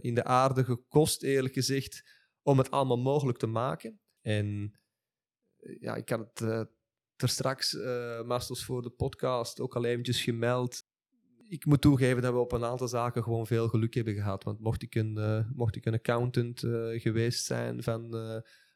in 0.00 0.14
de 0.14 0.24
aarde 0.24 0.64
gekost, 0.64 1.22
eerlijk 1.22 1.54
gezegd, 1.54 2.02
om 2.42 2.58
het 2.58 2.70
allemaal 2.70 2.98
mogelijk 2.98 3.38
te 3.38 3.46
maken. 3.46 4.00
En 4.20 4.78
ja, 5.80 5.94
ik 5.94 6.08
had 6.08 6.20
het 6.38 6.68
er 7.16 7.28
straks, 7.28 7.74
uh, 7.74 8.40
voor 8.40 8.82
de 8.82 8.90
podcast, 8.90 9.60
ook 9.60 9.76
al 9.76 9.84
eventjes 9.84 10.22
gemeld. 10.22 10.82
Ik 11.48 11.64
moet 11.64 11.80
toegeven 11.80 12.22
dat 12.22 12.32
we 12.32 12.38
op 12.38 12.52
een 12.52 12.64
aantal 12.64 12.88
zaken 12.88 13.22
gewoon 13.22 13.46
veel 13.46 13.68
geluk 13.68 13.94
hebben 13.94 14.14
gehad. 14.14 14.44
Want 14.44 14.60
mocht 14.60 14.82
ik 14.82 14.94
een, 14.94 15.16
uh, 15.18 15.50
mocht 15.52 15.76
ik 15.76 15.84
een 15.84 15.94
accountant 15.94 16.62
uh, 16.62 17.00
geweest 17.00 17.44
zijn 17.44 17.82
van, 17.82 18.14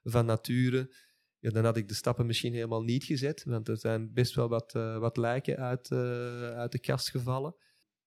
van 0.03 0.27
nature, 0.27 0.95
ja, 1.39 1.51
dan 1.51 1.65
had 1.65 1.77
ik 1.77 1.89
de 1.89 1.95
stappen 1.95 2.27
misschien 2.27 2.53
helemaal 2.53 2.83
niet 2.83 3.05
gezet. 3.05 3.45
Want 3.45 3.69
er 3.69 3.79
zijn 3.79 4.13
best 4.13 4.35
wel 4.35 4.49
wat, 4.49 4.73
wat 4.73 5.17
lijken 5.17 5.57
uit, 5.57 5.93
uit 5.93 6.73
de 6.73 6.79
kast 6.79 7.11
gevallen. 7.11 7.57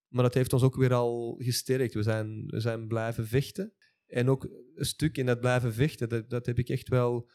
Maar 0.07 0.23
dat 0.23 0.33
heeft 0.33 0.53
ons 0.53 0.63
ook 0.63 0.75
weer 0.75 0.93
al 0.93 1.35
gesterkt. 1.39 1.93
We 1.93 2.03
zijn, 2.03 2.45
we 2.45 2.59
zijn 2.59 2.87
blijven 2.87 3.27
vechten. 3.27 3.73
En 4.07 4.29
ook 4.29 4.43
een 4.75 4.85
stuk 4.85 5.17
in 5.17 5.25
dat 5.25 5.39
blijven 5.39 5.73
vechten, 5.73 6.09
dat, 6.09 6.29
dat 6.29 6.45
heb 6.45 6.57
ik 6.57 6.69
echt 6.69 6.89
wel 6.89 7.29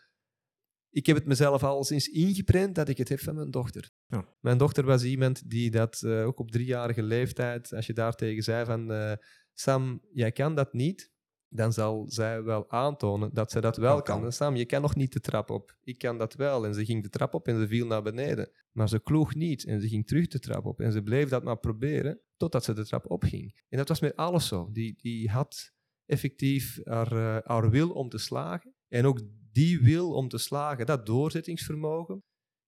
ik 0.90 1.06
heb 1.06 1.16
het 1.16 1.26
mezelf 1.26 1.62
al 1.62 1.84
sinds 1.84 2.08
ingeprent 2.08 2.74
dat 2.74 2.88
ik 2.88 2.98
het 2.98 3.08
heb 3.08 3.20
van 3.20 3.34
mijn 3.34 3.50
dochter. 3.50 3.90
Ja. 4.06 4.34
Mijn 4.40 4.58
dochter 4.58 4.84
was 4.84 5.04
iemand 5.04 5.50
die 5.50 5.70
dat 5.70 6.02
uh, 6.04 6.26
ook 6.26 6.38
op 6.38 6.50
driejarige 6.50 7.02
leeftijd, 7.02 7.72
als 7.74 7.86
je 7.86 7.92
daar 7.92 8.14
tegen 8.14 8.42
zei 8.42 8.64
van 8.64 9.18
Sam, 9.52 10.02
jij 10.12 10.32
kan 10.32 10.54
dat 10.54 10.72
niet, 10.72 11.12
dan 11.56 11.72
zal 11.72 12.04
zij 12.08 12.42
wel 12.42 12.70
aantonen 12.70 13.34
dat 13.34 13.50
zij 13.50 13.60
dat 13.60 13.76
wel 13.76 14.02
kan. 14.02 14.32
Sam, 14.32 14.56
je 14.56 14.64
kan 14.64 14.82
nog 14.82 14.96
niet 14.96 15.12
de 15.12 15.20
trap 15.20 15.50
op. 15.50 15.76
Ik 15.82 15.98
kan 15.98 16.18
dat 16.18 16.34
wel. 16.34 16.66
En 16.66 16.74
ze 16.74 16.84
ging 16.84 17.02
de 17.02 17.08
trap 17.08 17.34
op 17.34 17.48
en 17.48 17.60
ze 17.60 17.68
viel 17.68 17.86
naar 17.86 18.02
beneden. 18.02 18.50
Maar 18.72 18.88
ze 18.88 19.02
kloog 19.02 19.34
niet 19.34 19.64
en 19.64 19.80
ze 19.80 19.88
ging 19.88 20.06
terug 20.06 20.26
de 20.26 20.38
trap 20.38 20.66
op. 20.66 20.80
En 20.80 20.92
ze 20.92 21.02
bleef 21.02 21.28
dat 21.28 21.44
maar 21.44 21.58
proberen 21.58 22.20
totdat 22.36 22.64
ze 22.64 22.72
de 22.72 22.86
trap 22.86 23.10
opging. 23.10 23.60
En 23.68 23.78
dat 23.78 23.88
was 23.88 24.00
met 24.00 24.16
alles 24.16 24.46
zo. 24.46 24.68
Die, 24.72 24.94
die 24.96 25.30
had 25.30 25.72
effectief 26.06 26.80
haar, 26.84 27.12
uh, 27.12 27.38
haar 27.44 27.70
wil 27.70 27.90
om 27.90 28.08
te 28.08 28.18
slagen. 28.18 28.74
En 28.88 29.06
ook 29.06 29.20
die 29.52 29.80
wil 29.80 30.12
om 30.12 30.28
te 30.28 30.38
slagen, 30.38 30.86
dat 30.86 31.06
doorzettingsvermogen, 31.06 32.24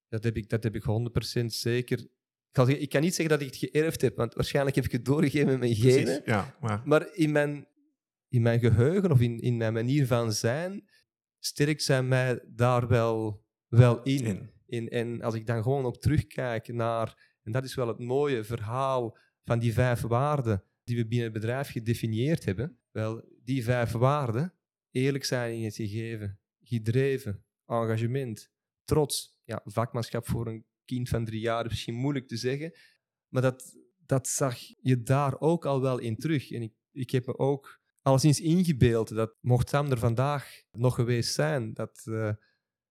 dat 0.09 0.24
heb 0.24 0.36
ik, 0.36 0.49
dat 0.49 0.62
heb 0.62 0.74
ik 0.74 0.82
100% 1.43 1.45
zeker. 1.45 1.99
Ik 1.99 2.09
kan, 2.53 2.68
ik 2.68 2.89
kan 2.89 3.01
niet 3.01 3.14
zeggen 3.14 3.39
dat 3.39 3.47
ik 3.47 3.55
het 3.55 3.70
geërfd 3.70 4.01
heb, 4.01 4.16
want 4.16 4.34
waarschijnlijk 4.34 4.76
heb 4.76 4.84
ik 4.84 4.93
het 4.93 5.05
doorgegeven 5.05 5.47
met 5.47 5.59
mijn 5.59 5.74
genen. 5.74 6.22
Ja, 6.24 6.57
maar... 6.61 6.82
maar 6.84 7.14
in 7.14 7.32
mijn, 7.32 7.66
in 8.29 8.43
mijn 8.43 8.61
geheugen 8.61 9.11
of 9.11 9.20
in, 9.20 9.41
in 9.41 9.57
mijn 9.57 9.72
manier 9.72 10.07
van 10.07 10.33
zijn, 10.33 10.89
sterk 11.39 11.81
zijn 11.81 12.09
mij 12.09 12.41
daar 12.47 12.89
wel, 12.89 13.45
wel 13.68 14.03
in. 14.03 14.24
in. 14.24 14.51
in. 14.66 14.89
En 14.89 15.22
als 15.22 15.35
ik 15.35 15.47
dan 15.47 15.62
gewoon 15.62 15.85
ook 15.85 15.99
terugkijk 16.01 16.68
naar, 16.68 17.37
en 17.43 17.53
dat 17.53 17.64
is 17.64 17.74
wel 17.74 17.89
het 17.89 17.99
mooie 17.99 18.45
verhaal 18.45 19.18
van 19.45 19.59
die 19.59 19.72
vijf 19.72 20.01
waarden 20.01 20.64
die 20.85 20.97
we 20.97 21.07
binnen 21.07 21.33
het 21.33 21.41
bedrijf 21.41 21.70
gedefinieerd 21.70 22.45
hebben. 22.45 22.79
Wel, 22.91 23.24
die 23.45 23.64
vijf 23.64 23.93
waarden, 23.93 24.55
eerlijk 24.91 25.24
zijn 25.24 25.55
in 25.55 25.64
het 25.64 25.74
gegeven, 25.74 26.41
gedreven, 26.61 27.45
engagement, 27.66 28.51
trots. 28.85 29.37
Ja, 29.45 29.61
vakmanschap 29.64 30.26
voor 30.26 30.47
een 30.47 30.64
kind 30.85 31.09
van 31.09 31.24
drie 31.24 31.41
jaar 31.41 31.64
is 31.64 31.70
misschien 31.70 31.95
moeilijk 31.95 32.29
te 32.29 32.37
zeggen, 32.37 32.72
maar 33.29 33.43
dat, 33.43 33.76
dat 34.07 34.29
zag 34.29 34.59
je 34.81 35.03
daar 35.03 35.41
ook 35.41 35.66
al 35.66 35.81
wel 35.81 35.99
in 35.99 36.16
terug. 36.16 36.51
En 36.51 36.62
ik, 36.62 36.72
ik 36.93 37.11
heb 37.11 37.26
me 37.26 37.39
ook 37.39 37.81
alleszins 38.09 38.40
ingebeeld 38.40 39.14
dat, 39.14 39.34
mocht 39.40 39.68
Sam 39.68 39.90
er 39.90 39.98
vandaag 39.98 40.62
nog 40.70 40.94
geweest 40.94 41.34
zijn, 41.34 41.74
dat 41.74 42.04
uh, 42.09 42.32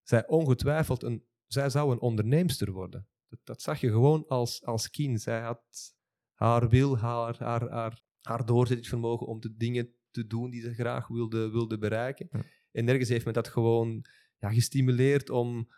zij 0.04 0.28
ongetwijfeld 0.28 1.04
een, 1.04 1.26
zij 1.48 1.70
zou 1.70 1.92
een 1.92 2.00
onderneemster 2.00 2.72
worden. 2.72 3.08
Dat, 3.30 3.40
dat, 3.44 3.62
zag 3.62 3.80
je 3.80 3.90
gewoon 3.90 4.28
als, 4.28 4.64
als 4.66 4.90
kind. 4.90 5.22
Zij 5.22 5.42
had 5.42 5.96
haar 6.34 6.70
wil, 6.70 6.98
haar, 6.98 7.36
haar, 7.40 7.70
haar, 7.70 8.02
haar 8.22 8.46
doorzettingsvermogen 8.46 9.28
om 9.28 9.40
de 9.40 9.56
dingen 9.56 9.94
te 10.12 10.28
doen 10.28 10.50
die 10.50 10.62
ze 10.62 10.74
graag 10.74 11.08
wilde, 11.08 11.50
wilde 11.50 11.78
bereiken. 11.78 12.30
En 12.72 12.88
ergens 12.88 13.10
heeft 13.10 13.26
me 13.26 13.32
dat 13.32 13.48
gewoon 13.48 14.06
ja, 14.38 14.52
gestimuleerd 14.52 15.30
om, 15.30 15.70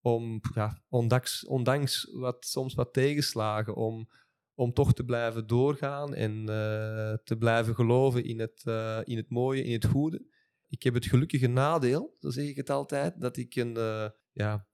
om 0.00 0.40
ja, 0.54 0.82
ondanks, 0.88 1.46
ondanks 1.46 2.10
wat, 2.12 2.46
soms 2.46 2.74
wat 2.74 2.92
tegenslagen, 2.92 3.74
om, 3.74 4.08
om 4.54 4.72
toch 4.72 4.94
te 4.94 5.04
blijven 5.04 5.46
doorgaan 5.46 6.14
en 6.14 6.38
uh, 6.38 6.46
te 7.24 7.36
blijven 7.38 7.74
geloven 7.74 8.24
in 8.24 8.40
het, 8.40 8.62
uh, 8.68 9.00
in 9.04 9.16
het 9.16 9.30
mooie, 9.30 9.64
in 9.64 9.72
het 9.72 9.84
goede. 9.84 10.26
Ik 10.68 10.82
heb 10.82 10.94
het 10.94 11.06
gelukkige 11.06 11.46
nadeel, 11.46 12.16
zo 12.18 12.30
zeg 12.30 12.46
ik 12.46 12.56
het 12.56 12.70
altijd, 12.70 13.20
dat 13.20 13.36
ik 13.36 13.54
een, 13.54 13.76
uh, 13.76 14.08
ja, 14.32 14.66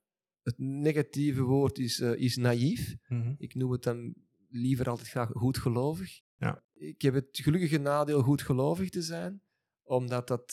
het 0.42 0.58
negatieve 0.58 1.42
woord 1.42 1.78
is, 1.78 2.00
is 2.00 2.36
naïef. 2.36 2.96
Mm 3.08 3.22
-hmm. 3.22 3.34
Ik 3.38 3.54
noem 3.54 3.70
het 3.70 3.82
dan 3.82 4.14
liever 4.48 4.88
altijd 4.88 5.08
graag 5.08 5.30
goedgelovig. 5.32 6.20
Ja. 6.36 6.62
Ik 6.74 7.02
heb 7.02 7.14
het 7.14 7.38
gelukkige 7.42 7.78
nadeel 7.78 8.22
goedgelovig 8.22 8.90
te 8.90 9.02
zijn 9.02 9.42
omdat 9.82 10.28
dat, 10.28 10.52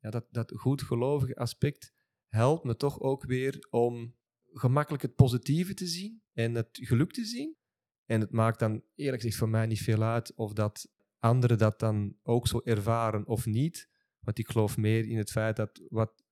ja, 0.00 0.10
dat, 0.10 0.26
dat 0.30 0.52
goedgelovige 0.54 1.36
aspect 1.36 1.92
helpt 2.26 2.64
me 2.64 2.76
toch 2.76 3.00
ook 3.00 3.24
weer 3.24 3.66
om 3.70 4.14
gemakkelijk 4.52 5.02
het 5.02 5.14
positieve 5.14 5.74
te 5.74 5.86
zien 5.86 6.22
en 6.32 6.54
het 6.54 6.68
geluk 6.72 7.12
te 7.12 7.24
zien. 7.24 7.56
En 8.12 8.20
het 8.20 8.30
maakt 8.30 8.58
dan 8.58 8.82
eerlijk 8.94 9.22
gezegd 9.22 9.38
voor 9.38 9.48
mij 9.48 9.66
niet 9.66 9.82
veel 9.82 10.02
uit 10.02 10.34
of 10.34 10.52
dat 10.52 10.88
anderen 11.18 11.58
dat 11.58 11.78
dan 11.78 12.16
ook 12.22 12.48
zo 12.48 12.60
ervaren 12.64 13.26
of 13.26 13.46
niet. 13.46 13.88
Want 14.20 14.38
ik 14.38 14.48
geloof 14.48 14.76
meer 14.76 15.08
in 15.08 15.16
het 15.16 15.30
feit 15.30 15.56
dat 15.56 15.82
wat. 15.88 16.24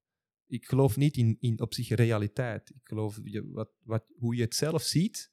Ik 0.47 0.65
geloof 0.65 0.97
niet 0.97 1.17
in, 1.17 1.37
in 1.39 1.61
op 1.61 1.75
zich 1.75 1.89
realiteit. 1.89 2.71
Ik 2.71 2.81
geloof 2.83 3.21
je, 3.23 3.51
wat, 3.51 3.71
wat, 3.83 4.13
hoe 4.19 4.37
je 4.37 4.43
het 4.43 4.55
zelf 4.55 4.83
ziet, 4.83 5.33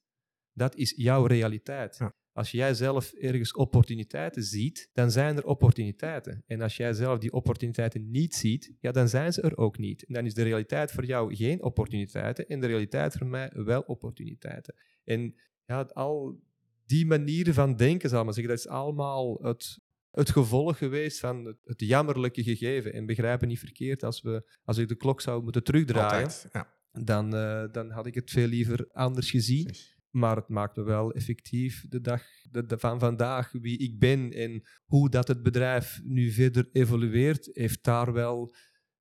dat 0.53 0.75
is 0.75 0.93
jouw 0.95 1.25
realiteit. 1.25 1.97
Ja. 1.97 2.15
Als 2.31 2.51
jij 2.51 2.73
zelf 2.73 3.13
ergens 3.13 3.53
opportuniteiten 3.53 4.43
ziet, 4.43 4.89
dan 4.93 5.11
zijn 5.11 5.37
er 5.37 5.45
opportuniteiten. 5.45 6.43
En 6.45 6.61
als 6.61 6.77
jij 6.77 6.93
zelf 6.93 7.19
die 7.19 7.31
opportuniteiten 7.31 8.09
niet 8.09 8.35
ziet, 8.35 8.73
ja, 8.79 8.91
dan 8.91 9.09
zijn 9.09 9.33
ze 9.33 9.41
er 9.41 9.57
ook 9.57 9.77
niet. 9.77 10.05
En 10.05 10.13
dan 10.13 10.25
is 10.25 10.33
de 10.33 10.43
realiteit 10.43 10.91
voor 10.91 11.05
jou 11.05 11.35
geen 11.35 11.63
opportuniteiten 11.63 12.47
en 12.47 12.59
de 12.59 12.67
realiteit 12.67 13.17
voor 13.17 13.27
mij 13.27 13.51
wel 13.53 13.81
opportuniteiten. 13.81 14.75
En 15.03 15.35
ja, 15.67 15.81
al 15.81 16.39
die 16.85 17.05
manieren 17.05 17.53
van 17.53 17.75
denken, 17.75 18.09
zal 18.09 18.19
ik 18.19 18.25
maar 18.25 18.33
zeggen, 18.33 18.53
dat 18.53 18.65
is 18.65 18.71
allemaal 18.71 19.37
het, 19.41 19.79
het 20.11 20.29
gevolg 20.29 20.77
geweest 20.77 21.19
van 21.19 21.45
het, 21.45 21.57
het 21.63 21.79
jammerlijke 21.81 22.43
gegeven. 22.43 22.93
En 22.93 23.05
begrijpen 23.05 23.47
niet 23.47 23.59
verkeerd, 23.59 24.03
als, 24.03 24.21
we, 24.21 24.51
als 24.63 24.77
ik 24.77 24.87
de 24.87 24.95
klok 24.95 25.21
zou 25.21 25.43
moeten 25.43 25.63
terugdraaien, 25.63 26.23
Altijd, 26.23 26.49
ja. 26.51 26.73
dan, 26.91 27.35
uh, 27.35 27.63
dan 27.71 27.89
had 27.89 28.05
ik 28.05 28.15
het 28.15 28.31
veel 28.31 28.47
liever 28.47 28.89
anders 28.91 29.31
gezien. 29.31 29.63
Precies. 29.63 29.95
Maar 30.09 30.35
het 30.35 30.49
maakt 30.49 30.75
me 30.75 30.83
wel 30.83 31.11
effectief 31.11 31.85
de 31.89 32.01
dag 32.01 32.23
de, 32.51 32.65
de, 32.65 32.79
van 32.79 32.99
vandaag, 32.99 33.51
wie 33.51 33.77
ik 33.77 33.99
ben 33.99 34.31
en 34.31 34.67
hoe 34.85 35.09
dat 35.09 35.27
het 35.27 35.43
bedrijf 35.43 36.01
nu 36.03 36.31
verder 36.31 36.69
evolueert, 36.71 37.49
heeft 37.53 37.83
daar 37.83 38.13
wel 38.13 38.55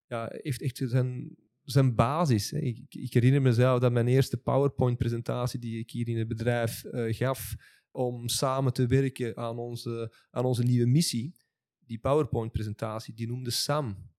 ja, 0.07 0.29
heeft 0.31 0.63
echt 0.63 0.83
zijn, 0.85 1.37
zijn 1.67 1.95
basis. 1.95 2.53
Ik, 2.53 2.95
ik, 2.95 3.13
herinner 3.13 3.43
mezelf 3.43 3.81
dat 3.81 3.93
mijn 3.93 4.09
eerste 4.09 4.37
PowerPoint-presentatie 4.37 5.59
die 5.59 5.79
ik 5.79 5.91
hier 5.91 6.09
in 6.09 6.19
het 6.19 6.29
bedrijf 6.29 6.85
uh, 6.85 7.15
gaf 7.15 7.55
om 7.91 8.29
samen 8.29 8.73
te 8.73 8.87
werken 8.87 9.37
aan 9.37 9.59
onze, 9.59 10.15
aan 10.31 10.45
onze 10.45 10.63
nieuwe 10.63 10.87
missie, 10.87 11.37
die 11.79 11.99
PowerPoint-presentatie, 11.99 13.15
die 13.15 13.27
noemde 13.27 13.51
SAM. 13.51 14.11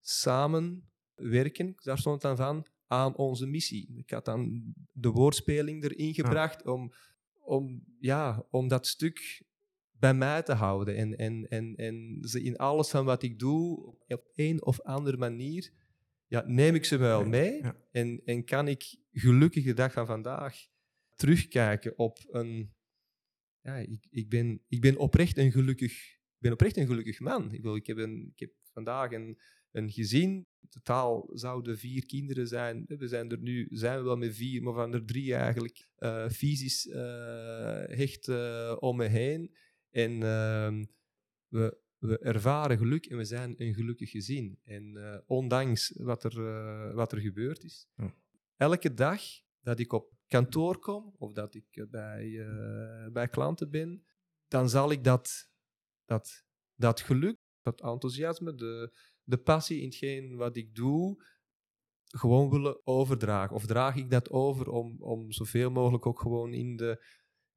Samen 0.00 0.90
werken, 1.14 1.74
daar 1.82 1.98
stond 1.98 2.22
het 2.22 2.36
dan 2.36 2.46
van, 2.46 2.66
aan 2.86 3.16
onze 3.16 3.46
missie. 3.46 3.96
Ik 3.96 4.10
had 4.10 4.24
dan 4.24 4.62
de 4.92 5.08
woordspeling 5.08 5.84
erin 5.84 6.14
gebracht 6.14 6.66
om, 6.66 6.92
om, 7.40 7.84
ja, 7.98 8.46
om 8.50 8.68
dat 8.68 8.86
stuk 8.86 9.42
bij 9.90 10.14
mij 10.14 10.42
te 10.42 10.52
houden. 10.52 10.96
En, 10.96 11.16
en, 11.16 11.48
en, 11.48 11.74
en 11.76 12.18
ze 12.20 12.42
in 12.42 12.56
alles 12.56 12.90
van 12.90 13.04
wat 13.04 13.22
ik 13.22 13.38
doe, 13.38 13.94
op 14.08 14.30
een 14.34 14.62
of 14.62 14.80
andere 14.80 15.16
manier, 15.16 15.72
ja, 16.30 16.44
neem 16.46 16.74
ik 16.74 16.84
ze 16.84 16.96
wel 16.96 17.24
mee. 17.24 17.62
En, 17.90 18.22
en 18.24 18.44
kan 18.44 18.68
ik 18.68 18.96
gelukkige 19.12 19.74
dag 19.74 19.92
van 19.92 20.06
vandaag 20.06 20.66
terugkijken 21.16 21.98
op 21.98 22.18
een... 22.28 22.74
Ja, 23.60 23.76
ik, 23.76 24.06
ik, 24.10 24.28
ben, 24.28 24.62
ik 24.68 24.80
ben 24.80 24.96
oprecht 24.96 25.38
een 25.38 25.52
gelukkig... 25.52 25.92
Ik 26.12 26.38
ben 26.38 26.52
oprecht 26.52 26.76
een 26.76 26.86
gelukkig 26.86 27.20
man. 27.20 27.52
Ik, 27.52 27.62
wil, 27.62 27.76
ik, 27.76 27.86
heb, 27.86 27.96
een, 27.96 28.30
ik 28.32 28.38
heb 28.38 28.52
vandaag 28.72 29.12
een, 29.12 29.40
een 29.70 29.90
gezin. 29.90 30.46
Totaal 30.68 31.30
zouden 31.32 31.78
vier 31.78 32.06
kinderen 32.06 32.48
zijn. 32.48 32.84
We 32.86 33.08
zijn 33.08 33.30
er 33.30 33.38
nu 33.38 33.66
zijn 33.70 33.98
we 33.98 34.04
wel 34.04 34.16
met 34.16 34.34
vier, 34.34 34.62
maar 34.62 34.74
van 34.74 34.94
er 34.94 35.04
drie 35.04 35.34
eigenlijk 35.34 35.90
uh, 35.98 36.28
fysisch 36.28 36.86
uh, 36.86 36.94
hecht 37.86 38.28
uh, 38.28 38.76
om 38.78 38.96
me 38.96 39.06
heen. 39.06 39.54
En 39.90 40.22
ehm, 40.22 40.84
we, 41.48 41.78
we 42.00 42.18
ervaren 42.18 42.78
geluk 42.78 43.06
en 43.06 43.16
we 43.16 43.24
zijn 43.24 43.54
een 43.56 43.74
gelukkig 43.74 44.10
gezin. 44.10 44.58
En 44.64 45.22
ondanks 45.26 45.92
wat 45.96 46.24
er, 46.24 46.94
wat 46.94 47.12
er 47.12 47.20
gebeurd 47.20 47.64
is, 47.64 47.88
elke 48.56 48.94
dag 48.94 49.22
dat 49.60 49.78
ik 49.78 49.92
op 49.92 50.12
kantoor 50.30 50.78
kom 50.78 51.14
of 51.18 51.32
dat 51.32 51.54
ik 51.54 51.66
eh, 51.70 51.84
bij, 51.90 52.40
eh, 52.40 53.12
bij 53.12 53.28
klanten 53.28 53.70
ben, 53.70 54.04
dan 54.48 54.68
zal 54.68 54.90
ik 54.90 55.04
dat, 55.04 55.50
dat, 56.04 56.44
dat 56.74 57.00
geluk, 57.00 57.38
dat 57.62 57.80
enthousiasme, 57.80 58.54
de, 58.54 58.96
de 59.22 59.38
passie 59.38 59.78
in 59.80 59.86
hetgeen 59.86 60.36
wat 60.36 60.56
ik 60.56 60.74
doe, 60.74 61.24
gewoon 62.04 62.50
willen 62.50 62.86
overdragen. 62.86 63.56
Of 63.56 63.66
draag 63.66 63.96
ik 63.96 64.10
dat 64.10 64.30
over 64.30 64.68
om, 64.68 64.96
om 65.02 65.32
zoveel 65.32 65.70
mogelijk 65.70 66.06
ook 66.06 66.20
gewoon 66.20 66.52
in 66.52 66.76
de, 66.76 67.04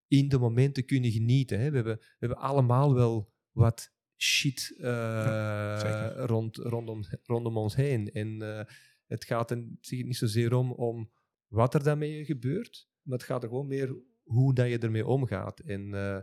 in 0.07 0.29
de 0.29 0.39
moment 0.39 0.75
te 0.75 0.81
kunnen 0.81 1.11
genieten. 1.11 1.59
Hè? 1.59 1.69
We, 1.69 1.75
hebben, 1.75 1.97
we 1.97 2.15
hebben 2.17 2.37
allemaal 2.37 2.93
wel 2.93 3.31
wat 3.51 3.92
shit 4.23 4.75
uh, 4.77 6.13
rond, 6.15 6.57
rondom, 6.57 7.03
rondom 7.23 7.57
ons 7.57 7.75
heen. 7.75 8.11
En 8.11 8.41
uh, 8.41 8.61
het 9.07 9.25
gaat 9.25 9.51
er 9.51 9.63
niet 9.87 10.17
zozeer 10.17 10.53
om, 10.53 10.71
om 10.71 11.11
wat 11.47 11.73
er 11.73 11.83
daarmee 11.83 12.25
gebeurt, 12.25 12.89
maar 13.01 13.17
het 13.17 13.27
gaat 13.27 13.43
er 13.43 13.49
gewoon 13.49 13.67
meer 13.67 13.95
hoe 14.23 14.53
dat 14.53 14.67
je 14.67 14.77
ermee 14.77 15.05
omgaat. 15.05 15.59
En 15.59 15.81
uh, 15.85 16.19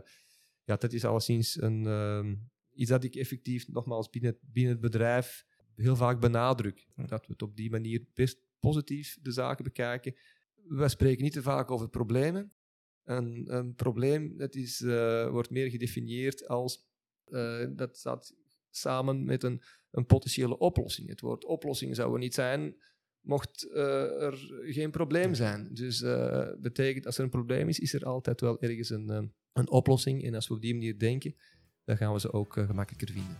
ja, 0.63 0.75
dat 0.75 0.93
is 0.93 1.05
alleszins 1.05 1.61
een, 1.61 1.83
uh, 1.83 2.31
iets 2.73 2.89
dat 2.89 3.03
ik 3.03 3.15
effectief, 3.15 3.67
nogmaals, 3.67 4.09
binnen, 4.09 4.37
binnen 4.41 4.71
het 4.71 4.81
bedrijf 4.81 5.45
heel 5.75 5.95
vaak 5.95 6.19
benadruk. 6.19 6.87
Dat 6.95 7.25
we 7.25 7.31
het 7.31 7.41
op 7.41 7.55
die 7.55 7.69
manier 7.69 8.05
best 8.13 8.39
positief 8.59 9.17
de 9.21 9.31
zaken 9.31 9.63
bekijken. 9.63 10.15
We 10.67 10.89
spreken 10.89 11.23
niet 11.23 11.33
te 11.33 11.41
vaak 11.41 11.71
over 11.71 11.89
problemen. 11.89 12.53
Een, 13.03 13.55
een 13.55 13.75
probleem 13.75 14.37
dat 14.37 14.55
is, 14.55 14.79
wordt 15.29 15.49
meer 15.49 15.69
gedefinieerd 15.69 16.47
als 16.47 16.90
uh, 17.31 17.67
dat 17.69 17.97
staat 17.97 18.33
samen 18.69 19.23
met 19.23 19.43
een, 19.43 19.61
een 19.91 20.05
potentiële 20.05 20.57
oplossing. 20.57 21.09
Het 21.09 21.21
woord 21.21 21.45
oplossing 21.45 21.95
zou 21.95 22.13
er 22.13 22.19
niet 22.19 22.33
zijn 22.33 22.75
mocht 23.21 23.67
uh, 23.73 24.21
er 24.21 24.37
geen 24.61 24.91
probleem 24.91 25.33
zijn. 25.33 25.67
Dus 25.71 26.01
uh, 26.01 26.47
betekent 26.59 27.05
als 27.05 27.17
er 27.17 27.23
een 27.23 27.29
probleem 27.29 27.67
is, 27.67 27.79
is 27.79 27.93
er 27.93 28.05
altijd 28.05 28.41
wel 28.41 28.61
ergens 28.61 28.89
een, 28.89 29.33
een 29.53 29.69
oplossing. 29.69 30.23
En 30.23 30.35
als 30.35 30.47
we 30.47 30.53
op 30.53 30.61
die 30.61 30.73
manier 30.73 30.99
denken, 30.99 31.35
dan 31.85 31.97
gaan 31.97 32.13
we 32.13 32.19
ze 32.19 32.33
ook 32.33 32.57
uh, 32.57 32.65
gemakkelijker 32.65 33.11
vinden. 33.11 33.37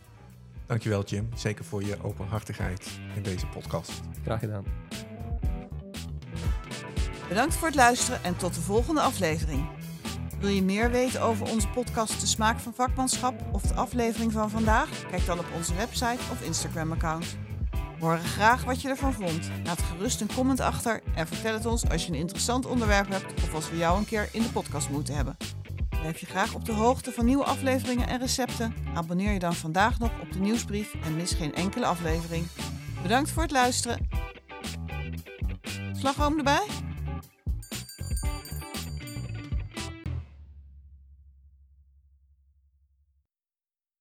Dankjewel 0.67 1.03
Jim, 1.03 1.29
zeker 1.35 1.65
voor 1.65 1.83
je 1.83 2.03
openhartigheid 2.03 2.99
in 3.15 3.23
deze 3.23 3.47
podcast. 3.47 4.01
Graag 4.23 4.39
gedaan. 4.39 4.65
Bedankt 7.27 7.55
voor 7.55 7.67
het 7.67 7.75
luisteren 7.75 8.23
en 8.23 8.37
tot 8.37 8.53
de 8.53 8.61
volgende 8.61 9.01
aflevering. 9.01 9.80
Wil 10.41 10.49
je 10.49 10.63
meer 10.63 10.91
weten 10.91 11.21
over 11.21 11.49
onze 11.49 11.67
podcast 11.67 12.19
De 12.19 12.27
Smaak 12.27 12.59
van 12.59 12.73
Vakmanschap 12.73 13.33
of 13.51 13.61
de 13.61 13.73
aflevering 13.73 14.31
van 14.31 14.49
vandaag? 14.49 14.89
Kijk 15.09 15.25
dan 15.25 15.39
op 15.39 15.45
onze 15.55 15.75
website 15.75 16.19
of 16.31 16.41
Instagram-account. 16.45 17.37
Horen 17.99 18.19
graag 18.19 18.63
wat 18.63 18.81
je 18.81 18.89
ervan 18.89 19.13
vond. 19.13 19.49
Laat 19.63 19.81
gerust 19.81 20.21
een 20.21 20.33
comment 20.35 20.59
achter 20.59 21.01
en 21.15 21.27
vertel 21.27 21.53
het 21.53 21.65
ons 21.65 21.89
als 21.89 22.05
je 22.05 22.11
een 22.11 22.19
interessant 22.19 22.65
onderwerp 22.65 23.09
hebt 23.09 23.33
of 23.33 23.53
als 23.53 23.69
we 23.69 23.77
jou 23.77 23.97
een 23.97 24.05
keer 24.05 24.29
in 24.31 24.41
de 24.41 24.49
podcast 24.49 24.89
moeten 24.89 25.15
hebben. 25.15 25.37
Blijf 25.89 26.19
je 26.19 26.25
graag 26.25 26.53
op 26.53 26.65
de 26.65 26.73
hoogte 26.73 27.11
van 27.11 27.25
nieuwe 27.25 27.43
afleveringen 27.43 28.07
en 28.07 28.19
recepten? 28.19 28.73
Abonneer 28.93 29.33
je 29.33 29.39
dan 29.39 29.55
vandaag 29.55 29.99
nog 29.99 30.11
op 30.21 30.31
de 30.31 30.39
nieuwsbrief 30.39 30.93
en 31.05 31.15
mis 31.15 31.33
geen 31.33 31.55
enkele 31.55 31.85
aflevering. 31.85 32.45
Bedankt 33.01 33.29
voor 33.29 33.41
het 33.41 33.51
luisteren. 33.51 34.09
Slagroom 35.93 36.37
erbij? 36.37 36.90